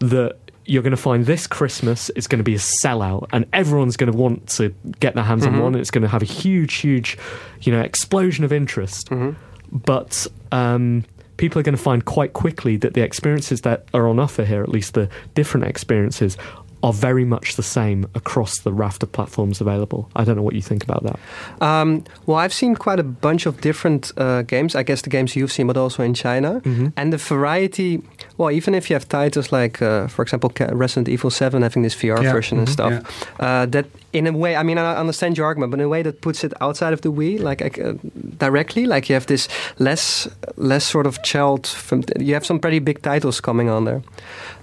that 0.00 0.36
you're 0.66 0.82
going 0.82 0.90
to 0.92 0.96
find 0.96 1.26
this 1.26 1.46
Christmas 1.46 2.08
is 2.10 2.26
going 2.26 2.38
to 2.38 2.44
be 2.44 2.54
a 2.54 2.58
sellout, 2.58 3.28
and 3.32 3.44
everyone's 3.52 3.96
going 3.96 4.10
to 4.10 4.16
want 4.16 4.48
to 4.48 4.74
get 4.98 5.14
their 5.14 5.24
hands 5.24 5.44
Mm-hmm. 5.44 5.56
on 5.56 5.62
one. 5.62 5.74
And 5.74 5.80
it's 5.80 5.90
going 5.90 6.02
to 6.02 6.08
have 6.08 6.22
a 6.22 6.26
huge, 6.26 6.74
huge, 6.76 7.18
you 7.60 7.70
know, 7.70 7.80
explosion 7.80 8.44
of 8.44 8.52
interest. 8.52 9.10
Mm-hmm. 9.10 9.38
But 9.70 10.26
um, 10.52 11.04
people 11.36 11.58
are 11.58 11.62
going 11.62 11.76
to 11.76 11.82
find 11.82 12.04
quite 12.04 12.32
quickly 12.32 12.76
that 12.78 12.94
the 12.94 13.02
experiences 13.02 13.60
that 13.62 13.86
are 13.92 14.08
on 14.08 14.18
offer 14.18 14.44
here, 14.44 14.62
at 14.62 14.68
least 14.70 14.94
the 14.94 15.08
different 15.34 15.66
experiences, 15.66 16.38
are 16.84 16.92
very 16.92 17.24
much 17.24 17.56
the 17.56 17.62
same 17.62 18.04
across 18.14 18.58
the 18.58 18.70
raft 18.70 19.02
of 19.02 19.10
platforms 19.10 19.58
available. 19.58 20.10
I 20.14 20.22
don't 20.24 20.36
know 20.36 20.42
what 20.42 20.54
you 20.54 20.60
think 20.60 20.84
about 20.84 21.02
that. 21.02 21.18
Um, 21.62 22.04
well, 22.26 22.36
I've 22.36 22.52
seen 22.52 22.76
quite 22.76 23.00
a 23.00 23.02
bunch 23.02 23.46
of 23.46 23.62
different 23.62 24.12
uh, 24.18 24.42
games. 24.42 24.74
I 24.74 24.82
guess 24.82 25.00
the 25.00 25.08
games 25.08 25.34
you've 25.34 25.50
seen, 25.50 25.66
but 25.66 25.78
also 25.78 26.02
in 26.02 26.12
China. 26.12 26.60
Mm-hmm. 26.60 26.88
And 26.98 27.10
the 27.10 27.16
variety. 27.16 28.02
Well, 28.36 28.50
even 28.50 28.74
if 28.74 28.90
you 28.90 28.94
have 28.96 29.08
titles 29.08 29.50
like, 29.50 29.80
uh, 29.80 30.08
for 30.08 30.22
example, 30.22 30.52
Resident 30.72 31.08
Evil 31.08 31.30
Seven 31.30 31.62
having 31.62 31.82
this 31.84 31.94
VR 31.94 32.22
Yeah, 32.22 32.32
version 32.32 32.58
and 32.58 32.68
mhm, 32.68 32.72
stuff, 32.72 32.92
uh, 33.40 33.64
that 33.66 33.86
in 34.12 34.26
a 34.26 34.32
way, 34.32 34.54
I 34.54 34.62
mean, 34.62 34.76
I 34.76 34.94
understand 35.00 35.38
your 35.38 35.46
argument, 35.46 35.70
but 35.70 35.80
in 35.80 35.86
a 35.86 35.88
way 35.88 36.02
that 36.02 36.20
puts 36.20 36.44
it 36.44 36.52
outside 36.60 36.92
of 36.92 37.00
the 37.00 37.10
Wii, 37.10 37.40
like 37.40 37.62
uh, 37.62 37.94
directly. 38.36 38.84
Like 38.84 39.08
you 39.08 39.14
have 39.14 39.26
this 39.26 39.48
less, 39.78 40.28
less 40.56 40.84
sort 40.84 41.06
of 41.06 41.22
child. 41.22 41.66
From 41.66 42.02
you 42.20 42.34
have 42.34 42.44
some 42.44 42.58
pretty 42.58 42.78
big 42.80 43.00
titles 43.00 43.40
coming 43.40 43.70
on 43.70 43.84
there. 43.84 44.02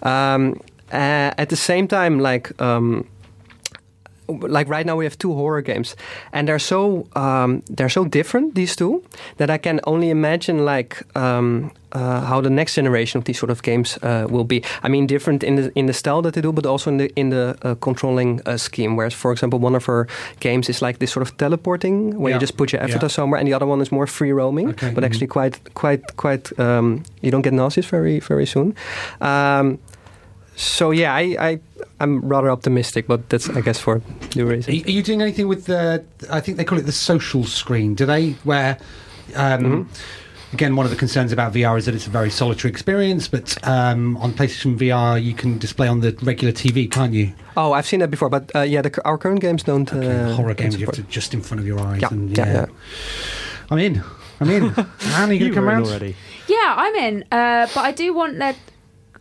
Um, 0.03 0.61
uh, 0.93 1.31
at 1.37 1.49
the 1.49 1.55
same 1.55 1.87
time, 1.87 2.19
like. 2.19 2.51
Um, 2.61 3.05
like 4.47 4.69
right 4.69 4.85
now 4.85 4.95
we 4.95 5.03
have 5.03 5.17
two 5.17 5.33
horror 5.33 5.61
games 5.61 5.95
and 6.31 6.47
they're 6.47 6.57
so 6.59 7.05
um, 7.17 7.61
they're 7.75 7.89
so 7.89 8.05
different 8.05 8.55
these 8.55 8.77
two 8.77 9.03
that 9.37 9.49
I 9.49 9.57
can 9.57 9.81
only 9.83 10.09
imagine 10.09 10.63
like 10.63 11.03
um, 11.17 11.71
uh, 11.91 12.21
how 12.21 12.39
the 12.39 12.49
next 12.49 12.75
generation 12.75 13.17
of 13.19 13.25
these 13.25 13.37
sort 13.39 13.49
of 13.49 13.61
games 13.61 13.97
uh, 14.03 14.25
will 14.29 14.45
be. 14.45 14.63
I 14.83 14.87
mean, 14.89 15.05
different 15.07 15.43
in 15.43 15.55
the 15.55 15.71
in 15.75 15.87
the 15.87 15.93
style 15.93 16.21
that 16.21 16.33
they 16.33 16.41
do, 16.41 16.53
but 16.53 16.65
also 16.65 16.89
in 16.91 16.97
the 16.97 17.09
in 17.15 17.29
the 17.29 17.55
uh, 17.63 17.75
controlling 17.81 18.39
uh, 18.45 18.55
scheme. 18.57 18.95
Whereas, 18.95 19.13
for 19.13 19.31
example, 19.33 19.59
one 19.59 19.75
of 19.75 19.89
our 19.89 20.07
games 20.39 20.69
is 20.69 20.81
like 20.81 20.99
this 20.99 21.11
sort 21.11 21.27
of 21.27 21.35
teleporting, 21.37 22.17
where 22.17 22.29
Yeah. 22.31 22.35
you 22.37 22.39
just 22.39 22.55
put 22.55 22.71
your 22.71 22.81
avatar 22.83 23.01
Yeah. 23.09 23.15
somewhere, 23.15 23.39
and 23.41 23.47
the 23.49 23.53
other 23.55 23.67
one 23.67 23.81
is 23.81 23.91
more 23.91 24.07
free 24.07 24.31
roaming, 24.31 24.69
Okay. 24.69 24.91
but 24.95 25.03
actually 25.03 25.27
quite 25.27 25.59
quite 25.73 26.01
quite. 26.15 26.57
Um, 26.59 27.03
you 27.21 27.31
don't 27.31 27.43
get 27.43 27.53
nauseous 27.53 27.85
very 27.91 28.19
very 28.21 28.45
soon. 28.45 28.73
So 30.55 30.91
yeah, 30.91 31.13
I, 31.13 31.21
I 31.39 31.59
I'm 31.99 32.19
rather 32.27 32.51
optimistic, 32.51 33.07
but 33.07 33.29
that's 33.29 33.49
I 33.49 33.61
guess 33.61 33.79
for 33.79 34.01
new 34.35 34.43
Are 34.45 34.49
reasons. 34.49 34.75
you, 34.77 34.83
are 34.85 34.91
you 34.91 35.01
doing 35.03 35.21
anything 35.21 35.47
with 35.47 35.65
the? 35.65 36.03
I 36.29 36.39
think 36.41 36.57
they 36.57 36.63
call 36.65 36.77
it 36.77 36.85
the 36.85 36.91
social 36.91 37.43
screen. 37.45 37.95
Do 37.95 38.05
they? 38.05 38.31
Where, 38.43 38.77
um, 39.35 39.61
Mm-hmm. 39.63 40.53
again, 40.53 40.75
one 40.75 40.85
of 40.85 40.89
the 40.91 40.97
concerns 40.97 41.31
about 41.31 41.53
VR 41.53 41.77
is 41.77 41.85
that 41.85 41.95
it's 41.95 42.05
a 42.07 42.09
very 42.11 42.29
solitary 42.29 42.69
experience. 42.69 43.27
But 43.29 43.57
um, 43.67 44.17
on 44.17 44.33
PlayStation 44.33 44.77
VR, 44.77 45.23
you 45.23 45.33
can 45.33 45.57
display 45.57 45.87
on 45.87 46.01
the 46.01 46.11
regular 46.21 46.51
TV, 46.53 46.91
can't 46.91 47.13
you? 47.13 47.31
Oh, 47.55 47.71
I've 47.73 47.87
seen 47.87 48.01
that 48.01 48.11
before, 48.11 48.29
but 48.29 48.51
uh, 48.53 48.59
yeah, 48.61 48.81
the, 48.81 49.01
our 49.05 49.17
current 49.17 49.39
games 49.39 49.63
don't. 49.63 49.91
Okay, 49.91 50.07
uh, 50.31 50.33
horror 50.35 50.53
games 50.53 50.77
you 50.77 50.85
have 50.85 50.95
to 50.95 51.03
just 51.03 51.33
in 51.33 51.41
front 51.41 51.59
of 51.61 51.65
your 51.67 51.79
eyes. 51.79 52.01
Yeah, 52.01 52.09
and, 52.11 52.37
yeah, 52.37 52.53
yeah. 52.53 52.65
I'm 53.71 53.79
in. 53.79 54.03
I'm 54.41 54.49
in. 54.49 54.63
Anne, 55.15 55.29
are 55.29 55.33
you 55.33 55.47
You 55.47 55.53
come 55.53 55.63
were 55.65 55.71
round? 55.71 55.85
already. 55.85 56.15
Yeah, 56.47 56.75
I'm 56.77 56.95
in. 56.95 57.23
Uh, 57.31 57.67
but 57.73 57.85
I 57.85 57.91
do 57.93 58.13
want 58.13 58.37
that. 58.39 58.55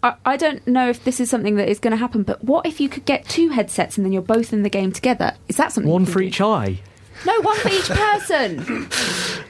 I, 0.03 0.15
I 0.25 0.37
don't 0.37 0.67
know 0.67 0.89
if 0.89 1.05
this 1.05 1.21
is 1.21 1.29
something 1.31 1.57
that 1.57 1.69
is 1.69 1.79
going 1.79 1.93
to 1.93 1.97
happen, 1.97 2.23
but 2.23 2.43
what 2.45 2.65
if 2.67 2.81
you 2.81 2.89
could 2.89 3.05
get 3.05 3.27
two 3.29 3.51
headsets 3.51 3.97
and 3.99 4.05
then 4.05 4.13
you're 4.13 4.23
both 4.23 4.53
in 4.53 4.63
the 4.63 4.71
game 4.71 4.93
together? 4.93 5.33
Is 5.49 5.57
that 5.57 5.73
something? 5.73 5.91
One 5.93 6.07
you 6.07 6.13
for 6.13 6.21
do? 6.21 6.27
each 6.27 6.41
eye. 6.41 6.81
No, 7.27 7.39
one 7.43 7.57
for 7.59 7.69
each 7.69 7.89
person. 7.89 8.89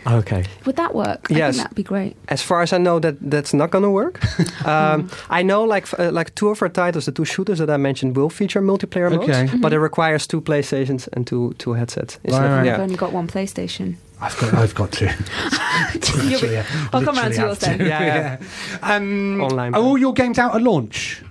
Okay. 0.06 0.44
Would 0.64 0.76
that 0.76 0.94
work? 0.94 1.30
I 1.30 1.34
Yes. 1.34 1.54
think 1.56 1.64
that'd 1.64 1.76
be 1.76 1.82
great. 1.82 2.16
As 2.28 2.40
far 2.42 2.62
as 2.62 2.72
I 2.72 2.78
know, 2.78 2.98
that 3.00 3.16
that's 3.20 3.52
not 3.52 3.70
going 3.70 3.84
to 3.84 3.90
work. 3.90 4.18
um, 4.66 5.10
I 5.28 5.42
know, 5.42 5.62
like 5.62 5.86
uh, 6.00 6.10
like 6.10 6.34
two 6.34 6.48
of 6.48 6.62
our 6.62 6.70
titles, 6.70 7.04
the 7.04 7.12
two 7.12 7.26
shooters 7.26 7.58
that 7.58 7.68
I 7.68 7.76
mentioned, 7.76 8.16
will 8.16 8.30
feature 8.30 8.62
multiplayer 8.62 9.10
modes, 9.14 9.28
Okay. 9.28 9.58
but 9.58 9.72
it 9.74 9.78
requires 9.78 10.26
two 10.26 10.40
PlayStations 10.40 11.06
and 11.12 11.26
two 11.26 11.52
two 11.58 11.74
headsets. 11.74 12.18
instead 12.24 12.44
of- 12.44 12.50
Right, 12.50 12.56
right. 12.56 12.66
yeah. 12.66 12.74
I've 12.76 12.80
only 12.80 12.96
got 12.96 13.12
one 13.12 13.28
PlayStation. 13.28 13.96
I've 14.20 14.38
got. 14.38 14.54
I've 14.54 14.74
got 14.74 14.92
to. 14.92 15.06
You'll 16.28 16.40
be- 16.40 16.56
I'll 16.92 17.02
come 17.02 17.16
round 17.16 17.34
to 17.34 17.40
yours 17.40 17.58
then. 17.58 17.80
Yeah, 17.80 18.38
yeah. 18.42 18.76
Um, 18.82 19.40
Online. 19.40 19.74
Are 19.74 19.80
all 19.82 19.98
your 19.98 20.12
games 20.12 20.38
out 20.38 20.54
at 20.54 20.62
launch? 20.62 21.22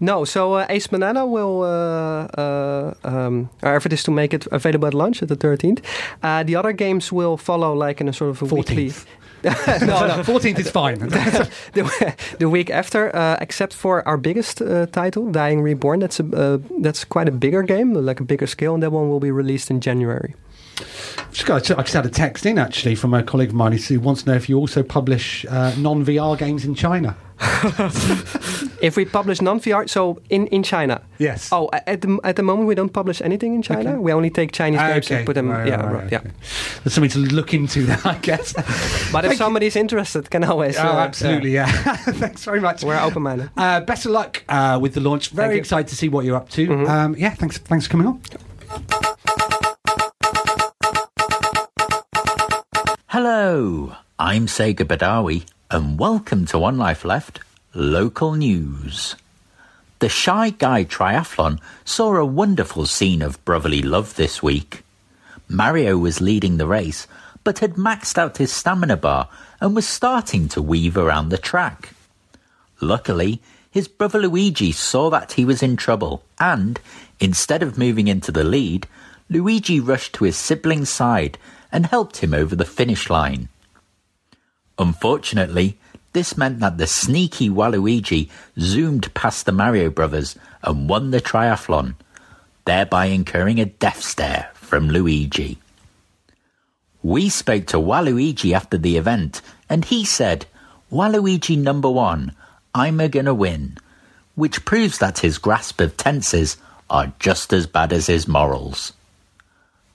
No, 0.00 0.24
so 0.24 0.54
uh, 0.54 0.66
Ace 0.68 0.86
Banana 0.88 1.24
will. 1.26 1.62
Uh, 1.62 2.26
uh, 2.36 2.94
um, 3.04 3.48
our 3.62 3.76
effort 3.76 3.92
is 3.92 4.02
to 4.04 4.10
make 4.10 4.34
it 4.34 4.46
available 4.52 4.86
at 4.88 4.94
launch 4.94 5.22
at 5.22 5.28
the 5.28 5.36
13th. 5.36 5.82
Uh, 6.22 6.42
the 6.42 6.56
other 6.56 6.72
games 6.72 7.12
will 7.12 7.36
follow, 7.36 7.72
like 7.72 8.00
in 8.00 8.08
a 8.08 8.12
sort 8.12 8.30
of 8.30 8.42
a 8.42 8.54
weekly. 8.54 8.88
14th. 8.90 9.06
no, 9.86 10.06
no, 10.06 10.22
Fourteenth 10.22 10.58
is 10.58 10.70
fine. 10.70 10.98
the, 10.98 12.14
the 12.38 12.48
week 12.48 12.70
after, 12.70 13.14
uh, 13.14 13.36
except 13.42 13.74
for 13.74 14.06
our 14.08 14.16
biggest 14.16 14.62
uh, 14.62 14.86
title, 14.86 15.30
Dying 15.30 15.60
Reborn. 15.60 16.00
That's 16.00 16.18
a 16.18 16.24
uh, 16.24 16.58
that's 16.80 17.04
quite 17.04 17.28
a 17.28 17.32
bigger 17.32 17.62
game, 17.62 17.92
like 17.92 18.20
a 18.20 18.24
bigger 18.24 18.46
scale, 18.46 18.72
and 18.72 18.82
that 18.82 18.90
one 18.90 19.10
will 19.10 19.20
be 19.20 19.30
released 19.30 19.70
in 19.70 19.80
January. 19.80 20.34
Just 21.32 21.46
got, 21.46 21.70
I 21.70 21.82
just 21.82 21.94
had 21.94 22.06
a 22.06 22.10
text 22.10 22.46
in 22.46 22.58
actually 22.58 22.94
from 22.94 23.14
a 23.14 23.22
colleague 23.22 23.50
of 23.50 23.54
mine 23.54 23.72
who 23.72 24.00
wants 24.00 24.22
to 24.22 24.30
know 24.30 24.36
if 24.36 24.48
you 24.48 24.56
also 24.58 24.82
publish 24.82 25.44
uh, 25.48 25.74
non 25.78 26.04
VR 26.04 26.36
games 26.38 26.64
in 26.64 26.74
China. 26.74 27.16
If 28.80 28.96
we 28.98 29.06
publish 29.06 29.40
non-VR, 29.40 29.88
so 29.88 30.20
in, 30.28 30.46
in 30.48 30.62
China. 30.62 31.00
Yes. 31.18 31.48
Oh, 31.50 31.70
at 31.72 32.02
the, 32.02 32.20
at 32.22 32.36
the 32.36 32.42
moment 32.42 32.68
we 32.68 32.74
don't 32.74 32.92
publish 32.92 33.22
anything 33.22 33.54
in 33.54 33.62
China. 33.62 33.90
Okay. 33.92 33.98
We 33.98 34.12
only 34.12 34.28
take 34.28 34.52
Chinese 34.52 34.78
Ah, 34.78 34.88
games 34.92 35.06
okay. 35.06 35.16
and 35.16 35.26
put 35.26 35.34
them. 35.36 35.48
Right, 35.48 35.66
yeah, 35.66 35.76
right, 35.76 35.94
right, 35.94 36.12
yeah. 36.12 36.18
okay. 36.18 36.30
There's 36.82 36.92
something 36.92 37.10
to 37.12 37.18
look 37.34 37.54
into 37.54 37.86
there, 37.86 37.98
I 38.04 38.18
guess. 38.18 38.52
But 39.12 39.24
if 39.24 39.36
somebody's 39.38 39.74
interested, 39.74 40.28
can 40.30 40.44
always. 40.44 40.76
oh, 40.76 40.82
uh, 40.82 40.96
absolutely, 40.98 41.52
yeah. 41.52 41.66
Thanks 42.20 42.44
very 42.44 42.60
much. 42.60 42.84
We're 42.84 43.00
open-minded. 43.00 43.48
Uh, 43.56 43.80
best 43.80 44.04
of 44.04 44.12
luck 44.12 44.44
uh, 44.50 44.78
with 44.82 44.92
the 44.92 45.00
launch. 45.00 45.30
Very 45.30 45.56
excited 45.56 45.88
to 45.88 45.96
see 45.96 46.10
what 46.10 46.26
you're 46.26 46.36
up 46.36 46.50
to. 46.50 46.66
Mhm. 46.68 46.88
Um, 46.88 47.14
yeah, 47.16 47.30
thanks. 47.34 47.56
Thanks 47.56 47.86
for 47.86 47.92
coming 47.92 48.06
on. 48.06 48.20
Hello, 53.14 53.94
I'm 54.18 54.46
Sega 54.46 54.84
Badawi, 54.84 55.46
and 55.70 56.00
welcome 56.00 56.46
to 56.46 56.58
One 56.58 56.76
Life 56.76 57.04
Left 57.04 57.38
Local 57.72 58.34
News. 58.34 59.14
The 60.00 60.08
Shy 60.08 60.50
Guy 60.50 60.82
Triathlon 60.82 61.60
saw 61.84 62.16
a 62.16 62.26
wonderful 62.26 62.86
scene 62.86 63.22
of 63.22 63.44
brotherly 63.44 63.82
love 63.82 64.16
this 64.16 64.42
week. 64.42 64.82
Mario 65.48 65.96
was 65.96 66.20
leading 66.20 66.56
the 66.56 66.66
race, 66.66 67.06
but 67.44 67.60
had 67.60 67.74
maxed 67.74 68.18
out 68.18 68.38
his 68.38 68.52
stamina 68.52 68.96
bar 68.96 69.28
and 69.60 69.76
was 69.76 69.86
starting 69.86 70.48
to 70.48 70.60
weave 70.60 70.96
around 70.96 71.28
the 71.28 71.38
track. 71.38 71.90
Luckily, 72.80 73.40
his 73.70 73.86
brother 73.86 74.18
Luigi 74.18 74.72
saw 74.72 75.08
that 75.10 75.34
he 75.34 75.44
was 75.44 75.62
in 75.62 75.76
trouble, 75.76 76.24
and 76.40 76.80
instead 77.20 77.62
of 77.62 77.78
moving 77.78 78.08
into 78.08 78.32
the 78.32 78.42
lead, 78.42 78.88
Luigi 79.30 79.78
rushed 79.78 80.14
to 80.14 80.24
his 80.24 80.36
sibling's 80.36 80.90
side 80.90 81.38
and 81.74 81.86
helped 81.86 82.18
him 82.18 82.32
over 82.32 82.54
the 82.54 82.64
finish 82.64 83.10
line. 83.10 83.48
Unfortunately, 84.78 85.76
this 86.12 86.36
meant 86.38 86.60
that 86.60 86.78
the 86.78 86.86
sneaky 86.86 87.50
Waluigi 87.50 88.30
zoomed 88.60 89.12
past 89.12 89.44
the 89.44 89.50
Mario 89.52 89.90
brothers 89.90 90.36
and 90.62 90.88
won 90.88 91.10
the 91.10 91.20
triathlon, 91.20 91.96
thereby 92.64 93.06
incurring 93.06 93.58
a 93.58 93.64
death 93.64 94.02
stare 94.02 94.50
from 94.54 94.88
Luigi. 94.88 95.58
We 97.02 97.28
spoke 97.28 97.66
to 97.66 97.78
Waluigi 97.78 98.54
after 98.54 98.78
the 98.78 98.96
event, 98.96 99.42
and 99.68 99.84
he 99.84 100.04
said, 100.04 100.46
Waluigi 100.92 101.58
number 101.58 101.90
one, 101.90 102.36
I'm 102.72 103.00
a 103.00 103.08
gonna 103.08 103.34
win. 103.34 103.78
Which 104.36 104.64
proves 104.64 104.98
that 104.98 105.18
his 105.18 105.38
grasp 105.38 105.80
of 105.80 105.96
tenses 105.96 106.56
are 106.88 107.12
just 107.18 107.52
as 107.52 107.66
bad 107.66 107.92
as 107.92 108.06
his 108.06 108.28
morals. 108.28 108.92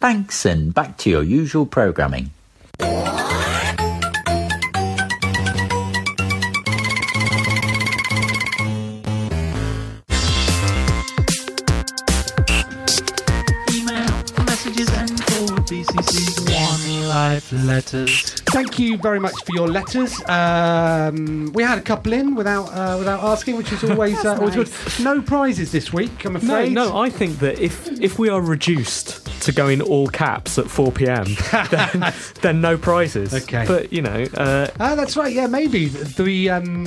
Thanks, 0.01 0.45
and 0.45 0.73
back 0.73 0.97
to 0.99 1.09
your 1.09 1.23
usual 1.23 1.65
programming. 1.65 2.31
Life 17.19 17.51
letters. 17.51 18.31
Thank 18.55 18.79
you 18.79 18.95
very 18.95 19.19
much 19.19 19.33
for 19.43 19.53
your 19.53 19.67
letters. 19.67 20.21
Um, 20.29 21.51
we 21.53 21.63
had 21.63 21.77
a 21.77 21.81
couple 21.81 22.13
in 22.13 22.33
without 22.33 22.67
uh, 22.71 22.95
without 22.97 23.21
asking, 23.21 23.57
which 23.57 23.73
is 23.73 23.83
always 23.83 24.23
uh, 24.23 24.37
always 24.39 24.55
good. 24.55 24.71
No 25.03 25.21
prizes 25.21 25.73
this 25.73 25.91
week, 25.91 26.23
I'm 26.23 26.33
No, 26.33 26.39
afraid. 26.39 26.71
no, 26.71 26.97
I 26.97 27.09
think 27.09 27.39
that 27.39 27.59
if 27.59 27.89
if 27.99 28.17
we 28.19 28.29
are 28.29 28.39
reduced 28.41 29.25
to 29.41 29.51
go 29.51 29.67
in 29.67 29.81
all 29.81 30.07
caps 30.07 30.57
at 30.57 30.69
4 30.69 30.91
p.m., 30.93 31.25
then, 31.71 32.13
then 32.41 32.61
no 32.61 32.77
prizes. 32.77 33.33
Okay. 33.33 33.65
But, 33.67 33.91
you 33.93 34.01
know, 34.01 34.25
uh, 34.35 34.67
Ah, 34.79 34.95
that's 34.95 35.15
right. 35.17 35.33
Yeah, 35.33 35.47
maybe 35.47 35.87
the 35.87 36.49
um, 36.49 36.85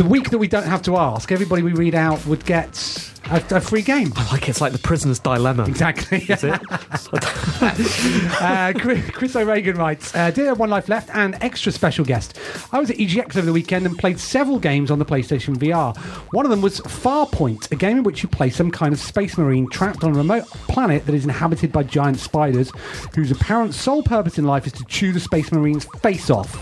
the 0.00 0.08
week 0.08 0.30
that 0.30 0.38
we 0.38 0.48
don't 0.48 0.64
have 0.64 0.80
to 0.80 0.96
ask, 0.96 1.30
everybody 1.30 1.60
we 1.62 1.74
read 1.74 1.94
out 1.94 2.24
would 2.24 2.42
get 2.46 3.12
a, 3.30 3.44
a 3.50 3.60
free 3.60 3.82
game. 3.82 4.10
I 4.16 4.32
like 4.32 4.48
it's 4.48 4.58
like 4.58 4.72
the 4.72 4.78
prisoner's 4.78 5.18
dilemma. 5.18 5.64
Exactly. 5.64 6.20
Is 6.26 6.42
it? 6.42 6.58
uh, 8.40 8.72
Chris, 8.78 9.10
Chris 9.10 9.36
O'Regan 9.36 9.76
writes, 9.76 10.14
uh, 10.14 10.30
Dear 10.30 10.54
One 10.54 10.70
Life 10.70 10.88
Left 10.88 11.10
and 11.14 11.36
extra 11.42 11.70
special 11.70 12.06
guest. 12.06 12.38
I 12.72 12.80
was 12.80 12.88
at 12.88 12.96
EGX 12.96 13.36
over 13.36 13.44
the 13.44 13.52
weekend 13.52 13.84
and 13.84 13.98
played 13.98 14.18
several 14.18 14.58
games 14.58 14.90
on 14.90 14.98
the 14.98 15.04
PlayStation 15.04 15.54
VR. 15.58 15.94
One 16.32 16.46
of 16.46 16.50
them 16.50 16.62
was 16.62 16.80
Farpoint, 16.80 17.70
a 17.70 17.76
game 17.76 17.98
in 17.98 18.02
which 18.02 18.22
you 18.22 18.30
play 18.30 18.48
some 18.48 18.70
kind 18.70 18.94
of 18.94 19.00
space 19.00 19.36
marine 19.36 19.68
trapped 19.68 20.02
on 20.02 20.12
a 20.12 20.14
remote 20.14 20.46
planet 20.46 21.04
that 21.04 21.14
is 21.14 21.24
inhabited 21.24 21.72
by 21.72 21.82
giant 21.82 22.18
spiders, 22.18 22.72
whose 23.14 23.30
apparent 23.30 23.74
sole 23.74 24.02
purpose 24.02 24.38
in 24.38 24.46
life 24.46 24.66
is 24.66 24.72
to 24.72 24.84
chew 24.86 25.12
the 25.12 25.20
space 25.20 25.52
marine's 25.52 25.84
face 26.00 26.30
off. 26.30 26.56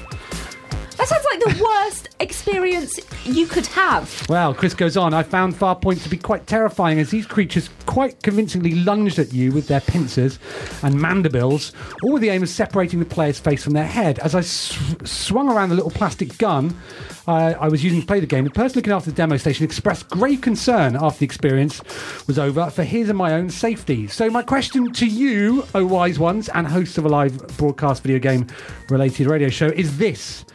That 0.98 1.06
sounds 1.06 1.24
like 1.30 1.40
the 1.40 1.62
worst 1.62 2.08
experience 2.18 2.98
you 3.24 3.46
could 3.46 3.66
have. 3.66 4.28
Well, 4.28 4.52
Chris 4.52 4.74
goes 4.74 4.96
on. 4.96 5.14
I 5.14 5.22
found 5.22 5.54
Farpoint 5.54 6.02
to 6.02 6.08
be 6.08 6.18
quite 6.18 6.48
terrifying 6.48 6.98
as 6.98 7.10
these 7.10 7.24
creatures 7.24 7.70
quite 7.86 8.20
convincingly 8.22 8.74
lunged 8.74 9.18
at 9.20 9.32
you 9.32 9.52
with 9.52 9.68
their 9.68 9.80
pincers 9.80 10.40
and 10.82 11.00
mandibles, 11.00 11.72
all 12.02 12.14
with 12.14 12.22
the 12.22 12.30
aim 12.30 12.42
of 12.42 12.48
separating 12.48 12.98
the 12.98 13.06
player's 13.06 13.38
face 13.38 13.62
from 13.62 13.74
their 13.74 13.86
head. 13.86 14.18
As 14.18 14.34
I 14.34 14.40
sw- 14.40 15.06
swung 15.08 15.48
around 15.48 15.68
the 15.68 15.76
little 15.76 15.90
plastic 15.90 16.36
gun 16.36 16.76
uh, 17.28 17.54
I 17.60 17.68
was 17.68 17.84
using 17.84 18.00
to 18.00 18.06
play 18.06 18.20
the 18.20 18.26
game, 18.26 18.44
the 18.44 18.50
person 18.50 18.78
looking 18.78 18.92
after 18.92 19.10
the 19.10 19.16
demo 19.16 19.36
station 19.36 19.62
expressed 19.62 20.08
grave 20.08 20.40
concern 20.40 20.96
after 20.96 21.18
the 21.18 21.24
experience 21.26 21.82
was 22.26 22.38
over 22.38 22.70
for 22.70 22.84
his 22.84 23.10
and 23.10 23.18
my 23.18 23.34
own 23.34 23.50
safety. 23.50 24.06
So, 24.06 24.30
my 24.30 24.42
question 24.42 24.92
to 24.94 25.06
you, 25.06 25.66
oh 25.74 25.84
wise 25.84 26.18
ones, 26.18 26.48
and 26.48 26.66
hosts 26.66 26.96
of 26.96 27.04
a 27.04 27.08
live 27.08 27.36
broadcast 27.58 28.02
video 28.02 28.18
game 28.18 28.46
related 28.88 29.26
radio 29.26 29.50
show, 29.50 29.66
is 29.66 29.98
this. 29.98 30.46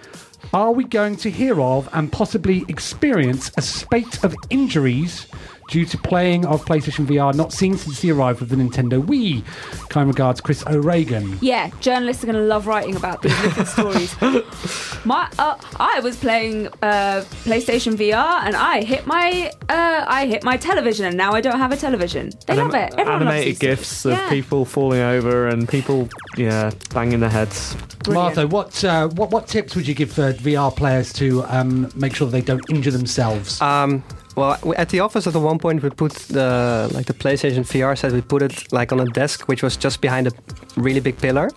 Are 0.53 0.71
we 0.71 0.83
going 0.83 1.15
to 1.17 1.31
hear 1.31 1.59
of 1.59 1.89
and 1.93 2.11
possibly 2.11 2.63
experience 2.67 3.51
a 3.57 3.61
spate 3.63 4.23
of 4.23 4.35
injuries 4.51 5.25
due 5.69 5.85
to 5.85 5.97
playing 5.97 6.45
of 6.45 6.63
PlayStation 6.65 7.05
VR 7.05 7.33
not 7.33 7.51
seen 7.53 7.77
since 7.77 7.99
the 8.01 8.11
arrival 8.11 8.43
of 8.43 8.49
the 8.49 8.55
Nintendo 8.55 9.01
Wii? 9.03 9.43
Kind 9.89 10.07
regards, 10.07 10.41
Chris 10.41 10.63
O'Regan. 10.67 11.37
Yeah, 11.41 11.69
journalists 11.79 12.23
are 12.23 12.27
going 12.27 12.37
to 12.37 12.43
love 12.45 12.67
writing 12.67 12.95
about 12.95 13.21
these 13.21 13.39
little 13.43 13.65
stories. 13.65 14.15
My, 15.05 15.29
uh, 15.37 15.57
I 15.77 15.99
was 16.01 16.17
playing 16.17 16.67
uh, 16.81 17.23
PlayStation 17.43 17.95
VR 17.95 18.45
and 18.45 18.55
I 18.55 18.83
hit 18.83 19.05
my 19.05 19.51
uh, 19.67 20.05
I 20.07 20.27
hit 20.27 20.43
my 20.45 20.55
television 20.55 21.05
and 21.05 21.17
now 21.17 21.33
I 21.33 21.41
don't 21.41 21.57
have 21.57 21.71
a 21.73 21.77
television. 21.77 22.31
They 22.47 22.53
anim- 22.53 22.69
love 22.69 22.75
it. 22.75 22.93
Everyone 22.97 23.23
animated 23.23 23.47
these 23.47 23.59
gifs 23.59 24.05
of 24.05 24.13
Yeah. 24.13 24.29
people 24.29 24.63
falling 24.65 25.01
over 25.01 25.47
and 25.47 25.67
people, 25.67 26.07
yeah, 26.37 26.71
banging 26.93 27.19
their 27.19 27.29
heads. 27.29 27.75
Brilliant. 28.03 28.35
Martha, 28.37 28.47
what, 28.47 28.83
uh, 28.85 29.07
what 29.09 29.31
what 29.31 29.47
tips 29.47 29.75
would 29.75 29.87
you 29.87 29.93
give 29.93 30.11
for 30.11 30.31
VR 30.33 30.73
players 30.75 31.11
to 31.13 31.43
um, 31.45 31.91
make 31.95 32.15
sure 32.15 32.27
they 32.29 32.41
don't 32.41 32.63
injure 32.69 32.91
themselves? 32.91 33.59
Um, 33.61 34.03
well, 34.35 34.57
at 34.77 34.89
the 34.89 34.99
office 34.99 35.27
at 35.27 35.33
the 35.33 35.39
one 35.39 35.59
point 35.59 35.83
we 35.83 35.89
put 35.89 36.13
the 36.29 36.89
like 36.93 37.05
the 37.05 37.13
PlayStation 37.13 37.63
VR 37.63 37.97
set. 37.97 38.11
We 38.11 38.21
put 38.21 38.41
it 38.41 38.71
like 38.71 38.91
on 38.91 38.99
a 38.99 39.05
desk 39.05 39.47
which 39.47 39.61
was 39.63 39.77
just 39.77 40.01
behind 40.01 40.27
a 40.27 40.31
really 40.75 40.99
big 40.99 41.17
pillar, 41.17 41.51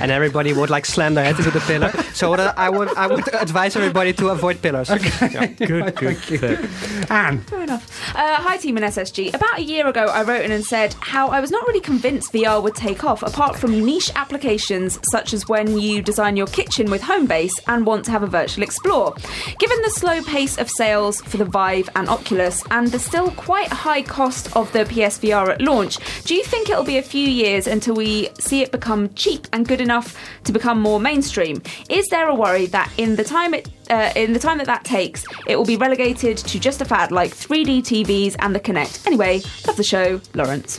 and 0.00 0.10
everybody 0.10 0.52
would 0.52 0.70
like 0.70 0.86
slam 0.86 1.14
their 1.14 1.24
head 1.24 1.36
into 1.38 1.50
the 1.50 1.60
pillar. 1.60 1.92
So 2.12 2.28
what 2.28 2.40
I 2.40 2.68
would 2.68 2.88
I 2.96 3.06
would 3.06 3.26
advise 3.34 3.74
everybody 3.74 4.12
to 4.14 4.28
avoid 4.28 4.60
pillars. 4.60 4.90
Okay, 4.90 5.54
Good, 5.58 5.96
good 5.96 6.18
tip. 6.22 7.10
Anne, 7.10 7.40
Fair 7.40 7.62
enough. 7.62 7.84
Uh, 8.14 8.36
hi, 8.36 8.56
team 8.58 8.76
in 8.76 8.82
SSG. 8.84 9.34
About 9.34 9.58
a 9.58 9.62
year 9.62 9.86
ago, 9.86 10.06
I 10.06 10.22
wrote 10.22 10.44
in 10.44 10.52
and 10.52 10.64
said 10.64 10.94
how 11.00 11.28
I 11.28 11.40
was 11.40 11.50
not 11.50 11.66
really 11.66 11.80
convinced 11.80 12.32
VR 12.32 12.62
would 12.62 12.74
take 12.74 13.02
off, 13.04 13.22
apart 13.22 13.56
from 13.56 13.84
niche 13.84 14.10
applications 14.14 14.98
such 15.10 15.32
as 15.32 15.48
when 15.48 15.78
you 15.78 16.02
design 16.02 16.36
your 16.36 16.46
kitchen 16.48 16.90
with 16.90 17.00
Homebase 17.02 17.58
and 17.66 17.86
want 17.86 18.04
to 18.04 18.10
have 18.10 18.22
a 18.22 18.26
virtual 18.26 18.62
explore. 18.62 19.14
Given 19.58 19.80
the 19.82 19.90
slow 19.90 20.22
pace 20.22 20.58
of 20.58 20.68
sales 20.68 21.20
for 21.22 21.38
the 21.38 21.46
Vive 21.46 21.88
and 21.96 22.08
Oculus 22.08 22.21
and 22.70 22.88
the 22.88 22.98
still 22.98 23.30
quite 23.32 23.68
high 23.68 24.02
cost 24.02 24.54
of 24.56 24.70
the 24.72 24.80
PSVR 24.80 25.48
at 25.50 25.60
launch, 25.60 25.98
do 26.24 26.34
you 26.34 26.44
think 26.44 26.68
it'll 26.70 26.84
be 26.84 26.98
a 26.98 27.02
few 27.02 27.26
years 27.26 27.66
until 27.66 27.94
we 27.94 28.28
see 28.38 28.62
it 28.62 28.70
become 28.70 29.12
cheap 29.14 29.46
and 29.52 29.66
good 29.66 29.80
enough 29.80 30.16
to 30.44 30.52
become 30.52 30.80
more 30.80 31.00
mainstream? 31.00 31.62
Is 31.90 32.08
there 32.08 32.28
a 32.28 32.34
worry 32.34 32.66
that 32.66 32.92
in 32.96 33.16
the 33.16 33.24
time 33.24 33.54
it 33.54 33.68
uh, 33.90 34.12
in 34.16 34.32
the 34.32 34.38
time 34.38 34.58
that 34.58 34.66
that 34.66 34.84
takes, 34.84 35.24
it 35.46 35.56
will 35.56 35.66
be 35.66 35.76
relegated 35.76 36.38
to 36.38 36.58
just 36.58 36.80
a 36.80 36.84
fad 36.84 37.12
like 37.12 37.32
3D 37.32 37.80
TVs 37.80 38.36
and 38.38 38.54
the 38.54 38.60
Kinect. 38.60 39.06
Anyway, 39.06 39.42
love 39.66 39.76
the 39.76 39.84
show, 39.84 40.20
Lawrence. 40.34 40.78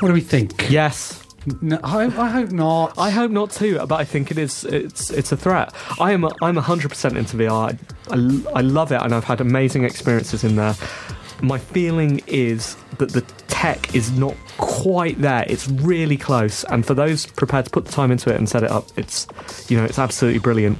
what 0.00 0.08
do 0.08 0.14
we 0.14 0.20
think? 0.20 0.68
Yes. 0.70 1.22
No, 1.60 1.78
I, 1.84 2.04
I 2.04 2.28
hope 2.28 2.50
not. 2.50 2.98
I 2.98 3.10
hope 3.10 3.30
not 3.30 3.50
too, 3.50 3.78
but 3.86 3.92
I 3.92 4.04
think 4.04 4.30
it 4.30 4.38
is. 4.38 4.64
It's 4.64 5.10
it's 5.10 5.32
a 5.32 5.36
threat. 5.36 5.72
I 6.00 6.12
am 6.12 6.28
I'm 6.42 6.56
hundred 6.56 6.90
percent 6.90 7.16
into 7.16 7.36
VR. 7.36 7.78
I, 8.10 8.58
I 8.58 8.60
love 8.62 8.92
it, 8.92 9.00
and 9.00 9.14
I've 9.14 9.24
had 9.24 9.40
amazing 9.40 9.84
experiences 9.84 10.44
in 10.44 10.56
there. 10.56 10.74
My 11.40 11.58
feeling 11.58 12.20
is 12.26 12.76
that 12.98 13.10
the 13.10 13.20
tech 13.48 13.94
is 13.94 14.10
not 14.12 14.34
quite 14.56 15.20
there. 15.20 15.44
It's 15.48 15.68
really 15.68 16.16
close, 16.16 16.64
and 16.64 16.84
for 16.84 16.94
those 16.94 17.26
prepared 17.26 17.66
to 17.66 17.70
put 17.70 17.84
the 17.84 17.92
time 17.92 18.10
into 18.10 18.30
it 18.30 18.36
and 18.36 18.48
set 18.48 18.62
it 18.62 18.70
up, 18.70 18.86
it's 18.96 19.26
you 19.70 19.76
know 19.76 19.84
it's 19.84 19.98
absolutely 19.98 20.40
brilliant. 20.40 20.78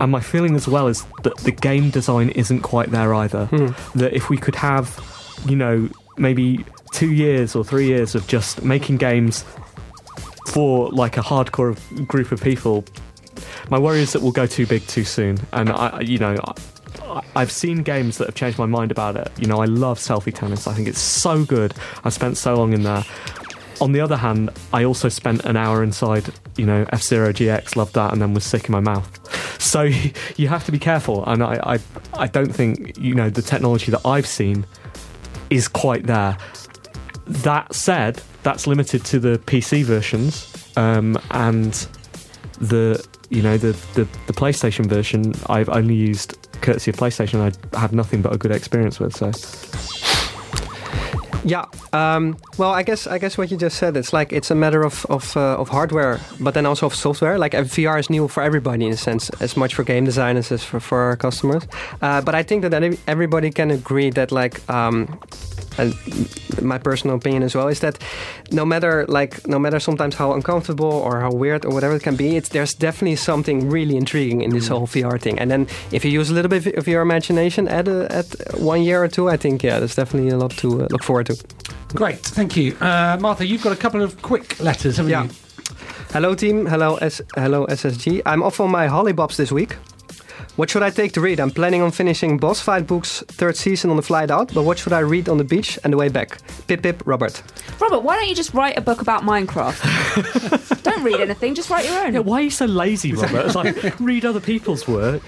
And 0.00 0.12
my 0.12 0.20
feeling 0.20 0.54
as 0.54 0.68
well 0.68 0.86
is 0.86 1.04
that 1.24 1.36
the 1.38 1.50
game 1.50 1.90
design 1.90 2.30
isn't 2.30 2.60
quite 2.60 2.90
there 2.90 3.12
either. 3.14 3.46
Hmm. 3.46 3.98
That 3.98 4.14
if 4.14 4.30
we 4.30 4.36
could 4.36 4.54
have, 4.54 4.98
you 5.46 5.56
know, 5.56 5.88
maybe 6.16 6.64
two 6.92 7.12
years 7.12 7.56
or 7.56 7.64
three 7.64 7.86
years 7.86 8.14
of 8.14 8.26
just 8.28 8.62
making 8.62 8.98
games 8.98 9.44
for 10.46 10.88
like 10.90 11.16
a 11.16 11.20
hardcore 11.20 11.76
group 12.06 12.32
of 12.32 12.40
people. 12.40 12.84
My 13.70 13.78
worry 13.78 14.00
is 14.00 14.12
that 14.12 14.22
we'll 14.22 14.32
go 14.32 14.46
too 14.46 14.66
big 14.66 14.86
too 14.86 15.04
soon, 15.04 15.38
and 15.52 15.70
I, 15.70 16.00
you 16.00 16.18
know, 16.18 16.36
I, 17.02 17.22
I've 17.36 17.52
seen 17.52 17.82
games 17.82 18.18
that 18.18 18.26
have 18.26 18.34
changed 18.34 18.58
my 18.58 18.66
mind 18.66 18.90
about 18.90 19.16
it. 19.16 19.30
You 19.38 19.46
know, 19.46 19.60
I 19.60 19.66
love 19.66 19.98
selfie 19.98 20.34
tennis. 20.34 20.66
I 20.66 20.74
think 20.74 20.88
it's 20.88 21.00
so 21.00 21.44
good. 21.44 21.74
I 22.04 22.08
spent 22.10 22.36
so 22.36 22.54
long 22.54 22.72
in 22.72 22.82
there. 22.82 23.04
On 23.80 23.92
the 23.92 24.00
other 24.00 24.16
hand, 24.16 24.50
I 24.72 24.84
also 24.84 25.08
spent 25.08 25.44
an 25.44 25.56
hour 25.56 25.84
inside, 25.84 26.32
you 26.56 26.66
know, 26.66 26.84
F 26.92 27.02
Zero 27.02 27.32
GX, 27.32 27.76
loved 27.76 27.94
that, 27.94 28.12
and 28.12 28.20
then 28.20 28.34
was 28.34 28.44
sick 28.44 28.66
in 28.66 28.72
my 28.72 28.80
mouth. 28.80 29.14
So 29.58 29.82
you 30.36 30.46
have 30.48 30.64
to 30.66 30.72
be 30.72 30.78
careful, 30.78 31.24
and 31.26 31.42
I, 31.42 31.60
I, 31.64 31.78
I 32.14 32.26
don't 32.28 32.54
think 32.54 32.96
you 32.96 33.12
know 33.12 33.28
the 33.28 33.42
technology 33.42 33.90
that 33.90 34.00
I've 34.06 34.26
seen 34.26 34.64
is 35.50 35.66
quite 35.66 36.06
there. 36.06 36.38
That 37.26 37.74
said, 37.74 38.22
that's 38.44 38.68
limited 38.68 39.04
to 39.06 39.18
the 39.18 39.38
PC 39.38 39.82
versions, 39.82 40.70
um, 40.76 41.18
and 41.32 41.72
the 42.60 43.04
you 43.30 43.42
know 43.42 43.56
the, 43.56 43.72
the 43.94 44.04
the 44.26 44.32
PlayStation 44.32 44.86
version. 44.86 45.34
I've 45.48 45.68
only 45.68 45.94
used 45.94 46.36
courtesy 46.60 46.90
of 46.90 46.96
PlayStation. 46.96 47.40
I 47.40 47.78
had 47.78 47.92
nothing 47.92 48.22
but 48.22 48.32
a 48.32 48.38
good 48.38 48.52
experience 48.52 49.00
with. 49.00 49.16
So 49.16 49.32
Yeah. 51.44 51.64
Um, 51.92 52.36
well, 52.58 52.72
I 52.72 52.82
guess 52.82 53.06
I 53.06 53.18
guess 53.18 53.38
what 53.38 53.50
you 53.50 53.56
just 53.56 53.78
said. 53.78 53.96
It's 53.96 54.12
like 54.12 54.32
it's 54.32 54.50
a 54.50 54.54
matter 54.54 54.82
of 54.82 55.06
of, 55.06 55.36
uh, 55.36 55.56
of 55.56 55.68
hardware, 55.68 56.20
but 56.40 56.54
then 56.54 56.66
also 56.66 56.86
of 56.86 56.94
software. 56.94 57.38
Like 57.38 57.54
uh, 57.54 57.62
VR 57.62 57.98
is 57.98 58.10
new 58.10 58.28
for 58.28 58.42
everybody 58.42 58.86
in 58.86 58.92
a 58.92 58.96
sense, 58.96 59.30
as 59.40 59.56
much 59.56 59.74
for 59.74 59.84
game 59.84 60.04
designers 60.04 60.52
as 60.52 60.64
for, 60.64 60.80
for 60.80 60.98
our 60.98 61.16
customers. 61.16 61.66
Uh, 62.02 62.20
but 62.20 62.34
I 62.34 62.42
think 62.42 62.62
that 62.62 62.98
everybody 63.06 63.50
can 63.50 63.70
agree 63.70 64.10
that 64.10 64.32
like. 64.32 64.68
Um, 64.68 65.18
and 65.78 65.94
my 66.62 66.78
personal 66.78 67.16
opinion 67.16 67.42
as 67.42 67.54
well 67.54 67.68
is 67.68 67.78
that 67.80 67.98
no 68.50 68.64
matter 68.64 69.04
like 69.08 69.46
no 69.46 69.58
matter 69.58 69.78
sometimes 69.80 70.14
how 70.16 70.32
uncomfortable 70.32 70.90
or 70.92 71.20
how 71.20 71.30
weird 71.32 71.64
or 71.64 71.72
whatever 71.72 71.94
it 71.96 72.02
can 72.02 72.16
be, 72.16 72.36
it's 72.36 72.48
there's 72.48 72.74
definitely 72.74 73.16
something 73.16 73.70
really 73.70 73.96
intriguing 73.96 74.40
in 74.42 74.50
this 74.50 74.68
whole 74.68 74.86
VR 74.86 75.20
thing. 75.20 75.38
And 75.38 75.50
then 75.50 75.66
if 75.92 76.04
you 76.04 76.10
use 76.10 76.30
a 76.30 76.34
little 76.34 76.48
bit 76.50 76.66
of 76.76 76.88
your 76.88 77.02
imagination 77.02 77.68
at 77.68 77.88
a, 77.88 78.06
at 78.12 78.26
one 78.60 78.82
year 78.82 79.02
or 79.02 79.08
two, 79.08 79.28
I 79.28 79.36
think 79.36 79.62
yeah, 79.62 79.78
there's 79.78 79.94
definitely 79.94 80.30
a 80.30 80.36
lot 80.36 80.50
to 80.58 80.82
uh, 80.82 80.88
look 80.90 81.02
forward 81.04 81.26
to. 81.26 81.36
Great, 81.94 82.18
thank 82.18 82.56
you. 82.56 82.76
Uh, 82.80 83.16
Martha, 83.20 83.46
you've 83.46 83.62
got 83.62 83.72
a 83.72 83.76
couple 83.80 84.02
of 84.02 84.20
quick 84.22 84.58
letters, 84.60 84.96
haven't 84.96 85.10
Yeah. 85.10 85.24
you? 85.24 85.30
Hello, 86.12 86.34
team. 86.34 86.66
Hello, 86.66 86.96
S- 86.96 87.20
hello, 87.34 87.66
SSG. 87.66 88.22
I'm 88.26 88.42
off 88.42 88.60
on 88.60 88.70
my 88.70 88.88
hollybobs 88.88 89.36
this 89.36 89.52
week. 89.52 89.76
What 90.56 90.70
should 90.70 90.82
I 90.82 90.90
take 90.90 91.12
to 91.12 91.20
read? 91.20 91.40
I'm 91.40 91.50
planning 91.50 91.82
on 91.82 91.90
finishing 91.90 92.36
Boss 92.38 92.60
Fight 92.60 92.86
Book's 92.86 93.22
third 93.28 93.56
season 93.56 93.90
on 93.90 93.96
the 93.96 94.02
flight 94.02 94.30
out, 94.30 94.52
but 94.54 94.64
what 94.64 94.78
should 94.78 94.92
I 94.92 95.00
read 95.00 95.28
on 95.28 95.38
the 95.38 95.44
beach 95.44 95.78
and 95.84 95.92
the 95.92 95.96
way 95.96 96.08
back? 96.08 96.38
Pip 96.66 96.82
Pip, 96.82 97.02
Robert. 97.06 97.42
Robert, 97.80 98.00
why 98.00 98.16
don't 98.16 98.28
you 98.28 98.34
just 98.34 98.54
write 98.54 98.76
a 98.76 98.80
book 98.80 99.00
about 99.00 99.22
Minecraft? 99.22 100.82
don't 100.82 101.02
read 101.02 101.20
anything, 101.20 101.54
just 101.54 101.70
write 101.70 101.84
your 101.84 101.98
own. 102.04 102.14
Yeah, 102.14 102.20
why 102.20 102.40
are 102.40 102.42
you 102.42 102.50
so 102.50 102.66
lazy, 102.66 103.12
Robert? 103.12 103.46
It's 103.46 103.54
like 103.54 104.00
read 104.00 104.24
other 104.24 104.40
people's 104.40 104.86
work. 104.88 105.22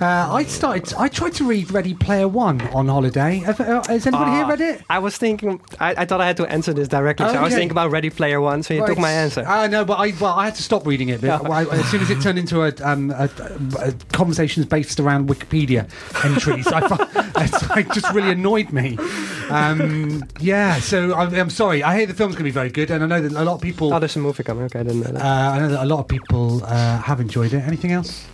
Uh, 0.00 0.32
I 0.32 0.44
started. 0.44 0.92
I 0.98 1.06
tried 1.06 1.34
to 1.34 1.44
read 1.44 1.70
Ready 1.70 1.94
Player 1.94 2.26
One 2.26 2.60
on 2.68 2.88
holiday. 2.88 3.36
Have, 3.38 3.60
uh, 3.60 3.84
has 3.86 4.04
anybody 4.06 4.32
here 4.32 4.44
Ah, 4.44 4.48
read 4.48 4.60
it? 4.60 4.82
I 4.90 4.98
was 4.98 5.16
thinking, 5.16 5.60
I, 5.78 5.94
I 5.98 6.04
thought 6.06 6.20
I 6.20 6.26
had 6.26 6.36
to 6.38 6.46
answer 6.46 6.72
this 6.72 6.88
directly, 6.88 7.28
so 7.28 7.34
I 7.34 7.42
was 7.42 7.54
thinking 7.54 7.70
about 7.70 7.92
Ready 7.92 8.10
Player 8.10 8.40
One, 8.40 8.64
so 8.64 8.74
you 8.74 8.84
took 8.84 8.98
my 8.98 9.12
answer. 9.12 9.46
Uh, 9.46 9.68
no, 9.68 9.84
but 9.84 10.00
I 10.00 10.12
well, 10.20 10.34
I 10.34 10.46
had 10.46 10.56
to 10.56 10.62
stop 10.62 10.86
reading 10.86 11.10
it. 11.10 11.20
But 11.20 11.48
I, 11.48 11.64
as 11.66 11.88
soon 11.90 12.00
as 12.00 12.10
it 12.10 12.20
turned 12.20 12.38
into 12.38 12.62
a, 12.62 12.72
um, 12.82 13.12
a, 13.12 13.30
a 13.78 13.92
conversations 14.32 14.64
based 14.64 14.98
around 14.98 15.28
Wikipedia 15.28 15.86
entries, 16.24 16.66
I, 16.66 16.88
fi- 16.88 17.32
it's 17.44 17.68
like 17.70 17.92
just 17.92 18.10
really 18.14 18.30
annoyed 18.30 18.70
me. 18.72 18.96
Um, 19.50 20.24
yeah, 20.40 20.80
so 20.80 21.14
I'm, 21.14 21.34
I'm 21.34 21.50
sorry. 21.50 21.82
I 21.82 21.98
hear 21.98 22.06
the 22.06 22.14
film's 22.14 22.34
going 22.34 22.44
to 22.44 22.48
be 22.48 22.50
very 22.50 22.70
good, 22.70 22.90
and 22.90 23.04
I 23.04 23.06
know 23.06 23.20
that 23.20 23.32
a 23.32 23.44
lot 23.44 23.56
of 23.56 23.60
people. 23.60 23.92
Oh, 23.92 23.98
there's 23.98 24.16
a 24.16 24.20
movie 24.20 24.42
coming. 24.42 24.64
Okay, 24.64 24.80
I 24.80 24.82
didn't 24.84 25.00
know 25.00 25.12
that. 25.12 25.22
Uh, 25.22 25.50
I 25.52 25.58
know 25.58 25.68
that 25.68 25.82
a 25.82 25.86
lot 25.86 25.98
of 26.00 26.08
people 26.08 26.64
uh, 26.64 26.98
have 27.02 27.20
enjoyed 27.20 27.52
it. 27.52 27.60
Anything 27.60 27.92
else? 27.92 28.26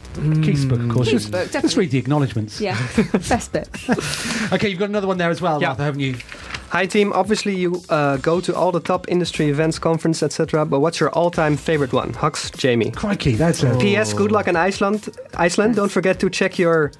Keith's 0.43 0.65
book, 0.65 0.81
of 0.81 0.89
course. 0.89 1.09
Keith's 1.11 1.25
Just, 1.25 1.33
book, 1.33 1.41
just 1.43 1.53
definitely. 1.53 1.81
read 1.85 1.91
the 1.91 1.99
acknowledgements. 1.99 2.61
Yeah, 2.61 2.77
best 3.13 3.53
bit. 3.53 3.69
Okay, 4.53 4.69
you've 4.71 4.79
got 4.79 4.89
another 4.89 5.07
one 5.07 5.19
there 5.19 5.29
as 5.31 5.43
well, 5.43 5.61
Yeah. 5.61 5.71
Arthur, 5.71 5.83
haven't 5.85 6.01
you? 6.01 6.17
Hi, 6.71 6.85
team. 6.87 7.13
Obviously, 7.15 7.57
you 7.57 7.83
uh, 7.89 8.19
go 8.19 8.41
to 8.41 8.55
all 8.55 8.73
the 8.73 8.81
top 8.81 9.09
industry 9.09 9.49
events, 9.49 9.79
conference, 9.79 10.23
etc. 10.23 10.67
But 10.67 10.81
what's 10.81 11.01
your 11.01 11.09
all-time 11.11 11.57
favorite 11.57 11.93
one? 11.95 12.13
Hux, 12.13 12.55
Jamie. 12.57 12.91
Crikey, 12.91 13.37
that's 13.37 13.63
a. 13.63 13.77
P.S. 13.79 14.13
Good 14.13 14.31
luck 14.33 14.49
in 14.49 14.57
Iceland. 14.57 15.09
Iceland. 15.35 15.77
Don't 15.77 15.91
forget 15.91 16.21
to 16.21 16.29
check 16.31 16.59
your 16.59 16.93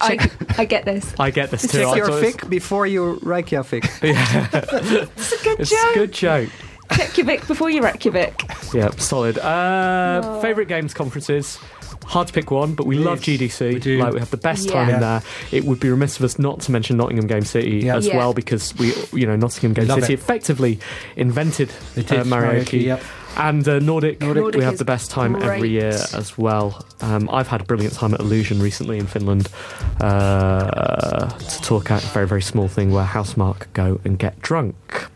I, 0.00 0.30
I 0.56 0.64
get 0.64 0.84
this. 0.84 1.14
I 1.18 1.30
get 1.30 1.50
this 1.50 1.62
too. 1.62 1.78
check 1.78 1.86
I 1.88 1.96
your 1.96 2.06
thought 2.06 2.22
it 2.22 2.26
was- 2.26 2.34
fic 2.36 2.48
before 2.50 2.86
you 2.86 3.18
Reykjavik. 3.22 3.84
It's 4.02 5.32
a 5.32 5.44
good 5.44 5.60
It's 5.60 5.70
joke. 5.70 5.90
a 5.90 5.94
good 5.94 6.12
joke. 6.12 6.48
Check 6.92 7.16
your 7.18 7.26
Vic 7.26 7.46
before 7.46 7.68
you 7.70 7.82
wreck 7.82 8.04
your 8.04 8.12
Vic. 8.12 8.42
Yeah, 8.72 8.90
solid. 8.96 9.38
Uh, 9.38 10.40
Favorite 10.40 10.68
games 10.68 10.94
conferences. 10.94 11.58
Hard 12.08 12.26
to 12.28 12.32
pick 12.32 12.50
one, 12.50 12.72
but 12.74 12.86
we 12.86 12.96
love 12.96 13.20
GDC. 13.20 13.74
We 13.74 13.78
do. 13.80 13.98
Like 13.98 14.14
we 14.14 14.18
have 14.18 14.30
the 14.30 14.38
best 14.38 14.66
Yeah. 14.66 14.72
time 14.72 14.88
in 14.94 15.00
there. 15.00 15.22
It 15.52 15.64
would 15.64 15.78
be 15.78 15.90
remiss 15.90 16.16
of 16.18 16.24
us 16.24 16.38
not 16.38 16.60
to 16.62 16.72
mention 16.72 16.96
Nottingham 16.96 17.26
Game 17.26 17.44
City 17.44 17.82
Yeah. 17.84 17.96
as 17.96 18.06
Yeah. 18.06 18.16
well 18.16 18.32
because 18.32 18.74
we, 18.78 18.94
you 19.12 19.26
know, 19.26 19.36
Nottingham 19.36 19.74
Game 19.74 19.88
Love 19.88 20.00
City 20.00 20.14
it. 20.14 20.18
effectively 20.20 20.78
invented 21.16 21.70
They 21.94 22.02
did, 22.02 22.20
uh, 22.20 22.24
karaoke. 22.24 22.82
yep. 22.84 23.02
And 23.36 23.68
uh, 23.68 23.78
Nordic, 23.78 24.20
Nordic 24.22 24.56
we 24.56 24.64
have 24.64 24.78
the 24.78 24.84
best 24.86 25.10
time 25.10 25.36
every 25.36 25.68
year 25.68 25.96
as 26.14 26.36
well. 26.38 26.82
Um, 27.02 27.28
I've 27.30 27.46
had 27.46 27.60
a 27.60 27.64
brilliant 27.64 27.92
time 27.94 28.14
at 28.14 28.20
Illusion 28.20 28.60
recently 28.60 28.98
in 28.98 29.06
Finland 29.06 29.48
uh, 30.00 31.28
to 31.28 31.62
talk 31.62 31.90
at 31.90 32.02
a 32.02 32.06
very, 32.08 32.26
very 32.26 32.42
small 32.42 32.68
thing 32.68 32.90
where 32.90 33.04
Housemarque 33.04 33.66
go 33.74 34.00
and 34.04 34.18
get 34.18 34.40
drunk. 34.40 35.06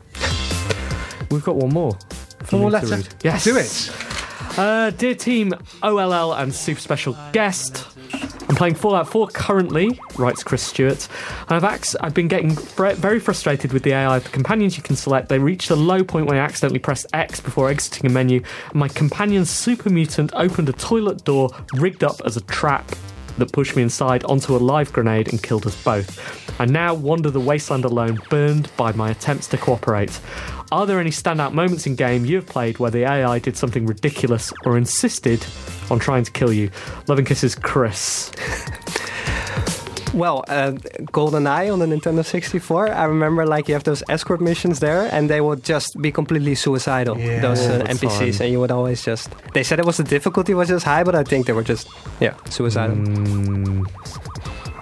We've 1.31 1.43
got 1.43 1.57
one 1.57 1.73
more. 1.73 1.97
for 2.45 2.57
One 2.57 2.61
more 2.63 2.71
letter. 2.71 3.03
Yes. 3.25 3.45
Do 3.45 3.57
it. 3.57 3.91
Uh, 4.57 4.91
dear 4.91 5.15
team, 5.15 5.55
OLL 5.83 6.35
and 6.35 6.55
super 6.55 6.81
special 6.81 7.17
guest. 7.33 7.87
I'm 8.49 8.55
playing 8.55 8.75
Fallout 8.75 9.09
4 9.09 9.29
currently, 9.29 9.99
writes 10.19 10.45
Chris 10.45 10.63
Stewart. 10.63 11.09
I've, 11.49 11.65
I've 12.01 12.13
been 12.13 12.29
getting 12.29 12.55
fr- 12.55 12.91
very 12.91 13.19
frustrated 13.19 13.73
with 13.73 13.83
the 13.83 13.93
AI 13.93 14.19
of 14.19 14.25
the 14.25 14.31
companions 14.31 14.77
you 14.77 14.83
can 14.83 14.95
select. 14.95 15.31
They 15.31 15.39
reached 15.39 15.71
a 15.71 15.77
low 15.77 16.05
point 16.05 16.27
when 16.27 16.37
I 16.37 16.41
accidentally 16.41 16.81
pressed 16.81 17.07
X 17.15 17.41
before 17.41 17.71
exiting 17.71 18.11
a 18.11 18.13
menu, 18.13 18.43
and 18.69 18.75
my 18.75 18.89
companion's 18.89 19.49
super 19.49 19.89
mutant 19.89 20.33
opened 20.35 20.69
a 20.69 20.75
toilet 20.75 21.25
door 21.25 21.49
rigged 21.73 22.05
up 22.05 22.21
as 22.27 22.37
a 22.37 22.43
trap 22.43 22.93
that 23.39 23.53
pushed 23.53 23.77
me 23.77 23.83
inside 23.83 24.25
onto 24.25 24.55
a 24.55 24.59
live 24.59 24.93
grenade 24.93 25.29
and 25.29 25.43
killed 25.43 25.67
us 25.67 25.83
both. 25.83 26.61
I 26.61 26.67
now 26.67 26.95
wander 26.95 27.31
the 27.31 27.41
wasteland 27.41 27.85
alone, 27.85 28.21
burned 28.31 28.75
by 28.77 28.93
my 28.93 29.11
attempts 29.11 29.47
to 29.49 29.59
cooperate. 29.59 30.21
Are 30.71 30.87
there 30.87 31.01
any 31.01 31.11
standout 31.11 31.53
moments 31.53 31.87
in 31.87 31.97
game 31.97 32.25
you 32.25 32.37
have 32.37 32.47
played 32.47 32.79
where 32.79 32.91
the 32.91 33.05
AI 33.05 33.39
did 33.39 33.57
something 33.57 33.87
ridiculous 33.87 34.53
or 34.65 34.77
insisted 34.79 35.45
on 35.91 35.99
trying 35.99 36.25
to 36.25 36.31
kill 36.31 36.53
you? 36.53 36.71
Love 37.09 37.19
and 37.19 37.27
kisses, 37.27 37.55
Chris. 37.55 38.33
Well, 40.15 40.45
uh, 40.49 40.73
GoldenEye 41.13 41.73
on 41.73 41.79
the 41.79 41.87
Nintendo 41.87 42.25
64. 42.25 42.93
I 42.93 43.05
remember, 43.05 43.47
like, 43.47 43.69
you 43.69 43.75
have 43.75 43.85
those 43.85 44.03
escort 44.11 44.43
missions 44.43 44.81
there, 44.81 45.09
and 45.11 45.31
they 45.31 45.41
would 45.41 45.65
just 45.65 46.01
be 46.03 46.13
completely 46.13 46.55
suicidal. 46.55 47.19
Yeah. 47.19 47.41
those 47.41 47.61
uh, 47.67 47.85
NPCs, 47.85 48.39
time. 48.39 48.45
and 48.45 48.53
you 48.53 48.61
would 48.61 48.71
always 48.71 49.03
just. 49.03 49.31
They 49.55 49.63
said 49.63 49.79
it 49.79 49.87
was 49.87 49.97
the 49.97 50.05
difficulty 50.05 50.53
was 50.53 50.69
just 50.69 50.85
high, 50.85 51.03
but 51.03 51.15
I 51.15 51.25
think 51.25 51.47
they 51.47 51.55
were 51.55 51.63
just, 51.63 51.89
yeah, 52.21 52.35
suicidal. 52.51 52.97
Mm, 52.97 53.89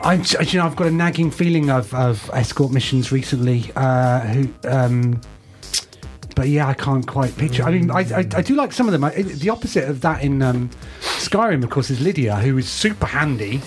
I, 0.03 0.15
you 0.43 0.59
know, 0.59 0.67
I've 0.67 0.77
got 0.77 0.89
a 0.89 0.91
nagging 0.91 1.31
feeling 1.31 1.71
of, 1.71 1.95
of 1.95 2.29
escort 2.33 2.73
missions 2.73 3.13
recently. 3.13 3.71
Uh, 3.77 4.21
who, 4.21 4.49
um, 4.65 5.21
but 6.35 6.49
yeah, 6.49 6.67
I 6.67 6.75
can't 6.75 7.07
quite 7.07 7.37
picture. 7.37 7.63
I 7.63 7.71
mean, 7.71 7.91
I, 7.91 8.01
I, 8.01 8.27
I 8.35 8.43
do 8.43 8.57
like 8.57 8.73
some 8.73 8.89
of 8.89 8.93
them. 8.93 9.05
I, 9.05 9.11
the 9.11 9.51
opposite 9.51 9.89
of 9.89 10.01
that 10.01 10.25
in 10.25 10.43
um, 10.43 10.71
Skyrim, 11.01 11.63
of 11.63 11.71
course, 11.71 11.91
is 11.91 12.01
Lydia, 12.01 12.37
who 12.37 12.59
is 12.59 12.69
super 12.69 13.07
handy 13.07 13.61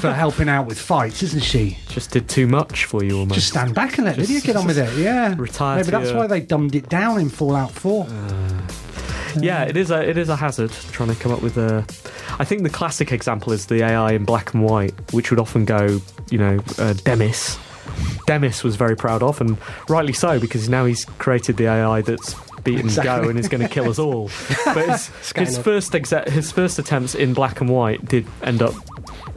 for 0.00 0.12
helping 0.12 0.48
out 0.48 0.66
with 0.66 0.78
fights, 0.78 1.22
isn't 1.22 1.42
she? 1.42 1.78
just 1.88 2.10
did 2.10 2.28
too 2.28 2.46
much 2.46 2.84
for 2.86 3.02
you 3.04 3.18
almost. 3.18 3.34
Just 3.34 3.48
stand 3.48 3.74
back 3.74 3.98
and 3.98 4.06
let 4.06 4.16
Lydia 4.18 4.40
get 4.40 4.56
on 4.56 4.66
with 4.66 4.78
it. 4.78 4.96
Yeah, 4.98 5.34
Retire 5.38 5.76
Maybe 5.78 5.90
that's 5.90 6.10
your- 6.10 6.18
why 6.18 6.26
they 6.26 6.40
dumbed 6.40 6.74
it 6.74 6.88
down 6.88 7.20
in 7.20 7.28
Fallout 7.28 7.70
Four. 7.72 8.06
Yeah, 9.40 9.64
it 9.64 9.76
is 9.76 9.90
a 9.90 10.08
it 10.08 10.16
is 10.16 10.28
a 10.28 10.36
hazard 10.36 10.70
trying 10.92 11.10
to 11.10 11.14
come 11.14 11.32
up 11.32 11.42
with 11.42 11.56
a. 11.58 11.84
I 12.40 12.44
think 12.44 12.62
the 12.62 12.70
classic 12.70 13.12
example 13.12 13.52
is 13.52 13.66
the 13.66 13.84
AI 13.84 14.12
in 14.12 14.24
black 14.24 14.54
and 14.54 14.64
white, 14.64 14.94
which 15.12 15.30
would 15.30 15.38
often 15.38 15.64
go, 15.64 16.00
you 16.30 16.38
know, 16.38 16.58
uh, 16.78 16.94
Demis. 16.94 17.58
Demis 18.26 18.62
was 18.64 18.76
very 18.76 18.96
proud 18.96 19.22
of, 19.22 19.40
and 19.40 19.56
rightly 19.88 20.12
so, 20.12 20.38
because 20.40 20.68
now 20.68 20.84
he's 20.86 21.04
created 21.04 21.56
the 21.56 21.66
AI 21.66 22.00
that's 22.02 22.34
beaten 22.62 22.86
Exactly. 22.86 23.24
Go 23.24 23.30
and 23.30 23.38
is 23.38 23.48
going 23.48 23.62
to 23.62 23.68
kill 23.68 23.88
us 23.88 23.98
all. 23.98 24.30
But 24.64 24.86
his, 24.88 25.08
his 25.36 25.58
first 25.58 25.92
exa- 25.92 26.28
his 26.28 26.50
first 26.52 26.78
attempts 26.78 27.14
in 27.14 27.32
black 27.34 27.60
and 27.60 27.70
white 27.70 28.04
did 28.06 28.26
end 28.42 28.60
up, 28.62 28.74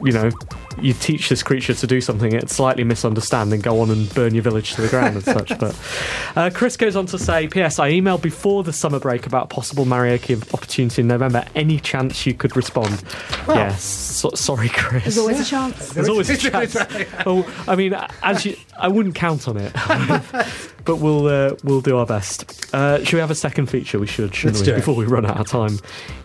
you 0.04 0.12
know, 0.12 0.30
you 0.80 0.92
teach 0.92 1.28
this 1.28 1.42
creature 1.42 1.74
to 1.74 1.86
do 1.86 2.00
something, 2.00 2.32
it 2.32 2.50
slightly 2.50 2.84
misunderstand, 2.84 3.52
and 3.52 3.62
go 3.62 3.80
on 3.80 3.90
and 3.90 4.12
burn 4.14 4.34
your 4.34 4.42
village 4.42 4.74
to 4.74 4.82
the 4.82 4.88
ground 4.88 5.14
and 5.16 5.24
such. 5.24 5.58
But 5.58 5.78
uh, 6.36 6.50
Chris 6.52 6.76
goes 6.76 6.96
on 6.96 7.06
to 7.06 7.18
say, 7.18 7.48
P.S. 7.48 7.78
I 7.78 7.92
emailed 7.92 8.22
before 8.22 8.62
the 8.62 8.72
summer 8.72 8.98
break 8.98 9.26
about 9.26 9.48
possible 9.48 9.86
karaoke 10.02 10.54
opportunity 10.54 11.02
in 11.02 11.08
November. 11.08 11.44
Any 11.54 11.78
chance 11.78 12.26
you 12.26 12.34
could 12.34 12.56
respond? 12.56 13.02
Yes. 13.48 13.82
So, 13.82 14.30
sorry, 14.34 14.68
Chris. 14.68 15.04
There's 15.04 15.18
always 15.18 15.40
a 15.40 15.44
chance. 15.44 15.88
There's 15.94 16.08
always 16.08 16.30
a 16.30 16.36
chance. 16.36 16.76
oh, 17.26 17.64
I 17.66 17.76
mean, 17.76 17.94
as 18.22 18.44
you, 18.44 18.56
I 18.78 18.88
wouldn't 18.88 19.14
count 19.14 19.48
on 19.48 19.56
it, 19.56 19.72
but 20.84 20.96
we'll 20.96 21.26
uh, 21.26 21.56
we'll 21.64 21.80
do 21.80 21.96
our 21.96 22.06
best. 22.06 22.74
Uh, 22.74 23.02
should 23.04 23.14
we 23.14 23.20
have 23.20 23.30
a 23.30 23.36
second 23.36 23.66
feature? 23.66 23.98
We 23.98 24.06
should, 24.06 24.34
shouldn't 24.34 24.56
Let's 24.56 24.66
we? 24.66 24.72
do 24.72 24.74
it. 24.74 24.76
Before 24.76 24.94
we 24.94 25.04
run 25.04 25.26
out 25.26 25.38
of 25.38 25.46
time 25.46 25.78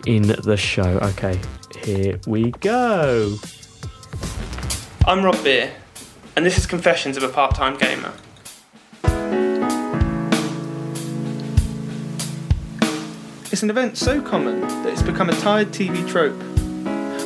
in 0.05 0.23
the 0.23 0.57
show. 0.57 0.99
Okay, 1.01 1.39
here 1.83 2.19
we 2.25 2.51
go. 2.51 3.37
I'm 5.05 5.23
Rob 5.23 5.41
Beer, 5.43 5.71
and 6.35 6.45
this 6.45 6.57
is 6.57 6.65
Confessions 6.65 7.17
of 7.17 7.23
a 7.23 7.29
Part 7.29 7.55
Time 7.55 7.77
Gamer. 7.77 8.13
It's 13.51 13.63
an 13.63 13.69
event 13.69 13.97
so 13.97 14.21
common 14.21 14.61
that 14.61 14.87
it's 14.87 15.01
become 15.01 15.29
a 15.29 15.35
tired 15.37 15.69
TV 15.69 16.07
trope. 16.07 16.35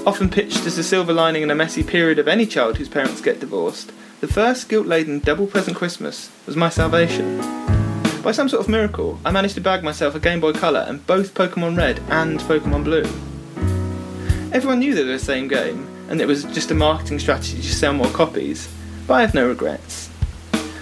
Often 0.08 0.30
pitched 0.30 0.66
as 0.66 0.76
the 0.76 0.84
silver 0.84 1.12
lining 1.12 1.44
in 1.44 1.52
a 1.52 1.56
messy 1.56 1.84
period 1.84 2.20
of 2.20 2.28
any 2.28 2.46
child 2.46 2.78
whose 2.78 2.88
parents 2.88 3.20
get 3.20 3.40
divorced, 3.40 3.92
the 4.20 4.28
first 4.28 4.70
guilt 4.70 4.88
laden 4.88 5.20
double 5.20 5.48
present 5.48 5.76
Christmas 5.76 6.32
was 6.46 6.56
my 6.56 6.70
salvation. 6.70 7.40
By 8.22 8.32
some 8.32 8.48
sort 8.48 8.62
of 8.62 8.70
miracle, 8.70 9.20
I 9.26 9.32
managed 9.32 9.56
to 9.56 9.62
bag 9.62 9.84
myself 9.84 10.14
a 10.14 10.20
Game 10.20 10.40
Boy 10.40 10.54
Color 10.54 10.86
and 10.88 11.06
both 11.08 11.34
Pokemon 11.34 11.76
Red 11.76 12.00
and 12.10 12.40
Pokemon 12.42 12.84
Blue. 12.84 13.04
Everyone 14.54 14.80
knew 14.80 14.94
they 14.94 15.04
were 15.04 15.14
the 15.14 15.20
same 15.20 15.48
game, 15.48 15.88
and 16.12 16.20
it 16.20 16.28
was 16.28 16.44
just 16.44 16.72
a 16.72 16.76
marketing 16.76 17.18
strategy 17.20 17.62
to 17.62 17.74
sell 17.74 17.94
more 17.94 18.12
copies, 18.12 18.68
but 19.08 19.14
I 19.14 19.22
have 19.22 19.34
no 19.34 19.48
regrets. 19.48 20.10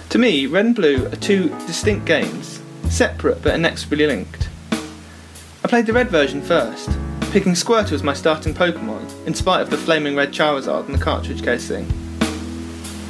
To 0.08 0.18
me, 0.18 0.46
Red 0.46 0.66
and 0.66 0.74
Blue 0.74 1.06
are 1.06 1.16
two 1.16 1.50
distinct 1.68 2.04
games, 2.04 2.60
separate 2.88 3.40
but 3.40 3.54
inexorably 3.54 4.08
linked. 4.08 4.48
I 5.62 5.68
played 5.68 5.86
the 5.86 5.92
red 5.92 6.10
version 6.10 6.42
first, 6.42 6.90
picking 7.30 7.52
Squirtle 7.52 7.92
as 7.92 8.02
my 8.02 8.12
starting 8.12 8.52
Pokemon, 8.52 9.08
in 9.24 9.32
spite 9.34 9.62
of 9.62 9.70
the 9.70 9.78
flaming 9.78 10.16
red 10.16 10.32
Charizard 10.32 10.86
and 10.86 10.94
the 10.96 11.02
cartridge 11.02 11.44
casing. 11.44 11.86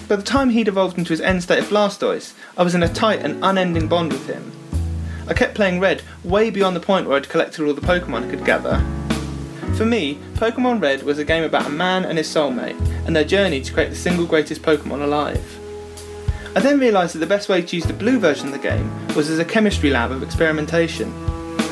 By 0.07 0.16
the 0.16 0.23
time 0.23 0.51
he'd 0.51 0.68
evolved 0.68 0.99
into 0.99 1.14
his 1.14 1.23
end 1.23 1.43
state 1.43 1.61
of 1.61 1.71
Blastoise, 1.71 2.35
I 2.55 2.64
was 2.64 2.75
in 2.75 2.83
a 2.83 2.93
tight 2.93 3.21
and 3.21 3.43
unending 3.43 3.89
bond 3.89 4.12
with 4.12 4.27
him. 4.27 4.53
I 5.27 5.33
kept 5.33 5.55
playing 5.55 5.81
Red 5.81 6.03
way 6.23 6.51
beyond 6.51 6.77
the 6.77 6.81
point 6.81 7.07
where 7.07 7.16
I'd 7.16 7.31
collected 7.31 7.66
all 7.66 7.73
the 7.73 7.81
Pokemon 7.81 8.27
I 8.27 8.31
could 8.31 8.45
gather. 8.45 9.00
For 9.77 9.87
me, 9.87 10.18
Pokemon 10.35 10.83
Red 10.83 11.03
was 11.03 11.18
a 11.18 11.25
game 11.25 11.45
about 11.45 11.66
a 11.66 11.71
man 11.71 12.05
and 12.05 12.18
his 12.18 12.29
soulmate, 12.29 12.79
and 13.07 13.16
their 13.16 13.25
journey 13.25 13.61
to 13.61 13.73
create 13.73 13.91
the 13.91 13.97
single 13.97 14.27
greatest 14.27 14.62
Pokemon 14.62 15.03
alive. 15.03 15.59
I 16.55 16.61
then 16.61 16.81
realised 16.81 17.14
that 17.14 17.21
the 17.21 17.27
best 17.27 17.49
way 17.49 17.62
to 17.62 17.77
use 17.77 17.87
the 17.87 17.93
blue 17.93 18.18
version 18.18 18.49
of 18.49 18.53
the 18.53 18.59
game 18.59 18.91
was 19.14 19.31
as 19.31 19.39
a 19.39 19.45
chemistry 19.45 19.91
lab 19.91 20.11
of 20.11 20.23
experimentation. 20.23 21.12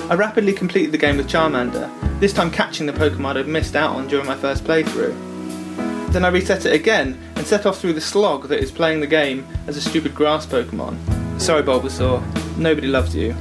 I 0.08 0.14
rapidly 0.14 0.52
completed 0.52 0.92
the 0.92 0.98
game 0.98 1.16
with 1.16 1.28
Charmander, 1.28 1.90
this 2.20 2.32
time 2.32 2.50
catching 2.50 2.86
the 2.86 2.92
Pokemon 2.92 3.36
I'd 3.36 3.48
missed 3.48 3.76
out 3.76 3.96
on 3.96 4.06
during 4.06 4.26
my 4.26 4.36
first 4.36 4.64
playthrough. 4.64 6.12
Then 6.12 6.24
I 6.24 6.28
reset 6.28 6.64
it 6.64 6.72
again 6.72 7.20
and 7.36 7.46
set 7.46 7.66
off 7.66 7.78
through 7.78 7.92
the 7.92 8.00
slog 8.00 8.48
that 8.48 8.60
is 8.60 8.70
playing 8.70 9.00
the 9.00 9.06
game 9.06 9.46
as 9.66 9.76
a 9.76 9.80
stupid 9.80 10.14
grass 10.14 10.46
Pokemon. 10.46 10.96
Sorry, 11.40 11.62
Bulbasaur, 11.62 12.56
nobody 12.56 12.86
loves 12.86 13.14
you. 13.14 13.36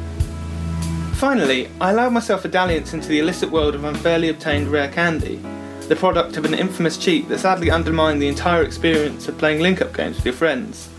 Finally, 1.17 1.67
I 1.81 1.89
allowed 1.89 2.13
myself 2.13 2.45
a 2.45 2.47
dalliance 2.47 2.93
into 2.93 3.07
the 3.07 3.17
illicit 3.17 3.49
world 3.49 3.73
of 3.73 3.85
unfairly 3.85 4.29
obtained 4.29 4.67
rare 4.67 4.87
candy, 4.87 5.41
the 5.87 5.95
product 5.95 6.37
of 6.37 6.45
an 6.45 6.53
infamous 6.53 6.95
cheat 6.95 7.27
that 7.27 7.39
sadly 7.39 7.71
undermined 7.71 8.21
the 8.21 8.27
entire 8.27 8.61
experience 8.61 9.27
of 9.27 9.35
playing 9.39 9.59
link 9.59 9.81
up 9.81 9.95
games 9.95 10.17
with 10.17 10.25
your 10.25 10.35
friends. 10.35 10.89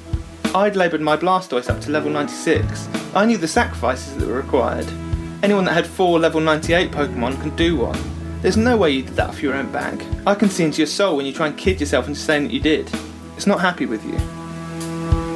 I'd 0.56 0.74
laboured 0.74 1.02
my 1.02 1.16
Blastoise 1.16 1.70
up 1.70 1.80
to 1.82 1.92
level 1.92 2.10
96. 2.10 2.88
I 3.14 3.26
knew 3.26 3.36
the 3.36 3.46
sacrifices 3.46 4.16
that 4.16 4.26
were 4.26 4.34
required. 4.34 4.88
Anyone 5.44 5.66
that 5.66 5.74
had 5.74 5.86
four 5.86 6.18
level 6.18 6.40
98 6.40 6.90
Pokemon 6.90 7.40
can 7.40 7.54
do 7.54 7.76
one. 7.76 7.98
There's 8.42 8.56
no 8.56 8.76
way 8.76 8.90
you 8.90 9.02
did 9.02 9.14
that 9.14 9.36
for 9.36 9.42
your 9.42 9.54
own 9.54 9.70
bag. 9.70 10.04
I 10.26 10.34
can 10.34 10.50
see 10.50 10.64
into 10.64 10.78
your 10.78 10.88
soul 10.88 11.16
when 11.16 11.26
you 11.26 11.32
try 11.32 11.46
and 11.46 11.56
kid 11.56 11.78
yourself 11.78 12.08
into 12.08 12.18
saying 12.18 12.42
that 12.42 12.52
you 12.52 12.58
did. 12.58 12.90
It's 13.36 13.46
not 13.46 13.60
happy 13.60 13.86
with 13.86 14.04
you. 14.04 14.18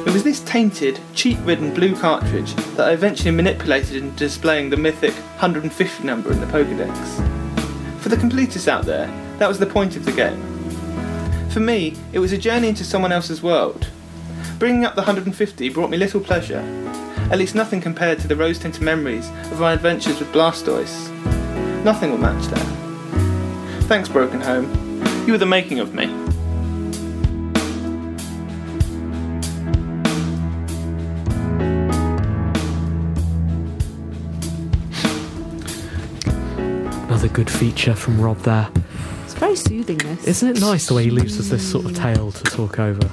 It 0.05 0.11
was 0.11 0.23
this 0.23 0.41
tainted, 0.41 0.99
cheat 1.13 1.39
ridden 1.39 1.73
blue 1.73 1.95
cartridge 1.95 2.53
that 2.75 2.89
I 2.89 2.91
eventually 2.91 3.31
manipulated 3.31 3.95
into 3.95 4.17
displaying 4.17 4.69
the 4.69 4.77
mythic 4.77 5.13
150 5.13 6.03
number 6.03 6.31
in 6.31 6.41
the 6.41 6.45
Pokedex. 6.47 8.01
For 8.01 8.09
the 8.09 8.17
completists 8.17 8.67
out 8.67 8.83
there, 8.83 9.07
that 9.39 9.47
was 9.47 9.59
the 9.59 9.65
point 9.65 9.95
of 9.95 10.03
the 10.03 10.11
game. 10.11 10.41
For 11.51 11.61
me, 11.61 11.95
it 12.11 12.19
was 12.19 12.33
a 12.33 12.37
journey 12.37 12.67
into 12.67 12.83
someone 12.83 13.13
else's 13.13 13.41
world. 13.41 13.87
Bringing 14.59 14.83
up 14.83 14.95
the 14.95 15.01
150 15.01 15.69
brought 15.69 15.89
me 15.89 15.97
little 15.97 16.19
pleasure, 16.19 16.59
at 17.31 17.37
least 17.39 17.55
nothing 17.55 17.79
compared 17.79 18.19
to 18.19 18.27
the 18.27 18.35
rose 18.35 18.59
tinted 18.59 18.81
memories 18.81 19.29
of 19.51 19.61
my 19.61 19.71
adventures 19.71 20.19
with 20.19 20.31
Blastoise. 20.33 21.09
Nothing 21.83 22.11
will 22.11 22.17
match 22.17 22.45
that. 22.47 23.83
Thanks, 23.83 24.09
Broken 24.09 24.41
Home. 24.41 24.65
You 25.25 25.31
were 25.31 25.39
the 25.39 25.45
making 25.45 25.79
of 25.79 25.93
me. 25.93 26.22
Good 37.33 37.49
feature 37.49 37.95
from 37.95 38.21
Rob 38.21 38.37
there. 38.39 38.69
It's 39.25 39.33
very 39.33 39.55
soothing, 39.55 39.97
this. 39.97 40.25
Isn't 40.27 40.49
it 40.57 40.59
nice 40.61 40.87
the 40.87 40.93
way 40.93 41.03
he 41.05 41.09
leaves 41.09 41.39
us 41.39 41.49
this 41.49 41.69
sort 41.69 41.85
of 41.85 41.95
tale 41.95 42.31
to 42.31 42.43
talk 42.43 42.79
over? 42.79 43.09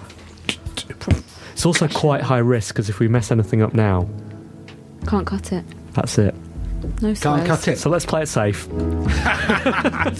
It's 1.52 1.66
also 1.66 1.88
quite 1.88 2.22
high 2.22 2.38
risk 2.38 2.74
because 2.74 2.88
if 2.88 2.98
we 3.00 3.08
mess 3.08 3.30
anything 3.30 3.62
up 3.62 3.74
now, 3.74 4.08
Can't 5.06 5.26
cut 5.26 5.52
it. 5.52 5.64
that's 5.94 6.18
it. 6.18 6.34
No 7.02 7.14
Can't 7.14 7.46
cut 7.46 7.68
it. 7.68 7.78
So 7.78 7.90
let's 7.90 8.06
play 8.06 8.22
it 8.22 8.26
safe. 8.28 8.66
I 8.72 10.14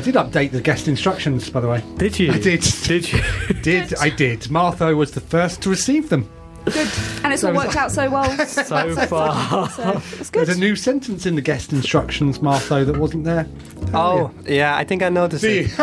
did 0.00 0.14
update 0.14 0.52
the 0.52 0.60
guest 0.60 0.86
instructions, 0.86 1.50
by 1.50 1.60
the 1.60 1.68
way. 1.68 1.82
Did 1.96 2.18
you? 2.18 2.32
I 2.32 2.38
did. 2.38 2.60
Did 2.84 3.12
you? 3.12 3.20
Did 3.62 3.94
I 3.96 4.08
did? 4.10 4.48
Martha 4.50 4.94
was 4.94 5.10
the 5.12 5.20
first 5.20 5.62
to 5.62 5.70
receive 5.70 6.08
them. 6.08 6.28
Good. 6.66 6.90
And 7.22 7.32
it's 7.32 7.44
all 7.44 7.54
worked 7.54 7.76
out 7.76 7.92
so 7.92 8.10
well. 8.10 8.28
so 8.46 8.96
far. 9.06 9.70
So 9.70 10.02
it's 10.18 10.30
good. 10.30 10.46
There's 10.46 10.56
a 10.56 10.60
new 10.60 10.74
sentence 10.74 11.24
in 11.24 11.36
the 11.36 11.40
guest 11.40 11.72
instructions, 11.72 12.42
Martha, 12.42 12.84
that 12.84 12.96
wasn't 12.96 13.22
there. 13.24 13.46
Oh, 13.94 14.32
yeah, 14.44 14.76
I 14.76 14.82
think 14.84 15.02
I 15.02 15.08
noticed 15.08 15.42
See? 15.42 15.60
it. 15.60 15.70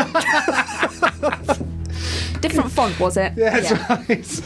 Different 2.41 2.71
font, 2.71 2.99
was 2.99 3.15
it? 3.15 3.31
Yeah, 3.37 3.59
that's 3.59 3.89
right. 3.89 4.41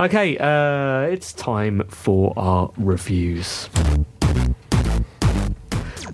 Okay, 0.00 0.36
uh, 0.38 1.02
it's 1.12 1.32
time 1.32 1.84
for 1.88 2.32
our 2.36 2.72
reviews. 2.76 3.68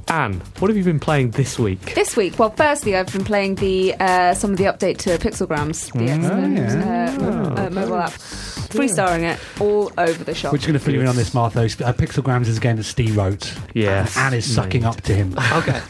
Anne, 0.09 0.41
what 0.61 0.69
have 0.69 0.77
you 0.77 0.85
been 0.85 1.01
playing 1.01 1.31
this 1.33 1.59
week? 1.59 1.95
This 1.95 2.17
week, 2.17 2.39
well, 2.39 2.51
firstly, 2.51 2.95
I've 2.97 3.13
been 3.13 3.25
playing 3.25 3.57
the 3.57 3.93
uh, 3.99 4.35
some 4.35 4.53
of 4.53 4.57
the 4.57 4.65
update 4.65 4.99
to 4.99 5.11
Pixelgrams, 5.19 5.93
the 5.93 6.13
excellent 6.13 6.57
yeah. 6.57 7.17
uh, 7.19 7.21
mo- 7.21 7.55
uh, 7.57 7.71
mobile 7.71 7.97
app. 7.97 8.13
Three 8.13 8.87
starring 8.89 9.25
it 9.25 9.39
all 9.61 9.91
over 9.99 10.23
the 10.23 10.35
shop. 10.35 10.53
We're 10.53 10.59
just 10.59 10.69
going 10.69 10.79
to 10.79 10.85
fill 10.85 10.95
you 10.95 11.01
in 11.01 11.07
on 11.09 11.17
this, 11.17 11.35
Martha. 11.35 11.61
Uh, 11.61 11.93
Pixelgrams 11.93 12.47
is 12.47 12.59
a 12.59 12.61
game 12.61 12.77
that 12.77 12.85
Steve 12.85 13.17
wrote. 13.17 13.53
Yes, 13.75 14.17
Anne 14.17 14.35
is 14.35 14.53
sucking 14.55 14.83
mate. 14.83 14.89
up 14.89 15.01
to 15.03 15.15
him. 15.15 15.35
Okay. 15.53 15.81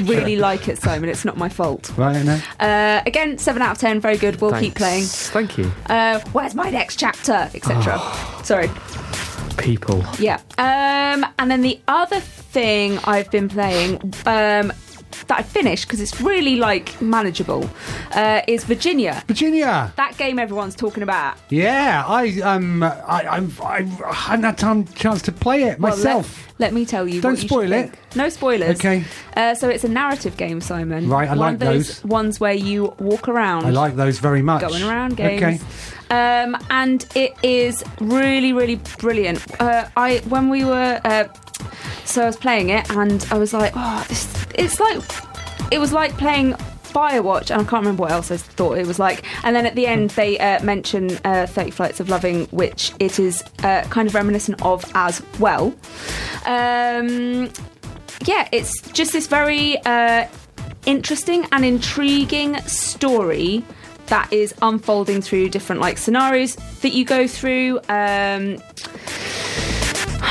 really 0.12 0.36
like 0.36 0.66
it, 0.68 0.78
Simon. 0.78 1.08
It's 1.08 1.24
not 1.24 1.36
my 1.36 1.48
fault. 1.48 1.92
Right, 1.96 2.24
no? 2.24 2.40
Uh, 2.58 3.02
again, 3.06 3.38
seven 3.38 3.62
out 3.62 3.72
of 3.72 3.78
ten. 3.78 4.00
Very 4.00 4.16
good. 4.16 4.40
We'll 4.40 4.58
keep 4.58 4.74
playing. 4.74 5.04
Thank 5.04 5.56
you, 5.56 5.70
Uh, 5.86 6.18
where's 6.32 6.54
my 6.56 6.68
next 6.70 6.96
chapter, 6.98 7.48
etc. 7.54 8.00
Sorry. 8.42 8.68
People. 9.56 10.04
Yeah. 10.18 10.40
Um, 10.58 11.26
and 11.38 11.50
then 11.50 11.62
the 11.62 11.80
other 11.88 12.20
thing 12.20 12.98
I've 13.04 13.30
been 13.30 13.48
playing 13.48 13.96
um, 14.26 14.72
that 15.28 15.38
I 15.38 15.42
finished 15.42 15.86
because 15.86 16.00
it's 16.00 16.20
really 16.20 16.56
like 16.56 17.00
manageable 17.00 17.68
uh, 18.12 18.42
is 18.48 18.64
Virginia. 18.64 19.22
Virginia. 19.26 19.92
That 19.96 20.16
game 20.18 20.38
everyone's 20.38 20.74
talking 20.74 21.02
about. 21.02 21.36
Yeah, 21.50 22.04
I 22.06 22.40
um, 22.40 22.82
I, 22.82 23.26
I'm, 23.30 23.52
I 23.62 23.82
hadn't 24.12 24.44
had 24.44 24.58
time 24.58 24.86
chance 24.88 25.22
to 25.22 25.32
play 25.32 25.62
it 25.64 25.78
Well, 25.80 25.96
myself. 25.96 26.46
Let, 26.58 26.58
let 26.58 26.72
me 26.74 26.84
tell 26.84 27.06
you. 27.08 27.20
Don't 27.20 27.40
you 27.40 27.48
spoil 27.48 27.62
should 27.62 27.72
it. 27.72 27.90
think. 27.92 28.16
No 28.16 28.28
spoilers. 28.28 28.76
Okay. 28.78 29.04
Uh, 29.36 29.54
so 29.54 29.68
it's 29.68 29.84
a 29.84 29.88
narrative 29.88 30.36
game, 30.36 30.60
Simon. 30.60 31.08
Right, 31.08 31.26
I 31.28 31.30
One 31.30 31.38
like 31.38 31.54
of 31.54 31.60
those, 31.60 32.00
those. 32.00 32.04
ones 32.10 32.38
where 32.40 32.52
you 32.52 32.94
walk 32.98 33.28
around. 33.28 33.64
I 33.66 33.70
like 33.70 33.96
those 33.96 34.18
very 34.18 34.42
much. 34.42 34.60
going 34.60 34.82
around 34.82 35.16
games. 35.16 35.42
Okay. 35.42 35.60
Um, 36.14 36.56
and 36.70 37.06
it 37.14 37.34
is 37.42 37.82
really, 38.00 38.52
really 38.52 38.76
brilliant. 38.98 39.40
Uh, 39.60 39.88
I 39.96 40.18
when 40.28 40.48
we 40.48 40.64
were 40.64 41.00
uh, 41.04 41.26
so 42.04 42.22
I 42.22 42.26
was 42.26 42.36
playing 42.36 42.70
it, 42.70 42.88
and 42.90 43.26
I 43.30 43.38
was 43.38 43.52
like, 43.52 43.72
oh, 43.74 44.04
this. 44.08 44.46
It's 44.54 44.78
like 44.78 45.02
it 45.72 45.78
was 45.78 45.92
like 45.92 46.16
playing. 46.16 46.54
Firewatch, 46.94 47.50
and 47.50 47.60
I 47.60 47.64
can't 47.64 47.82
remember 47.82 48.02
what 48.02 48.12
else 48.12 48.30
I 48.30 48.36
thought 48.36 48.78
it 48.78 48.86
was 48.86 49.00
like. 49.00 49.24
And 49.42 49.56
then 49.56 49.66
at 49.66 49.74
the 49.74 49.84
end, 49.84 50.10
they 50.10 50.38
uh, 50.38 50.62
mention 50.62 51.18
uh, 51.24 51.44
30 51.44 51.72
Flights 51.72 51.98
of 51.98 52.08
Loving, 52.08 52.44
which 52.52 52.92
it 53.00 53.18
is 53.18 53.42
uh, 53.64 53.82
kind 53.90 54.06
of 54.06 54.14
reminiscent 54.14 54.62
of 54.62 54.84
as 54.94 55.20
well. 55.40 55.74
Um, 56.46 57.50
yeah, 58.24 58.48
it's 58.52 58.80
just 58.92 59.12
this 59.12 59.26
very 59.26 59.76
uh, 59.84 60.28
interesting 60.86 61.48
and 61.50 61.64
intriguing 61.64 62.58
story 62.60 63.64
that 64.08 64.32
is 64.32 64.54
unfolding 64.62 65.20
through 65.22 65.48
different 65.50 65.80
like 65.80 65.98
scenarios 65.98 66.56
that 66.82 66.92
you 66.92 67.04
go 67.04 67.26
through. 67.26 67.80
Um, 67.88 68.58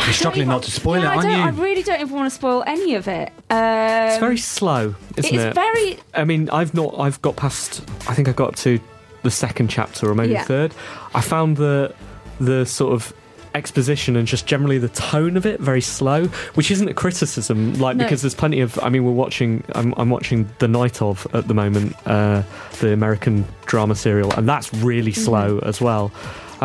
You're 0.06 0.14
struggling 0.14 0.48
not 0.48 0.64
to 0.64 0.72
spoil 0.72 1.02
yeah, 1.02 1.14
it, 1.14 1.18
aren't 1.18 1.24
don't, 1.30 1.40
I 1.40 1.50
really 1.50 1.84
don't 1.84 2.02
even 2.02 2.14
want 2.16 2.26
to 2.30 2.36
spoil 2.36 2.64
any 2.68 2.96
of 2.96 3.08
it. 3.08 3.30
Um, 3.50 4.10
It's 4.10 4.18
very 4.18 4.38
slow, 4.38 4.96
isn't 5.18 5.34
it's 5.34 5.44
it? 5.44 5.54
very 5.54 6.00
I 6.14 6.24
mean, 6.26 6.50
I've 6.50 6.74
not. 6.74 6.96
I've 7.00 7.22
got 7.22 7.36
past. 7.36 7.82
I 8.10 8.14
think 8.14 8.28
I 8.28 8.32
got 8.34 8.50
up 8.50 8.56
to 8.58 8.80
the 9.24 9.32
second 9.32 9.70
chapter 9.70 10.10
or 10.10 10.16
maybe 10.16 10.34
Yeah. 10.34 10.44
third. 10.44 10.74
I 11.16 11.22
found 11.22 11.58
the 11.58 11.94
the 12.40 12.66
sort 12.66 12.94
of 12.94 13.14
exposition 13.56 14.16
and 14.16 14.28
just 14.28 14.46
generally 14.46 14.78
the 14.78 14.90
tone 14.90 15.38
of 15.38 15.46
it 15.46 15.60
very 15.60 15.82
slow, 15.82 16.26
which 16.56 16.72
isn't 16.72 16.88
a 16.88 16.94
criticism. 16.94 17.74
Like 17.76 17.98
No. 17.98 18.06
because 18.06 18.22
there's 18.22 18.36
plenty 18.36 18.62
of. 18.62 18.80
I 18.80 18.90
mean, 18.90 19.04
we're 19.06 19.12
watching. 19.12 19.64
I'm, 19.76 19.94
I'm 19.98 20.10
watching 20.10 20.50
The 20.60 20.68
Night 20.68 21.02
of 21.02 21.28
at 21.34 21.48
the 21.48 21.54
moment, 21.54 21.96
uh, 22.08 22.44
the 22.80 22.94
American 22.94 23.46
drama 23.66 23.96
serial, 23.96 24.32
and 24.34 24.48
that's 24.48 24.74
really 24.74 25.12
slow 25.14 25.60
as 25.60 25.80
well. 25.82 26.12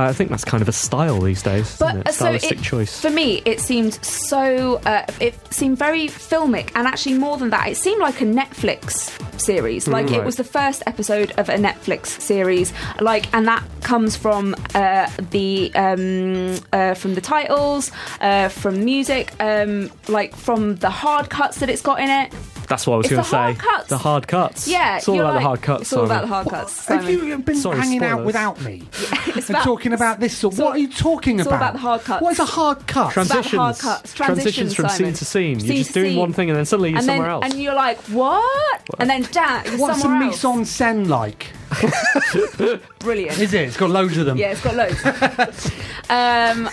I 0.07 0.12
think 0.12 0.30
that's 0.30 0.44
kind 0.44 0.62
of 0.62 0.68
a 0.68 0.72
style 0.72 1.20
these 1.20 1.42
days, 1.42 1.76
But 1.78 1.94
isn't 1.94 2.07
uh, 2.07 2.11
it? 2.11 2.12
so 2.14 2.24
Stylistic 2.24 2.59
it, 2.59 2.62
choice. 2.62 3.01
for 3.01 3.11
me, 3.11 3.42
it 3.44 3.61
seemed 3.61 3.94
so. 4.05 4.76
Uh, 4.86 5.05
it 5.20 5.34
seemed 5.53 5.78
very 5.78 6.07
filmic, 6.07 6.70
and 6.74 6.86
actually 6.86 7.14
more 7.18 7.36
than 7.36 7.51
that, 7.51 7.68
it 7.68 7.76
seemed 7.76 8.01
like 8.01 8.20
a 8.20 8.24
Netflix 8.24 9.14
series. 9.40 9.86
Like 9.88 10.11
it 10.11 10.18
Right. 10.18 10.24
was 10.24 10.36
the 10.36 10.44
first 10.44 10.82
episode 10.86 11.32
of 11.38 11.49
a 11.49 11.55
Netflix 11.57 12.07
series. 12.20 12.72
Like, 13.01 13.32
and 13.34 13.46
that 13.49 13.62
comes 13.82 14.16
from 14.16 14.55
uh, 14.74 15.11
the 15.30 15.72
um, 15.74 16.57
uh, 16.72 16.94
from 16.94 17.14
the 17.14 17.20
titles, 17.20 17.90
uh, 18.20 18.49
from 18.49 18.84
music, 18.84 19.32
um, 19.40 19.90
like 20.09 20.34
from 20.36 20.76
the 20.76 20.90
hard 20.90 21.30
cuts 21.30 21.59
that 21.61 21.68
it's 21.70 21.82
got 21.82 22.01
in 22.01 22.09
it. 22.11 22.32
That's 22.69 22.87
what 22.87 22.95
I 22.95 22.97
was 22.99 23.07
going 23.09 23.23
to 23.23 23.29
say. 23.29 23.37
hard 23.37 23.59
cuts. 23.59 23.89
The 23.89 23.99
hard 23.99 24.29
cuts. 24.29 24.69
Yeah, 24.69 24.97
it's 24.99 25.09
all 25.09 25.14
about 25.21 25.35
like- 25.35 25.41
the 25.43 25.47
hard 25.47 25.62
cuts. 25.62 25.83
It's 25.83 25.93
all 25.95 26.05
about 26.05 26.21
the 26.23 26.27
hard 26.27 26.49
cuts. 26.49 26.87
Have 26.87 27.09
you 27.09 27.39
been 27.39 27.57
Sorry, 27.57 27.79
hanging 27.79 28.03
out 28.05 28.25
without 28.25 28.61
me 28.61 28.83
It's 29.29 29.49
and 29.49 29.51
about- 29.51 29.64
talking 29.64 29.93
about 29.93 30.21
this? 30.21 30.43
Or 30.45 30.51
what 30.51 30.77
are 30.77 30.79
you 30.79 30.89
talking 30.89 31.41
about? 31.41 31.47
it's 31.47 31.53
all 31.53 31.57
about? 31.57 31.71
about 31.71 31.73
the 31.75 31.79
hard 31.79 32.01
cuts. 32.05 32.23
What 32.23 32.33
is 32.33 32.39
a 32.41 32.45
hard 32.45 32.87
cut? 32.87 33.12
Trans- 33.12 33.31
about 33.31 33.45
the 33.45 33.57
hard 33.57 33.77
transitions, 33.77 33.81
cuts. 33.83 34.12
transitions 34.14 34.75
Transitions, 34.75 34.75
from 34.75 34.89
Simon. 34.89 34.97
scene 34.99 35.14
to 35.14 35.25
scene. 35.25 35.61
Scene 35.61 35.66
You're 35.69 35.77
just 35.79 35.95
doing 35.95 36.11
scene. 36.12 36.19
one 36.21 36.33
thing 36.33 36.51
and 36.51 36.59
then 36.59 36.66
suddenly 36.66 36.91
you're 36.91 36.99
and 36.99 37.07
somewhere 37.07 37.27
then, 37.27 37.33
else. 37.35 37.45
and 37.47 37.55
you're 37.62 37.75
like, 37.75 37.99
what? 38.09 38.83
And 38.99 39.09
then, 39.11 39.27
damn, 39.33 39.64
you're 39.66 39.79
What's 39.79 39.99
a 39.99 40.01
somewhere 40.03 40.29
mise 40.29 40.45
en 40.45 40.64
scène 40.64 41.09
like? 41.09 41.47
Brilliant. 43.01 43.39
Is 43.39 43.53
it? 43.53 43.69
It's 43.69 43.77
got 43.77 43.91
loads 43.91 44.16
of 44.16 44.27
them. 44.27 44.37
Yeah, 44.37 44.53
it's 44.53 44.62
got 44.62 44.75
loads. 44.75 45.05
um, 46.11 46.69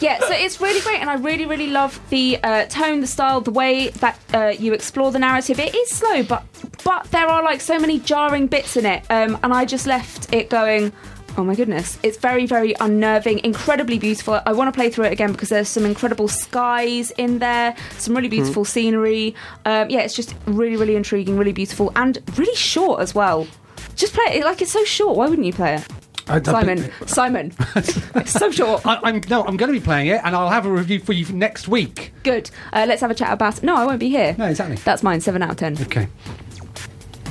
yeah, 0.00 0.18
so 0.20 0.32
it's 0.32 0.60
really 0.60 0.80
great, 0.80 1.00
and 1.00 1.08
I 1.08 1.14
really, 1.14 1.46
really 1.46 1.70
love 1.70 1.98
the 2.10 2.38
uh, 2.42 2.66
tone, 2.66 3.00
the 3.00 3.06
style, 3.06 3.40
the 3.40 3.50
way 3.50 3.88
that 3.88 4.18
uh, 4.32 4.52
you 4.58 4.72
explore 4.72 5.10
the 5.12 5.18
narrative. 5.18 5.58
It 5.58 5.74
is 5.74 5.90
slow, 5.90 6.22
but 6.22 6.44
but 6.84 7.10
there 7.10 7.26
are 7.26 7.42
like 7.42 7.60
so 7.60 7.78
many 7.78 7.98
jarring 8.00 8.46
bits 8.46 8.76
in 8.76 8.86
it, 8.86 9.04
um, 9.10 9.38
and 9.42 9.52
I 9.52 9.64
just 9.64 9.86
left 9.86 10.32
it 10.32 10.50
going. 10.50 10.92
Oh 11.36 11.42
my 11.42 11.56
goodness. 11.56 11.98
It's 12.04 12.16
very, 12.16 12.46
very 12.46 12.76
unnerving, 12.78 13.40
incredibly 13.40 13.98
beautiful. 13.98 14.40
I 14.46 14.52
want 14.52 14.72
to 14.72 14.72
play 14.72 14.88
through 14.88 15.06
it 15.06 15.12
again 15.12 15.32
because 15.32 15.48
there's 15.48 15.68
some 15.68 15.84
incredible 15.84 16.28
skies 16.28 17.10
in 17.12 17.40
there, 17.40 17.74
some 17.98 18.14
really 18.14 18.28
beautiful 18.28 18.64
scenery. 18.64 19.34
Um, 19.64 19.90
yeah, 19.90 20.02
it's 20.02 20.14
just 20.14 20.36
really, 20.46 20.76
really 20.76 20.94
intriguing, 20.94 21.36
really 21.36 21.52
beautiful, 21.52 21.90
and 21.96 22.18
really 22.38 22.54
short 22.54 23.00
as 23.00 23.16
well. 23.16 23.48
Just 23.96 24.14
play 24.14 24.36
it. 24.38 24.44
Like, 24.44 24.60
it's 24.62 24.72
so 24.72 24.84
short. 24.84 25.16
Why 25.16 25.28
wouldn't 25.28 25.46
you 25.46 25.52
play 25.52 25.76
it? 25.76 25.86
I- 26.26 26.36
I- 26.36 26.42
Simon, 26.42 26.90
Simon. 27.06 27.52
it's 27.76 28.32
so 28.32 28.50
short. 28.50 28.86
I, 28.86 28.98
I'm 29.02 29.20
no, 29.28 29.44
I'm 29.44 29.56
going 29.58 29.72
to 29.72 29.78
be 29.78 29.84
playing 29.84 30.06
it, 30.06 30.20
and 30.24 30.34
I'll 30.34 30.48
have 30.48 30.64
a 30.64 30.70
review 30.70 30.98
for 31.00 31.12
you 31.12 31.26
next 31.34 31.68
week. 31.68 32.12
Good. 32.22 32.50
Uh, 32.72 32.86
let's 32.88 33.02
have 33.02 33.10
a 33.10 33.14
chat 33.14 33.30
about 33.32 33.58
it. 33.58 33.62
No, 33.62 33.76
I 33.76 33.84
won't 33.84 34.00
be 34.00 34.08
here. 34.08 34.34
No, 34.38 34.46
exactly. 34.46 34.76
That's 34.76 35.02
mine, 35.02 35.20
7 35.20 35.42
out 35.42 35.50
of 35.50 35.56
10. 35.58 35.82
Okay. 35.82 36.08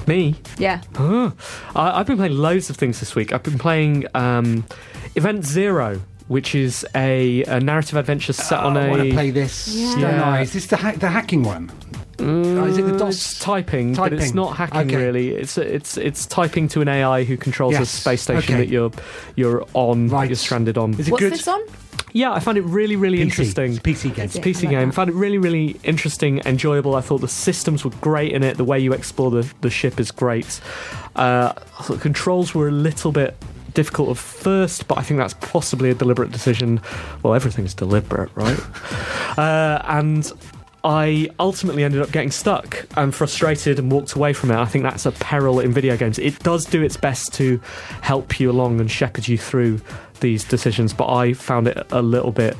Me? 0.05 0.35
Yeah. 0.59 0.81
Oh, 0.99 1.33
I, 1.75 1.99
I've 1.99 2.05
been 2.07 2.17
playing 2.17 2.33
loads 2.37 2.69
of 2.69 2.75
things 2.75 2.99
this 2.99 3.15
week. 3.15 3.31
I've 3.33 3.41
been 3.43 3.57
playing 3.57 4.05
um, 4.13 4.65
Event 5.15 5.45
Zero, 5.45 6.01
which 6.27 6.53
is 6.55 6.85
a, 6.93 7.43
a 7.45 7.59
narrative 7.61 7.97
adventure 7.97 8.33
set 8.33 8.59
on 8.59 8.75
I 8.77 8.87
a. 8.87 8.89
want 8.91 9.03
to 9.03 9.11
play 9.11 9.31
this. 9.31 9.69
Yeah. 9.73 9.91
Don't 9.93 10.01
Yeah. 10.01 10.29
I? 10.29 10.41
Is 10.41 10.53
this 10.53 10.67
the 10.67 10.75
hack, 10.77 10.97
the 10.99 11.07
hacking 11.09 11.41
one? 11.43 11.71
Mm, 12.17 12.67
is 12.69 12.77
it 12.77 12.83
the 12.83 12.97
DOS? 12.97 13.15
It's 13.15 13.39
typing, 13.39 13.93
but 13.95 14.13
it's 14.13 14.33
not 14.33 14.55
hacking 14.55 14.81
Okay. 14.81 14.95
really. 14.95 15.29
It's 15.29 15.57
it's 15.57 15.97
it's 15.97 16.25
typing 16.25 16.67
to 16.69 16.81
an 16.81 16.87
AI 16.87 17.23
who 17.23 17.37
controls 17.37 17.75
a 17.75 17.85
space 17.85 18.21
station 18.21 18.55
Okay. 18.55 18.63
that 18.65 18.69
you're 18.69 18.91
you're 19.35 19.65
on, 19.73 20.09
Right. 20.09 20.29
you're 20.29 20.35
stranded 20.35 20.77
on. 20.77 20.93
Is 20.93 21.07
it 21.07 21.11
What's 21.11 21.23
good? 21.23 21.33
this 21.33 21.47
on? 21.47 21.61
Yeah, 22.15 22.31
I 22.31 22.39
found 22.39 22.59
it 22.59 22.63
really 22.65 22.95
really 22.95 23.17
PC. 23.17 23.21
interesting. 23.23 23.71
It's 23.71 23.79
a 23.79 23.81
PC 23.81 24.09
game. 24.15 24.25
It's 24.25 24.35
a 24.35 24.41
PC 24.41 24.69
game. 24.69 24.89
that. 24.89 24.95
Found 24.95 25.09
it 25.09 25.15
really, 25.15 25.39
really 25.39 25.77
interesting, 25.83 26.41
enjoyable. 26.45 26.95
I 26.95 27.01
thought 27.01 27.21
the 27.21 27.27
systems 27.27 27.83
were 27.83 27.91
great 28.01 28.31
in 28.33 28.43
it. 28.43 28.57
The 28.57 28.63
way 28.63 28.79
you 28.79 28.93
explore 28.93 29.31
the, 29.31 29.51
the 29.61 29.71
ship 29.71 29.99
is 29.99 30.11
great. 30.11 30.61
Uh, 31.15 31.53
the 31.89 31.97
controls 31.97 32.53
were 32.53 32.67
a 32.67 32.71
little 32.71 33.11
bit 33.11 33.35
difficult 33.73 34.11
at 34.11 34.17
first, 34.17 34.87
but 34.87 34.99
I 34.99 35.01
think 35.01 35.17
that's 35.17 35.33
possibly 35.33 35.89
a 35.89 35.95
deliberate 35.95 36.31
decision. 36.31 36.79
Well, 37.23 37.33
everything's 37.33 37.73
deliberate, 37.73 38.29
right? 38.35 38.59
uh, 39.39 39.81
and 39.85 40.31
I 40.83 41.29
ultimately 41.39 41.83
ended 41.83 42.01
up 42.01 42.11
getting 42.11 42.31
stuck 42.31 42.85
and 42.97 43.15
frustrated 43.15 43.79
and 43.79 43.89
walked 43.91 44.13
away 44.13 44.33
from 44.33 44.51
it. 44.51 44.57
I 44.57 44.65
think 44.65 44.83
that's 44.83 45.05
a 45.05 45.13
peril 45.13 45.59
in 45.61 45.71
video 45.71 45.95
games. 45.95 46.19
It 46.19 46.39
does 46.39 46.65
do 46.65 46.83
its 46.83 46.97
best 46.97 47.33
to 47.35 47.61
help 48.01 48.39
you 48.39 48.51
along 48.51 48.81
and 48.81 48.91
shepherd 48.91 49.27
you 49.27 49.37
through 49.37 49.79
these 50.19 50.43
decisions, 50.43 50.93
but 50.93 51.09
I 51.09 51.33
found 51.33 51.67
it 51.67 51.87
a 51.91 52.01
little 52.01 52.31
bit. 52.31 52.57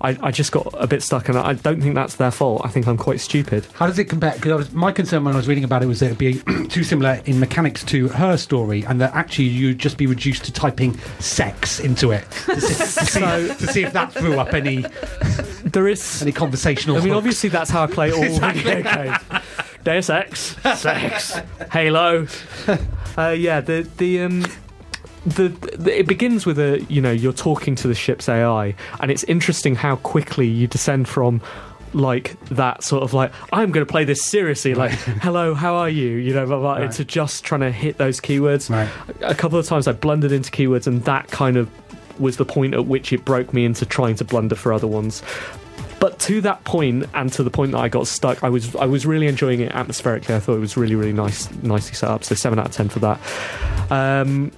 I, 0.00 0.16
I 0.22 0.30
just 0.30 0.52
got 0.52 0.74
a 0.78 0.86
bit 0.86 1.02
stuck, 1.02 1.28
and 1.28 1.38
I 1.38 1.54
don't 1.54 1.80
think 1.80 1.94
that's 1.94 2.16
their 2.16 2.30
fault. 2.30 2.62
I 2.64 2.68
think 2.68 2.86
I'm 2.86 2.98
quite 2.98 3.20
stupid. 3.20 3.66
How 3.74 3.86
does 3.86 3.98
it 3.98 4.04
compare? 4.04 4.34
Because 4.34 4.72
my 4.72 4.92
concern 4.92 5.24
when 5.24 5.34
I 5.34 5.36
was 5.36 5.48
reading 5.48 5.64
about 5.64 5.82
it 5.82 5.86
was 5.86 6.00
that 6.00 6.06
it'd 6.06 6.18
be 6.18 6.40
too 6.68 6.84
similar 6.84 7.20
in 7.24 7.40
mechanics 7.40 7.82
to 7.84 8.08
her 8.08 8.36
story, 8.36 8.84
and 8.84 9.00
that 9.00 9.14
actually 9.14 9.46
you'd 9.46 9.78
just 9.78 9.96
be 9.96 10.06
reduced 10.06 10.44
to 10.44 10.52
typing 10.52 10.98
sex 11.18 11.80
into 11.80 12.10
it 12.12 12.30
to 12.30 12.60
see, 12.60 12.74
to 12.74 13.06
see, 13.06 13.20
to 13.66 13.72
see 13.72 13.82
if 13.84 13.92
that 13.94 14.12
threw 14.12 14.38
up 14.38 14.52
any 14.52 14.84
There 15.76 15.88
is. 15.88 16.22
any 16.22 16.32
conversational. 16.32 16.96
I 16.96 17.00
mean, 17.00 17.08
hooks. 17.10 17.18
obviously, 17.18 17.48
that's 17.50 17.70
how 17.70 17.82
I 17.84 17.86
play 17.86 18.10
all 18.12 18.22
Exactly. 18.32 18.62
video 18.62 18.82
games. 18.94 19.18
Deus 19.84 20.08
Ex, 20.10 20.56
sex, 20.80 21.38
Halo. 21.70 22.26
Uh, 23.18 23.28
yeah, 23.30 23.60
the 23.60 23.88
the 23.98 24.20
um. 24.22 24.44
The, 25.26 25.48
the 25.76 25.98
it 25.98 26.06
begins 26.06 26.46
with 26.46 26.56
a 26.58 26.80
you 26.88 27.00
know 27.02 27.10
you're 27.10 27.32
talking 27.32 27.74
to 27.76 27.88
the 27.88 27.96
ship's 27.96 28.28
AI 28.28 28.76
and 29.00 29.10
it's 29.10 29.24
interesting 29.24 29.74
how 29.74 29.96
quickly 29.96 30.46
you 30.46 30.68
descend 30.68 31.08
from 31.08 31.40
like 31.92 32.38
that 32.50 32.84
sort 32.84 33.02
of 33.02 33.12
like 33.12 33.32
I'm 33.52 33.72
going 33.72 33.84
to 33.84 33.90
play 33.90 34.04
this 34.04 34.24
seriously 34.24 34.74
like 34.74 34.92
hello 35.22 35.52
how 35.54 35.74
are 35.74 35.88
you 35.88 36.10
you 36.18 36.32
know 36.32 36.46
blah, 36.46 36.60
blah, 36.60 36.72
Right. 36.74 36.82
into 36.84 37.04
just 37.04 37.42
trying 37.42 37.62
to 37.62 37.72
hit 37.72 37.98
those 37.98 38.20
keywords 38.20 38.70
Right. 38.70 38.88
a 39.20 39.34
couple 39.34 39.58
of 39.58 39.66
times 39.66 39.88
I 39.88 39.92
blundered 39.94 40.30
into 40.30 40.52
keywords, 40.52 40.86
and 40.86 41.02
that 41.06 41.26
kind 41.32 41.56
of 41.56 41.68
was 42.20 42.36
the 42.36 42.44
point 42.44 42.74
at 42.74 42.86
which 42.86 43.12
it 43.12 43.24
broke 43.24 43.52
me 43.52 43.64
into 43.64 43.84
trying 43.84 44.14
to 44.16 44.24
blunder 44.24 44.54
for 44.54 44.72
other 44.72 44.86
ones. 44.86 45.24
But 45.98 46.18
to 46.20 46.40
that 46.42 46.62
point, 46.64 47.06
and 47.14 47.32
to 47.32 47.42
the 47.42 47.50
point 47.50 47.72
that 47.72 47.78
I 47.78 47.88
got 47.88 48.06
stuck, 48.06 48.44
I 48.44 48.48
was 48.48 48.74
I 48.76 48.86
was 48.86 49.06
really 49.06 49.26
enjoying 49.26 49.60
it 49.60 49.72
atmospherically. 49.72 50.34
I 50.34 50.40
thought 50.40 50.56
it 50.56 50.60
was 50.60 50.76
really 50.76 50.94
really 50.94 51.12
nice, 51.12 51.50
nicely 51.62 51.94
set 51.94 52.10
up. 52.10 52.24
So 52.24 52.34
seven 52.34 52.58
out 52.58 52.66
of 52.66 52.72
ten 52.72 52.88
for 52.88 52.98
that. 53.00 53.20
Um, 53.90 54.52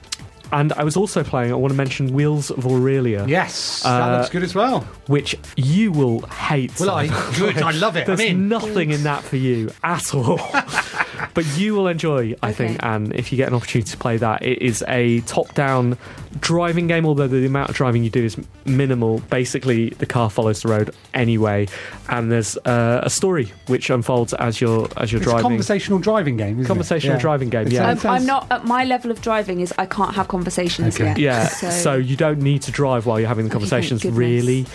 and 0.53 0.73
I 0.75 0.85
was 0.85 0.97
also 0.97 1.23
playing. 1.23 1.53
I 1.53 1.55
want 1.57 1.73
to 1.73 1.77
mention 1.77 2.13
Wheels 2.13 2.51
of 2.51 2.67
Aurelia, 2.67 3.27
Yes, 3.27 3.83
that 3.83 4.03
Uh, 4.03 4.17
looks 4.19 4.31
good 4.31 4.43
as 4.43 4.55
well. 4.55 4.81
which 5.07 5.37
you 5.57 5.93
will 5.93 6.21
hate. 6.27 6.73
Well, 6.81 6.91
I 6.91 7.07
good. 7.39 7.59
I 7.63 7.71
love 7.73 7.97
it. 7.97 8.07
There's 8.07 8.21
I'm 8.21 8.27
in. 8.27 8.49
nothing 8.49 8.91
in 8.91 9.03
that 9.05 9.23
for 9.23 9.37
you 9.37 9.71
at 9.85 10.15
all. 10.15 10.39
but 11.35 11.45
you 11.57 11.75
will 11.75 11.89
enjoy, 11.89 12.35
I 12.43 12.53
think, 12.53 12.79
Okay. 12.79 12.89
and 12.89 13.15
if 13.15 13.33
you 13.33 13.37
get 13.37 13.49
an 13.49 13.55
opportunity 13.55 13.91
to 13.91 13.97
play 13.97 14.17
that, 14.19 14.43
it 14.43 14.63
is 14.63 14.85
a 14.89 15.21
top-down 15.21 15.97
driving 16.41 16.87
game. 16.87 17.07
Although 17.07 17.29
the 17.29 17.45
amount 17.47 17.71
of 17.71 17.77
driving 17.77 18.05
you 18.05 18.11
do 18.11 18.25
is 18.25 18.37
minimal. 18.65 19.19
Basically, 19.31 19.91
the 19.91 20.07
car 20.07 20.31
follows 20.31 20.63
the 20.63 20.69
road 20.69 20.95
anyway, 21.15 21.69
and 22.09 22.31
there's 22.31 22.57
uh, 22.59 23.01
a 23.03 23.11
story 23.11 23.53
which 23.67 23.91
unfolds 23.91 24.33
as 24.35 24.61
you're 24.61 24.89
as 24.97 25.13
you're 25.13 25.21
It's 25.21 25.27
a 25.29 25.31
driving. 25.31 25.43
conversational 25.51 25.99
driving 25.99 26.37
game. 26.37 26.55
Isn't 26.61 26.67
Conversational 26.67 27.17
it? 27.17 27.21
driving 27.21 27.49
game, 27.51 27.67
It 27.67 27.73
yeah. 27.75 27.87
sounds- 27.95 28.05
Um, 28.05 28.11
I'm 28.15 28.27
not 28.27 28.47
at 28.51 28.65
my 28.65 28.85
level 28.85 29.11
of 29.11 29.21
driving 29.21 29.61
is 29.61 29.73
I 29.79 29.87
can't 29.87 30.15
have 30.15 30.29
conversations 30.39 30.95
Okay. 30.97 31.09
yet. 31.09 31.19
Yeah, 31.19 31.49
so, 31.49 31.71
So, 31.71 31.95
you 31.97 32.17
don't 32.17 32.41
need 32.41 32.63
to 32.63 32.71
drive 32.71 33.07
while 33.07 33.19
you're 33.19 33.29
having 33.29 33.45
the 33.47 33.51
conversations, 33.51 34.03
goodness. 34.03 34.19
really. 34.19 34.67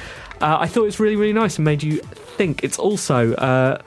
Uh, 0.42 0.58
I 0.60 0.68
thought 0.68 0.82
it 0.84 0.86
was 0.94 1.00
really, 1.00 1.16
really 1.16 1.34
nice 1.34 1.58
and 1.58 1.66
made 1.66 1.82
you 1.84 1.98
think. 2.38 2.64
It's 2.64 2.78
also 2.78 3.34
uh, 3.36 3.78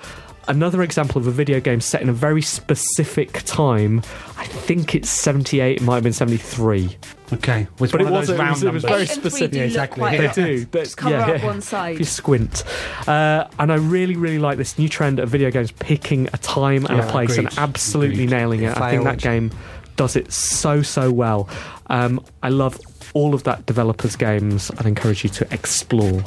another 0.49 0.83
example 0.83 1.21
of 1.21 1.27
a 1.27 1.31
video 1.31 1.61
game 1.61 1.81
set 1.83 2.01
in 2.01 2.09
a 2.09 2.13
very 2.15 2.41
specific 2.41 3.43
time. 3.45 3.99
I 4.39 4.45
think 4.47 4.95
it's 4.95 5.11
78, 5.11 5.77
it 5.79 5.83
might 5.83 5.97
have 5.97 6.03
been 6.05 6.13
73. 6.15 6.97
Okay, 7.33 7.67
was 7.81 7.91
But 7.91 8.01
one 8.03 8.07
it 8.07 8.07
of 8.07 8.13
those 8.13 8.21
wasn't- 8.31 8.39
it 8.39 8.43
round 8.43 8.51
was- 8.55 8.63
it 8.63 8.73
was 8.73 8.83
numbers. 8.85 8.91
very 8.91 9.03
Eight 9.03 9.09
specific. 9.11 9.55
Yeah, 9.57 9.63
exactly. 9.65 10.01
quite- 10.01 10.19
They 10.35 10.43
do. 10.43 10.67
But, 10.71 10.85
Just 10.85 10.97
cover 10.97 11.15
yeah, 11.17 11.23
up 11.27 11.39
yeah. 11.43 11.47
one 11.47 11.59
If 11.93 11.99
you 11.99 12.05
squint. 12.05 12.63
Uh, 13.07 13.45
and 13.59 13.71
I 13.73 13.75
really, 13.77 14.17
really 14.17 14.39
like 14.39 14.57
this 14.57 14.79
new 14.79 14.89
trend 14.89 15.19
of 15.19 15.29
video 15.29 15.51
games 15.51 15.73
picking 15.73 16.29
a 16.33 16.39
time 16.39 16.87
and 16.87 16.97
Yeah, 16.99 17.07
a 17.07 17.11
place 17.11 17.37
and 17.37 17.49
absolutely 17.59 18.25
Agreed. 18.25 18.31
nailing 18.31 18.63
it. 18.63 18.81
I 18.81 18.91
think 18.93 19.05
that 19.05 19.19
game 19.19 19.51
does 19.97 20.17
it 20.17 20.33
so, 20.33 20.83
so 20.83 21.11
well. 21.11 21.49
Um, 21.89 22.25
I 22.43 22.49
love 22.49 22.79
all 23.15 23.35
of 23.35 23.45
that 23.45 23.67
developers' 23.67 24.17
games. 24.17 24.71
I'd 24.79 24.87
encourage 24.87 25.25
you 25.25 25.31
to 25.31 25.53
explore. 25.53 26.23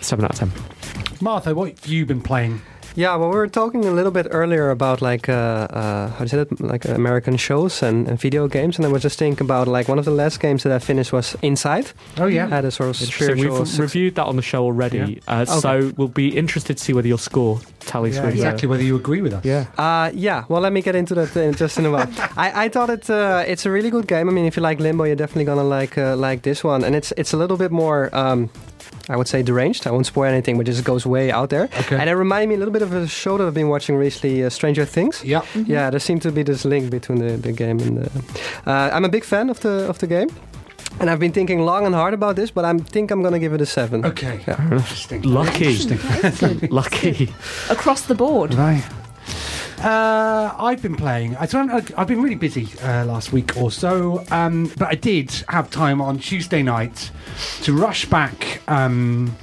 7 0.00 0.24
out 0.24 0.32
of 0.32 0.38
10. 0.38 0.52
Martha, 1.20 1.54
what 1.54 1.70
have 1.70 1.86
you 1.86 2.06
been 2.06 2.20
playing? 2.20 2.60
Yeah, 2.98 3.14
well, 3.14 3.28
we 3.30 3.36
were 3.36 3.46
talking 3.46 3.84
a 3.84 3.92
little 3.92 4.10
bit 4.10 4.26
earlier 4.32 4.70
about 4.70 5.00
like 5.00 5.28
uh, 5.28 5.68
uh, 5.70 6.08
how 6.08 6.18
do 6.18 6.24
you 6.24 6.28
say 6.28 6.38
it, 6.40 6.60
like 6.60 6.84
American 6.84 7.36
shows 7.36 7.80
and, 7.80 8.08
and 8.08 8.20
video 8.20 8.48
games, 8.48 8.76
and 8.76 8.84
I 8.84 8.88
was 8.88 9.02
just 9.02 9.20
thinking 9.20 9.46
about 9.46 9.68
like 9.68 9.86
one 9.86 10.00
of 10.00 10.04
the 10.04 10.10
last 10.10 10.40
games 10.40 10.64
that 10.64 10.72
I 10.72 10.80
finished 10.80 11.12
was 11.12 11.36
Inside. 11.40 11.92
Oh 12.16 12.26
yeah, 12.26 12.48
Had 12.48 12.64
a 12.64 12.72
sort 12.72 12.90
of 12.90 12.96
spiritual. 12.96 13.60
We've 13.60 13.78
reviewed 13.78 14.16
that 14.16 14.24
on 14.26 14.34
the 14.34 14.42
show 14.42 14.64
already, 14.64 15.20
uh, 15.28 15.44
Okay. 15.48 15.60
so 15.60 15.92
we'll 15.96 16.08
be 16.08 16.36
interested 16.36 16.76
to 16.78 16.82
see 16.84 16.92
whether 16.92 17.06
your 17.06 17.20
score 17.20 17.60
tallies 17.78 18.16
yeah 18.16 18.22
with 18.22 18.34
uh, 18.34 18.34
exactly. 18.34 18.68
Whether 18.68 18.82
you 18.82 18.96
agree 18.96 19.22
with 19.22 19.32
us? 19.32 19.44
Yeah. 19.44 19.66
Uh, 19.78 20.10
yeah, 20.12 20.44
well, 20.48 20.60
let 20.60 20.72
me 20.72 20.82
get 20.82 20.96
into 20.96 21.14
that 21.14 21.36
in 21.36 21.54
just 21.54 21.78
in 21.78 21.86
a 21.86 21.92
while. 21.92 22.10
I, 22.36 22.64
I 22.64 22.68
thought 22.68 22.90
it 22.90 23.08
uh, 23.08 23.44
it's 23.46 23.64
a 23.64 23.70
really 23.70 23.90
good 23.90 24.08
game. 24.08 24.28
I 24.28 24.32
mean, 24.32 24.44
if 24.44 24.56
you 24.56 24.62
like 24.64 24.80
Limbo, 24.80 25.04
you're 25.04 25.14
definitely 25.14 25.44
gonna 25.44 25.62
like 25.62 25.96
uh, 25.96 26.16
like 26.16 26.42
this 26.42 26.64
one, 26.64 26.82
and 26.82 26.96
it's 26.96 27.12
it's 27.16 27.32
a 27.32 27.36
little 27.36 27.56
bit 27.56 27.70
more. 27.70 28.10
Um, 28.12 28.50
I 29.08 29.16
would 29.16 29.28
say 29.28 29.42
deranged. 29.42 29.86
I 29.86 29.90
won't 29.90 30.06
spoil 30.06 30.26
anything, 30.30 30.56
but 30.56 30.66
just 30.66 30.84
goes 30.84 31.04
way 31.06 31.30
out 31.30 31.50
there. 31.50 31.64
Okay. 31.80 31.96
And 31.96 32.08
it 32.10 32.14
reminded 32.14 32.48
me 32.48 32.54
a 32.54 32.58
little 32.58 32.72
bit 32.72 32.82
of 32.82 32.92
a 32.92 33.06
show 33.06 33.38
that 33.38 33.46
I've 33.46 33.54
been 33.54 33.68
watching 33.68 33.96
recently, 33.96 34.44
uh, 34.44 34.50
Stranger 34.50 34.84
Things. 34.84 35.22
Yeah. 35.24 35.42
Yeah, 35.66 35.90
there 35.90 36.00
seemed 36.00 36.22
to 36.22 36.32
be 36.32 36.42
this 36.42 36.64
link 36.64 36.90
between 36.90 37.18
the, 37.18 37.36
the 37.36 37.52
game 37.52 37.78
and 37.80 37.98
the. 37.98 38.10
Uh, 38.66 38.90
I'm 38.92 39.04
a 39.04 39.08
big 39.08 39.24
fan 39.24 39.50
of 39.50 39.60
the 39.60 39.88
of 39.88 39.98
the 39.98 40.06
game, 40.06 40.28
and 41.00 41.08
I've 41.10 41.18
been 41.20 41.32
thinking 41.32 41.60
long 41.64 41.86
and 41.86 41.94
hard 41.94 42.14
about 42.14 42.36
this, 42.36 42.50
but 42.50 42.64
I 42.64 42.76
think 42.78 43.10
I'm 43.10 43.22
gonna 43.22 43.38
give 43.38 43.54
it 43.54 43.60
a 43.60 43.66
seven. 43.66 44.04
Okay. 44.04 44.40
Yeah. 44.46 44.62
Interesting. 44.72 45.22
Lucky. 45.22 45.76
Interesting. 45.76 46.68
Lucky. 46.70 47.32
across 47.70 48.02
the 48.02 48.14
board. 48.14 48.54
Right. 48.54 48.82
Uh, 49.80 50.54
I've 50.58 50.82
been 50.82 50.96
playing. 50.96 51.36
I 51.36 51.46
don't, 51.46 51.70
I've 51.96 52.08
been 52.08 52.20
really 52.20 52.34
busy 52.34 52.68
uh, 52.82 53.04
last 53.04 53.32
week 53.32 53.56
or 53.56 53.70
so, 53.70 54.24
um, 54.30 54.72
but 54.76 54.88
I 54.88 54.94
did 54.94 55.30
have 55.48 55.70
time 55.70 56.00
on 56.00 56.18
Tuesday 56.18 56.62
night 56.62 57.10
to 57.62 57.72
rush 57.76 58.04
back. 58.06 58.60
Um, 58.68 59.36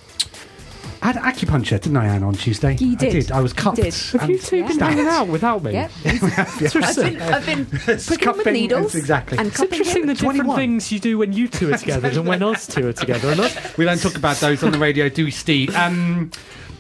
I 1.01 1.11
had 1.11 1.15
acupuncture, 1.17 1.79
didn't 1.79 1.97
I, 1.97 2.07
Anne, 2.07 2.23
on 2.23 2.33
Tuesday? 2.33 2.75
You 2.79 2.93
I 2.93 2.95
did. 2.95 3.11
did. 3.11 3.31
I 3.31 3.39
was 3.39 3.53
You 3.53 3.73
did. 3.75 3.93
Have 3.93 4.29
you 4.29 4.35
and 4.37 4.43
two 4.43 4.63
been 4.63 4.73
stabbed. 4.73 4.93
hanging 4.95 5.07
out 5.07 5.27
without 5.27 5.63
me? 5.63 5.71
Yep. 5.73 5.91
It's 6.05 6.75
I've 6.75 6.95
been, 6.95 7.21
I've 7.21 7.45
been 7.45 7.65
pricking 7.67 8.37
with 8.37 8.45
needles 8.47 8.95
exactly. 8.95 9.37
and 9.37 9.47
It's 9.49 9.59
interesting 9.61 10.01
him. 10.03 10.07
the 10.07 10.13
different 10.15 10.55
things 10.55 10.91
you 10.91 10.99
do 10.99 11.17
when 11.19 11.31
you 11.31 11.47
two 11.47 11.71
are 11.73 11.77
together 11.77 12.09
than 12.09 12.25
when 12.25 12.41
us 12.41 12.65
two 12.65 12.87
are 12.87 12.93
together. 12.93 13.29
And 13.29 13.39
us, 13.39 13.77
We 13.77 13.85
don't 13.85 14.01
talk 14.01 14.15
about 14.17 14.37
those 14.37 14.63
on 14.63 14.71
the 14.71 14.79
radio, 14.79 15.07
do 15.07 15.25
we, 15.25 15.31
Steve? 15.31 15.75
Um, 15.75 16.31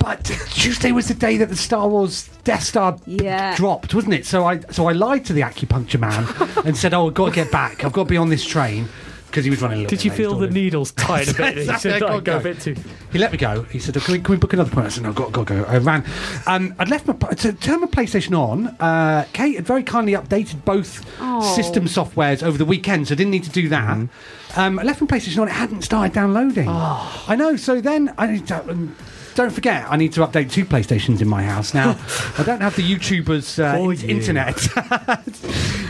but 0.05 0.23
Tuesday 0.51 0.91
was 0.91 1.07
the 1.07 1.13
day 1.15 1.37
that 1.37 1.49
the 1.49 1.55
Star 1.55 1.87
Wars 1.87 2.29
Death 2.43 2.63
Star 2.63 2.97
Yeah. 3.05 3.55
dropped, 3.55 3.93
wasn't 3.95 4.13
it? 4.13 4.25
So 4.25 4.45
I 4.45 4.59
so 4.71 4.87
I 4.87 4.93
lied 4.93 5.25
to 5.25 5.33
the 5.33 5.41
acupuncture 5.41 5.99
man 5.99 6.27
and 6.65 6.77
said, 6.77 6.93
"Oh, 6.93 7.07
I've 7.07 7.13
got 7.15 7.29
to 7.29 7.31
get 7.35 7.51
back. 7.51 7.83
I've 7.83 7.91
got 7.93 8.03
to 8.03 8.09
be 8.09 8.17
on 8.17 8.29
this 8.29 8.45
train." 8.45 8.87
because 9.27 9.43
he 9.43 9.49
was 9.51 9.61
running 9.61 9.79
a 9.79 9.81
little 9.81 9.89
Did 9.89 9.97
bit 9.97 10.05
you 10.05 10.11
late, 10.11 10.17
feel 10.17 10.35
the 10.39 10.45
Dawn. 10.47 10.53
needles 10.53 10.91
tight 10.93 11.29
a 11.29 11.33
bit? 11.33 11.57
He 11.67 11.77
said, 11.77 11.93
I 11.95 11.99
go 11.99 12.21
go." 12.21 12.37
a 12.37 12.39
bit 12.39 12.61
too. 12.61 12.73
He 13.11 13.19
let 13.19 13.33
me 13.33 13.37
go. 13.37 13.63
He 13.63 13.79
said, 13.79 13.97
oh, 13.97 13.99
can, 13.99 14.13
we, 14.13 14.19
"Can 14.19 14.31
we 14.31 14.37
book 14.37 14.53
another 14.53 14.69
point?" 14.71 14.85
I 14.85 14.89
said, 14.89 15.03
"No, 15.03 15.11
got, 15.11 15.33
got 15.33 15.47
to 15.47 15.55
go." 15.55 15.63
I 15.65 15.77
ran. 15.79 16.05
Um, 16.47 16.73
I'd 16.79 16.87
left 16.87 17.05
my 17.05 17.13
to 17.15 17.51
turn 17.51 17.81
my 17.81 17.87
PlayStation 17.87 18.37
on. 18.37 18.67
Uh, 18.79 19.25
Kate 19.33 19.55
had 19.57 19.65
very 19.65 19.83
kindly 19.83 20.13
updated 20.13 20.63
both 20.63 21.03
Oh. 21.19 21.41
system 21.53 21.83
softwares 21.85 22.43
over 22.43 22.57
the 22.57 22.63
weekend, 22.63 23.09
so 23.09 23.13
I 23.13 23.17
didn't 23.17 23.31
need 23.31 23.43
to 23.43 23.49
do 23.49 23.67
that. 23.69 24.07
Um, 24.55 24.79
I 24.79 24.83
left 24.83 25.01
my 25.01 25.07
PlayStation 25.07 25.41
on. 25.41 25.49
It 25.49 25.51
hadn't 25.51 25.81
started 25.81 26.13
downloading. 26.13 26.69
I 26.69 27.35
know. 27.37 27.57
So 27.57 27.81
then 27.81 28.13
I 28.17 28.27
need 28.27 28.47
to. 28.47 28.61
Um, 28.69 28.95
don't 29.35 29.51
forget, 29.51 29.85
I 29.89 29.97
need 29.97 30.13
to 30.13 30.21
update 30.21 30.49
two 30.49 30.65
PlayStations 30.65 31.21
in 31.21 31.27
my 31.27 31.43
house 31.43 31.73
now. 31.73 31.91
I 32.37 32.43
don't 32.43 32.61
have 32.61 32.75
the 32.75 32.83
YouTubers' 32.83 33.59
uh, 33.59 33.89
in- 33.89 34.09
internet 34.09 34.55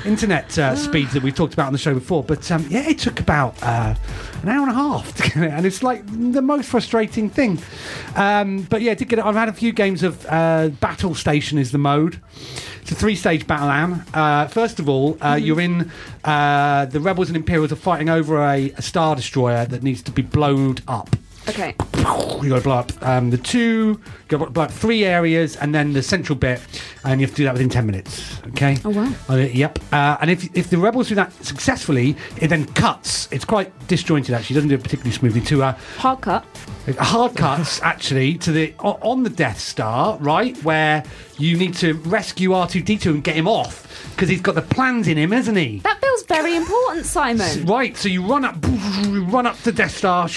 internet 0.06 0.58
uh, 0.58 0.76
speeds 0.76 1.14
that 1.14 1.22
we've 1.24 1.36
talked 1.36 1.54
about 1.54 1.68
on 1.68 1.74
the 1.74 1.80
show 1.80 1.93
before. 1.93 2.24
But 2.24 2.52
um, 2.52 2.66
yeah, 2.70 2.89
it 2.89 3.00
took 3.00 3.20
about 3.20 3.62
uh, 3.62 3.96
an 4.41 4.50
hour 4.50 4.64
and 4.64 4.72
a 4.72 4.74
half 4.74 5.16
to 5.18 5.24
get 5.24 5.38
it, 5.38 5.52
and 5.52 5.66
it's 5.66 5.84
like 5.84 6.04
the 6.08 6.41
most 6.41 6.68
frustrating 6.70 7.30
thing. 7.30 7.60
Um, 8.16 8.64
but 8.64 8.82
yeah, 8.82 8.91
I 8.91 8.96
did 8.96 9.10
get 9.10 9.20
it. 9.20 9.26
I've 9.26 9.36
had 9.36 9.50
a 9.50 9.54
few 9.54 9.72
games 9.72 10.02
of 10.02 10.26
uh, 10.26 10.70
Battle 10.80 11.14
Station 11.14 11.58
is 11.60 11.72
the 11.72 11.78
mode. 11.78 12.20
It's 12.82 12.91
a 12.91 12.96
three-stage 12.96 13.48
battle 13.48 13.70
am. 13.70 14.06
Uh, 14.14 14.48
first 14.48 14.80
of 14.80 14.89
all, 14.89 15.18
uh, 15.24 15.36
you're 15.36 15.62
in. 15.62 15.91
Uh, 16.24 16.86
the 16.86 17.00
rebels 17.00 17.30
and 17.30 17.38
Imperials 17.38 17.72
are 17.72 17.76
fighting 17.78 18.10
over 18.10 18.39
a, 18.43 18.72
a 18.72 18.82
star 18.82 19.16
destroyer 19.16 19.66
that 19.66 19.84
needs 19.84 20.02
to 20.04 20.12
be 20.12 20.22
blown 20.22 20.78
up 20.88 21.16
Okay. 21.48 21.76
You 22.43 22.49
got 22.49 22.58
to 22.58 22.62
blow 22.62 22.76
up 22.78 22.91
um, 23.03 23.30
the 23.30 23.38
two, 23.38 23.99
you 23.99 24.28
got 24.28 24.43
to 24.45 24.49
blow 24.51 24.64
up 24.64 24.72
three 24.72 25.03
areas, 25.06 25.56
and 25.58 25.74
then 25.74 25.93
the 25.93 26.03
central 26.03 26.38
bit, 26.38 26.62
and 27.03 27.20
you 27.20 27.26
have 27.28 27.32
to 27.36 27.38
do 27.38 27.43
that 27.45 27.53
within 27.53 27.70
ten 27.70 27.86
minutes. 27.86 28.39
Okay. 28.47 28.78
Oh, 28.86 28.89
wow. 28.89 29.12
Uh, 29.30 29.36
yep. 29.38 29.80
Uh, 29.91 30.18
and 30.22 30.30
if 30.30 30.56
if 30.56 30.70
the 30.70 30.78
rebels 30.78 31.10
do 31.10 31.16
that 31.16 31.34
successfully, 31.43 32.16
it 32.41 32.47
then 32.49 32.66
cuts. 32.74 33.28
It's 33.32 33.45
quite 33.45 33.72
disjointed 33.88 34.34
actually. 34.36 34.53
It 34.53 34.58
doesn't 34.58 34.70
do 34.70 34.76
it 34.76 34.84
particularly 34.84 35.12
smoothly. 35.16 35.41
To 35.41 35.64
uh, 35.64 35.72
Hard 35.97 36.22
cut. 36.22 36.45
hard 36.99 37.36
cuts 37.36 37.82
actually 37.84 38.38
to 38.39 38.51
the 38.51 38.74
on 38.80 39.24
the 39.24 39.30
Death 39.30 39.60
Star, 39.60 40.18
right 40.20 40.56
where 40.64 41.03
you 41.38 41.58
need 41.58 41.74
to 41.76 41.93
rescue 41.93 42.53
R 42.53 42.68
two 42.68 42.82
D 42.82 42.97
two 42.97 43.14
and 43.16 43.24
get 43.24 43.36
him 43.36 43.47
off 43.47 43.84
because 44.16 44.30
he's 44.30 44.41
got 44.41 44.55
the 44.55 44.61
plans 44.61 45.07
in 45.07 45.18
him, 45.18 45.32
hasn't 45.32 45.57
he? 45.57 45.80
That 45.80 45.99
feels 45.99 46.24
very 46.24 46.55
important, 46.55 47.05
Simon. 47.05 47.66
Right, 47.66 47.97
so 47.97 48.07
you 48.07 48.26
run 48.26 48.45
up, 48.45 48.55
you 49.03 49.26
run 49.26 49.45
up 49.45 49.59
to 49.63 49.72
Death 49.72 49.97
Star, 49.97 50.30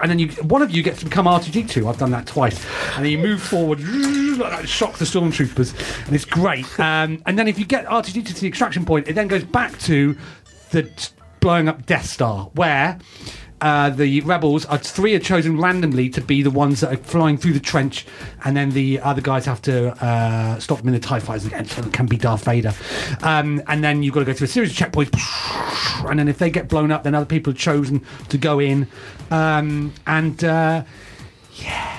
and 0.00 0.10
then 0.10 0.18
you 0.20 0.28
one 0.44 0.62
of 0.62 0.70
you 0.70 0.82
gets 0.82 1.00
to 1.00 1.04
become 1.04 1.26
R2D2. 1.26 1.88
I've 1.88 1.98
done 1.98 2.12
that 2.12 2.26
twice, 2.26 2.64
and 2.94 3.04
then 3.04 3.10
you 3.10 3.18
move 3.18 3.42
forward, 3.42 3.80
like 3.80 4.52
that, 4.52 4.68
shock 4.68 4.98
the 4.98 5.04
stormtroopers, 5.04 6.06
and 6.06 6.14
it's 6.14 6.24
great. 6.24 6.66
Um, 6.78 7.20
and 7.26 7.36
then 7.38 7.48
if 7.48 7.58
you 7.58 7.64
get 7.64 7.86
R2D2 7.86 8.26
to 8.26 8.40
the 8.40 8.46
extraction 8.46 8.84
point, 8.84 9.08
it 9.08 9.14
then 9.14 9.26
goes 9.26 9.44
back 9.44 9.76
to 9.80 10.16
the 10.70 10.88
blowing 11.40 11.68
up 11.68 11.86
Death 11.86 12.06
Star, 12.06 12.50
where. 12.54 12.98
Uh, 13.60 13.90
the 13.90 14.20
rebels 14.20 14.64
are 14.66 14.78
three 14.78 15.14
are 15.14 15.18
chosen 15.18 15.60
randomly 15.60 16.08
to 16.08 16.20
be 16.20 16.42
the 16.42 16.50
ones 16.50 16.80
that 16.80 16.92
are 16.92 16.96
flying 16.96 17.36
through 17.36 17.52
the 17.52 17.60
trench, 17.60 18.06
and 18.44 18.56
then 18.56 18.70
the 18.70 19.00
other 19.00 19.20
guys 19.20 19.44
have 19.46 19.60
to 19.62 19.90
uh, 20.04 20.58
stop 20.58 20.78
them 20.78 20.88
in 20.88 20.94
the 20.94 21.00
Tie 21.00 21.20
Fighters 21.20 21.46
again, 21.46 21.64
so 21.64 21.82
it 21.82 21.92
can 21.92 22.06
be 22.06 22.16
Darth 22.16 22.44
Vader. 22.44 22.72
Um, 23.22 23.62
and 23.66 23.82
then 23.82 24.02
you've 24.02 24.14
got 24.14 24.20
to 24.20 24.26
go 24.26 24.32
through 24.32 24.46
a 24.46 24.48
series 24.48 24.70
of 24.70 24.76
checkpoints, 24.76 26.08
and 26.08 26.18
then 26.18 26.28
if 26.28 26.38
they 26.38 26.50
get 26.50 26.68
blown 26.68 26.92
up, 26.92 27.02
then 27.02 27.14
other 27.14 27.26
people 27.26 27.52
are 27.52 27.56
chosen 27.56 28.04
to 28.28 28.38
go 28.38 28.60
in. 28.60 28.86
Um, 29.30 29.92
and 30.06 30.42
uh, 30.44 30.84
yeah, 31.56 31.97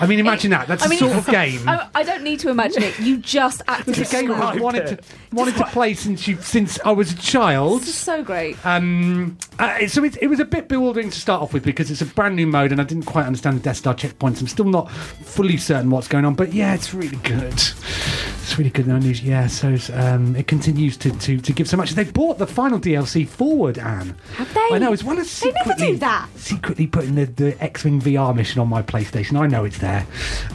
I 0.00 0.06
mean, 0.06 0.18
imagine 0.18 0.50
that. 0.50 0.66
That's 0.68 0.82
I 0.82 0.86
a 0.86 0.88
mean, 0.88 0.98
sort 0.98 1.12
of 1.12 1.26
game. 1.26 1.68
I, 1.68 1.88
I 1.94 2.02
don't 2.02 2.22
need 2.22 2.40
to 2.40 2.50
imagine 2.50 2.82
it. 2.82 2.98
You 3.00 3.18
just 3.18 3.62
acted 3.68 3.98
It's 4.02 4.12
a 4.12 4.16
game 4.22 4.32
I've 4.32 4.60
wanted 4.60 4.84
it. 4.90 5.02
to 5.02 5.16
wanted 5.34 5.56
to 5.56 5.64
play 5.66 5.94
since 5.94 6.26
you 6.28 6.36
since 6.40 6.78
I 6.84 6.92
was 6.92 7.12
a 7.12 7.16
child. 7.16 7.82
This 7.82 7.88
is 7.90 7.94
so 7.96 8.22
great. 8.22 8.56
Um, 8.66 9.38
uh, 9.58 9.86
so 9.86 10.02
it, 10.04 10.16
it 10.20 10.26
was 10.28 10.40
a 10.40 10.44
bit 10.44 10.68
bewildering 10.68 11.10
to 11.10 11.20
start 11.20 11.42
off 11.42 11.52
with 11.52 11.62
because 11.64 11.90
it's 11.90 12.00
a 12.00 12.06
brand 12.06 12.36
new 12.36 12.46
mode 12.46 12.72
and 12.72 12.80
I 12.80 12.84
didn't 12.84 13.04
quite 13.06 13.26
understand 13.26 13.58
the 13.58 13.62
Death 13.62 13.76
Star 13.78 13.94
checkpoints. 13.94 14.40
I'm 14.40 14.48
still 14.48 14.64
not 14.66 14.90
fully 14.90 15.56
certain 15.56 15.90
what's 15.90 16.08
going 16.08 16.24
on, 16.24 16.34
but 16.34 16.52
yeah, 16.52 16.74
it's 16.74 16.92
really 16.94 17.16
good. 17.18 17.52
It's 17.54 18.58
really 18.58 18.70
good. 18.70 18.86
And 18.86 19.22
yeah, 19.22 19.46
so 19.46 19.76
um, 19.94 20.34
it 20.36 20.46
continues 20.46 20.96
to, 20.98 21.10
to, 21.18 21.38
to 21.38 21.52
give 21.52 21.68
so 21.68 21.76
much. 21.76 21.92
They 21.92 22.04
brought 22.04 22.38
the 22.38 22.46
final 22.46 22.78
DLC 22.78 23.26
forward, 23.26 23.78
Anne. 23.78 24.16
Have 24.34 24.52
they? 24.52 24.68
I 24.72 24.78
know, 24.78 24.92
as 24.92 25.04
well 25.04 25.18
as 25.18 25.40
They 25.40 25.50
never 25.52 25.70
secretly, 25.70 25.92
do 25.92 25.98
that. 25.98 26.28
secretly 26.36 26.86
putting 26.86 27.14
the, 27.14 27.24
the 27.26 27.62
X-Wing 27.62 28.00
VR 28.00 28.34
mission 28.34 28.60
on 28.60 28.68
my 28.68 28.82
PlayStation. 28.82 29.38
I 29.40 29.46
know 29.46 29.64
it's 29.64 29.78
there. 29.78 29.91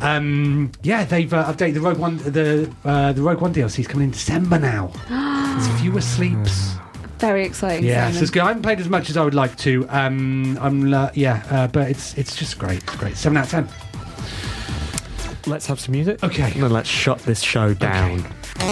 Um, 0.01 0.71
yeah, 0.83 1.05
they've 1.05 1.31
uh, 1.33 1.51
updated 1.51 1.75
the 1.75 1.81
Rogue 1.81 1.97
One. 1.97 2.17
The 2.17 2.71
uh, 2.83 3.13
the 3.13 3.21
Rogue 3.21 3.41
One 3.41 3.53
DLC 3.53 3.79
is 3.79 3.87
coming 3.87 4.05
in 4.05 4.11
December 4.11 4.59
now. 4.59 4.91
There's 5.09 5.81
fewer 5.81 6.01
sleeps. 6.01 6.73
Very 7.19 7.45
exciting. 7.45 7.85
Yeah, 7.85 8.11
so 8.11 8.21
it's 8.21 8.31
good. 8.31 8.43
I 8.43 8.47
haven't 8.47 8.61
played 8.61 8.79
as 8.79 8.89
much 8.89 9.09
as 9.09 9.17
I 9.17 9.23
would 9.23 9.33
like 9.33 9.57
to. 9.59 9.87
Um, 9.89 10.57
I'm 10.61 10.93
uh, 10.93 11.09
yeah, 11.15 11.43
uh, 11.49 11.67
but 11.67 11.89
it's 11.89 12.15
it's 12.17 12.35
just 12.35 12.59
great. 12.59 12.83
It's 12.83 12.95
great. 12.95 13.17
Seven 13.17 13.37
out 13.37 13.45
of 13.45 13.51
ten. 13.51 13.67
Let's 15.47 15.65
have 15.67 15.79
some 15.79 15.93
music. 15.93 16.23
Okay. 16.23 16.51
And 16.51 16.63
then 16.63 16.71
let's 16.71 16.89
shut 16.89 17.19
this 17.19 17.41
show 17.41 17.73
down. 17.73 18.19
You're 18.59 18.67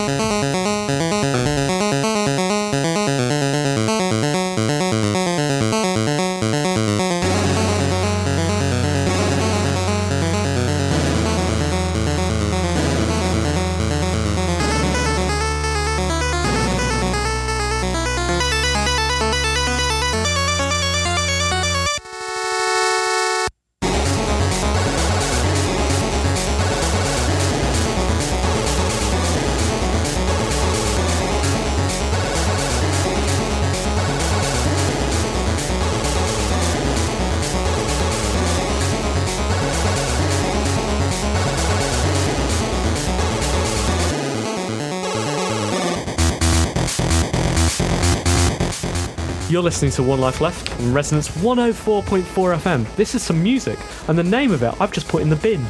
listening 49.66 49.89
to 49.89 50.03
One 50.03 50.22
Life 50.22 50.41
Left 50.41 50.80
on 50.80 50.93
Resonance 50.93 51.28
104.4 51.38 52.22
FM. 52.24 52.95
This 52.97 53.16
is 53.16 53.24
some 53.24 53.41
music, 53.41 53.80
and 54.07 54.16
the 54.16 54.24
name 54.24 54.51
of 54.51 54.61
it 54.61 54.72
I've 54.80 54.91
just 54.91 55.07
put 55.07 55.24
in 55.24 55.30
the 55.30 55.36
bin. 55.36 55.59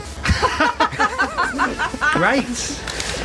Great. 2.11 2.43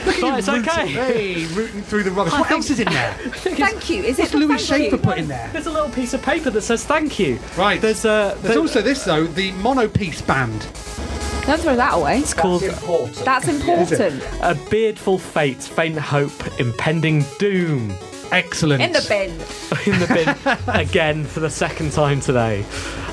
Look 0.06 0.14
at 0.14 0.20
But 0.20 0.26
you 0.28 0.34
it's 0.36 0.48
rooting, 0.48 0.68
okay. 0.68 0.86
Hey, 0.86 1.46
rooting 1.56 1.82
through 1.82 2.04
the 2.04 2.12
rubbish. 2.12 2.34
What 2.34 2.52
else 2.52 2.70
is 2.70 2.78
in 2.78 2.86
there? 2.86 3.12
Thank 3.32 3.90
you. 3.90 4.04
Is 4.04 4.20
it 4.20 4.28
the 4.30 4.38
Louis 4.38 4.64
thank 4.64 4.84
Schaefer 4.84 4.96
put 4.96 5.18
in 5.18 5.26
there? 5.26 5.50
There's 5.52 5.66
a 5.66 5.72
little 5.72 5.90
piece 5.90 6.14
of 6.14 6.22
paper 6.22 6.50
that 6.50 6.62
says 6.62 6.84
thank 6.84 7.18
you. 7.18 7.40
Right. 7.58 7.80
There's 7.80 8.04
a. 8.04 8.38
There's 8.40 8.56
also 8.56 8.80
this 8.80 9.04
though, 9.04 9.24
the 9.26 9.50
monopiece 9.52 10.22
band. 10.22 10.60
Don't 11.46 11.60
throw 11.60 11.74
that 11.74 11.94
away. 11.94 12.18
It's 12.18 12.32
called 12.32 12.62
important. 12.62 13.24
That's 13.24 13.48
important. 13.56 14.22
A 14.40 14.54
Beardful 14.70 15.18
Fate, 15.18 15.62
Faint 15.64 15.98
Hope, 15.98 16.60
Impending 16.60 17.24
Doom. 17.40 17.92
Excellent. 18.32 18.82
In 18.82 18.92
the 18.92 19.04
bin. 19.08 19.30
in 19.92 20.00
the 20.00 20.06
bin 20.06 20.74
again 20.74 21.24
for 21.24 21.40
the 21.40 21.50
second 21.50 21.92
time 21.92 22.20
today. 22.20 22.64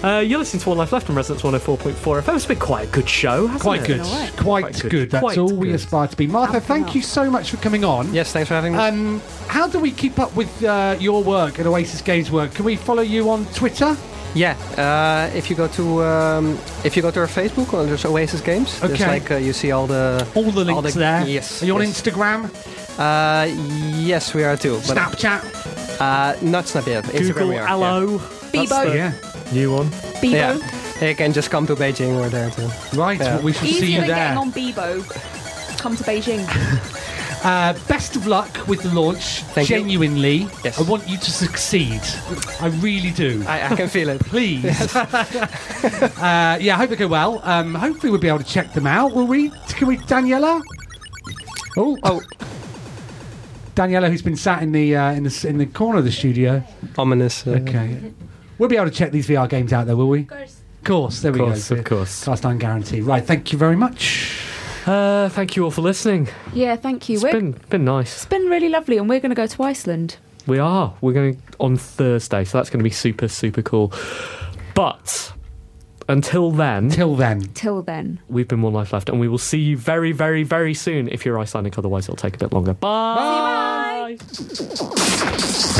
Uh, 0.04 0.20
you're 0.20 0.38
listening 0.40 0.62
to 0.62 0.70
One 0.70 0.78
Life 0.78 0.92
Left 0.92 1.10
on 1.10 1.16
Resonance 1.16 1.42
104.4 1.42 2.22
FM. 2.22 2.36
It's 2.36 2.46
been 2.46 2.60
quite 2.60 2.88
a 2.88 2.92
good 2.92 3.10
show, 3.10 3.48
hasn't 3.48 3.64
Quite 3.64 3.82
it? 3.82 3.88
good. 3.88 4.02
way. 4.02 4.30
Quite, 4.38 4.62
Quite 4.62 4.80
good. 4.82 4.92
good. 4.92 5.12
That's 5.12 5.22
Quite 5.24 5.38
all 5.40 5.52
we 5.56 5.72
aspire 5.74 6.08
to 6.08 6.16
be. 6.16 6.28
Martha, 6.28 6.62
thank 6.62 6.94
you 6.94 7.02
so 7.02 7.32
much 7.32 7.50
for 7.52 7.58
coming 7.58 7.84
on. 7.84 8.14
Yes, 8.14 8.32
thanks 8.32 8.48
for 8.48 8.54
having 8.54 8.74
me. 8.74 8.80
Um, 8.80 9.22
how 9.48 9.68
do 9.68 9.80
we 9.80 9.92
keep 9.92 10.20
up 10.20 10.36
with 10.36 10.64
uh, 10.64 10.96
your 11.00 11.24
work 11.24 11.58
and 11.58 11.68
Oasis 11.68 12.02
Games 12.02 12.30
work? 12.32 12.54
Can 12.54 12.66
we 12.66 12.76
follow 12.76 13.02
you 13.02 13.30
on 13.32 13.46
Twitter? 13.48 13.98
yeah, 14.36 14.56
uh, 14.78 15.36
if 15.36 15.50
you 15.50 15.56
go 15.56 15.68
to 15.70 16.04
um, 16.04 16.60
if 16.84 16.96
you 16.96 17.02
go 17.02 17.10
to 17.10 17.22
our 17.22 17.28
Facebook, 17.28 17.72
well, 17.74 17.88
just 17.88 18.06
Oasis 18.06 18.42
Games. 18.42 18.80
There's 18.82 18.94
Okay. 19.02 19.08
like 19.08 19.32
uh, 19.32 19.36
you 19.38 19.52
see 19.54 19.72
all 19.72 19.88
the 19.88 20.28
All 20.36 20.52
the 20.52 20.64
links 20.64 20.94
there. 20.94 21.26
Yes. 21.26 21.64
Are 21.64 21.66
you 21.66 21.74
on 21.76 21.82
yes. 21.82 22.00
Instagram? 22.02 22.87
Uh, 22.98 23.48
yes, 23.98 24.34
we 24.34 24.44
are 24.44 24.58
too. 24.58 24.80
But 24.88 24.98
Snapchat? 24.98 26.00
uh, 26.02 26.36
not 26.42 26.66
Snapchat. 26.66 27.04
Instagram 27.04 27.28
Google 27.34 27.48
we 27.50 27.58
are. 27.58 27.68
Hello. 27.68 28.18
Bebo. 28.52 28.86
The 28.92 28.96
Yeah. 28.98 29.14
New 29.54 29.72
one. 29.74 29.88
Bebo. 30.22 30.32
Yeah. 30.32 30.58
yeah. 31.02 31.10
You 31.10 31.16
can 31.16 31.32
just 31.34 31.50
come 31.52 31.68
to 31.68 31.76
Beijing. 31.76 32.16
We're 32.20 32.30
there 32.30 32.50
too. 32.50 32.70
Right. 32.98 33.20
Yeah. 33.20 33.36
Well, 33.36 33.44
we 33.46 33.54
shall 33.54 33.68
see 33.68 33.76
Easier 33.78 33.88
you 33.90 33.98
than 34.00 34.08
there. 34.08 34.16
getting 34.18 34.38
on 34.38 34.52
Bebo. 34.52 35.78
Come 35.80 35.96
to 35.96 36.04
Beijing. 36.04 36.46
Uh, 37.44 37.72
best 37.88 38.16
of 38.16 38.26
luck 38.26 38.50
with 38.68 38.82
the 38.82 38.90
launch. 38.90 39.44
Thank 39.54 39.70
you. 39.70 39.78
Genuinely, 39.78 40.48
Yes. 40.64 40.80
I 40.80 40.82
want 40.90 41.08
you 41.08 41.18
to 41.18 41.32
succeed. 41.32 42.02
I 42.60 42.68
really 42.82 43.12
do. 43.12 43.46
I, 43.48 43.68
I 43.72 43.76
can 43.76 43.88
feel 43.88 44.10
it. 44.10 44.20
Please. 44.22 44.66
uh, 44.96 46.58
yeah, 46.60 46.74
I 46.74 46.78
hope 46.78 46.92
it 46.92 46.96
go 46.98 47.08
well. 47.08 47.40
Um, 47.44 47.76
hopefully, 47.76 48.10
we'll 48.12 48.20
be 48.20 48.28
able 48.28 48.40
to 48.40 48.44
check 48.44 48.74
them 48.74 48.88
out. 48.88 49.14
Will 49.14 49.28
we? 49.28 49.52
Can 49.70 49.88
we, 49.88 49.98
Daniela? 49.98 50.64
Oh, 51.78 51.96
oh. 52.04 52.22
Daniela, 53.78 54.10
who's 54.10 54.24
been 54.24 54.36
sat 54.36 54.64
in 54.64 54.72
the 54.72 54.96
uh, 54.96 55.12
in 55.12 55.24
the 55.24 55.46
in 55.48 55.58
the 55.60 55.68
corner 55.68 56.00
of 56.00 56.06
the 56.06 56.12
studio. 56.12 56.64
Ominous. 56.98 57.46
Uh, 57.46 57.52
Okay. 57.62 58.12
We'll 58.58 58.70
be 58.70 58.76
able 58.76 58.90
to 58.90 58.96
check 58.96 59.12
these 59.12 59.28
VR 59.28 59.48
games 59.48 59.72
out, 59.72 59.86
though, 59.86 59.96
will 59.96 60.10
we? 60.10 60.22
Of 60.22 60.30
course. 60.30 60.62
Of 60.80 60.84
course, 60.84 61.20
there 61.22 61.32
we 61.32 61.38
course, 61.40 61.70
go. 61.70 61.76
of 61.76 61.86
course. 61.86 62.26
Cast 62.26 62.44
iron 62.44 62.58
guarantee. 62.58 63.02
Right, 63.02 63.24
thank 63.24 63.52
you 63.52 63.60
very 63.60 63.76
much. 63.76 64.36
Uh, 64.88 65.30
thank 65.30 65.56
you 65.56 65.64
all 65.64 65.70
for 65.70 65.82
listening. 65.82 66.28
Yeah, 66.54 66.76
thank 66.76 67.08
you. 67.08 67.16
It's 67.18 67.24
We're, 67.24 67.34
been 67.34 67.52
been 67.70 67.86
nice. 67.86 68.16
it's 68.16 68.26
been 68.26 68.46
really 68.50 68.70
lovely, 68.70 68.98
and 68.98 69.08
we're 69.08 69.20
going 69.20 69.30
to 69.30 69.36
go 69.36 69.46
to 69.46 69.64
Iceland. 69.64 70.18
We 70.48 70.58
are. 70.58 70.96
We're 71.02 71.14
going 71.14 71.40
on 71.60 71.78
Thursday, 71.78 72.46
so 72.46 72.58
that's 72.58 72.72
going 72.72 72.80
to 72.80 72.84
be 72.84 72.90
super 72.90 73.28
super 73.28 73.62
cool. 73.62 73.94
But 74.74 75.34
until 76.08 76.52
then, 76.52 76.90
Till 76.90 77.16
then. 77.16 77.42
Till 77.54 77.82
then. 77.82 78.20
we've 78.30 78.48
been 78.48 78.62
one 78.62 78.74
life 78.74 78.94
left, 78.94 79.10
and 79.10 79.20
we 79.20 79.28
will 79.28 79.38
see 79.38 79.60
you 79.60 79.78
very 79.78 80.12
very 80.12 80.44
very 80.44 80.74
soon. 80.74 81.08
If 81.10 81.26
you're 81.26 81.40
Icelandic, 81.40 81.78
otherwise 81.78 82.06
it'll 82.06 82.16
take 82.16 82.36
a 82.36 82.40
bit 82.40 82.54
longer. 82.54 82.74
Bye. 82.74 84.18
Bye. 84.20 85.74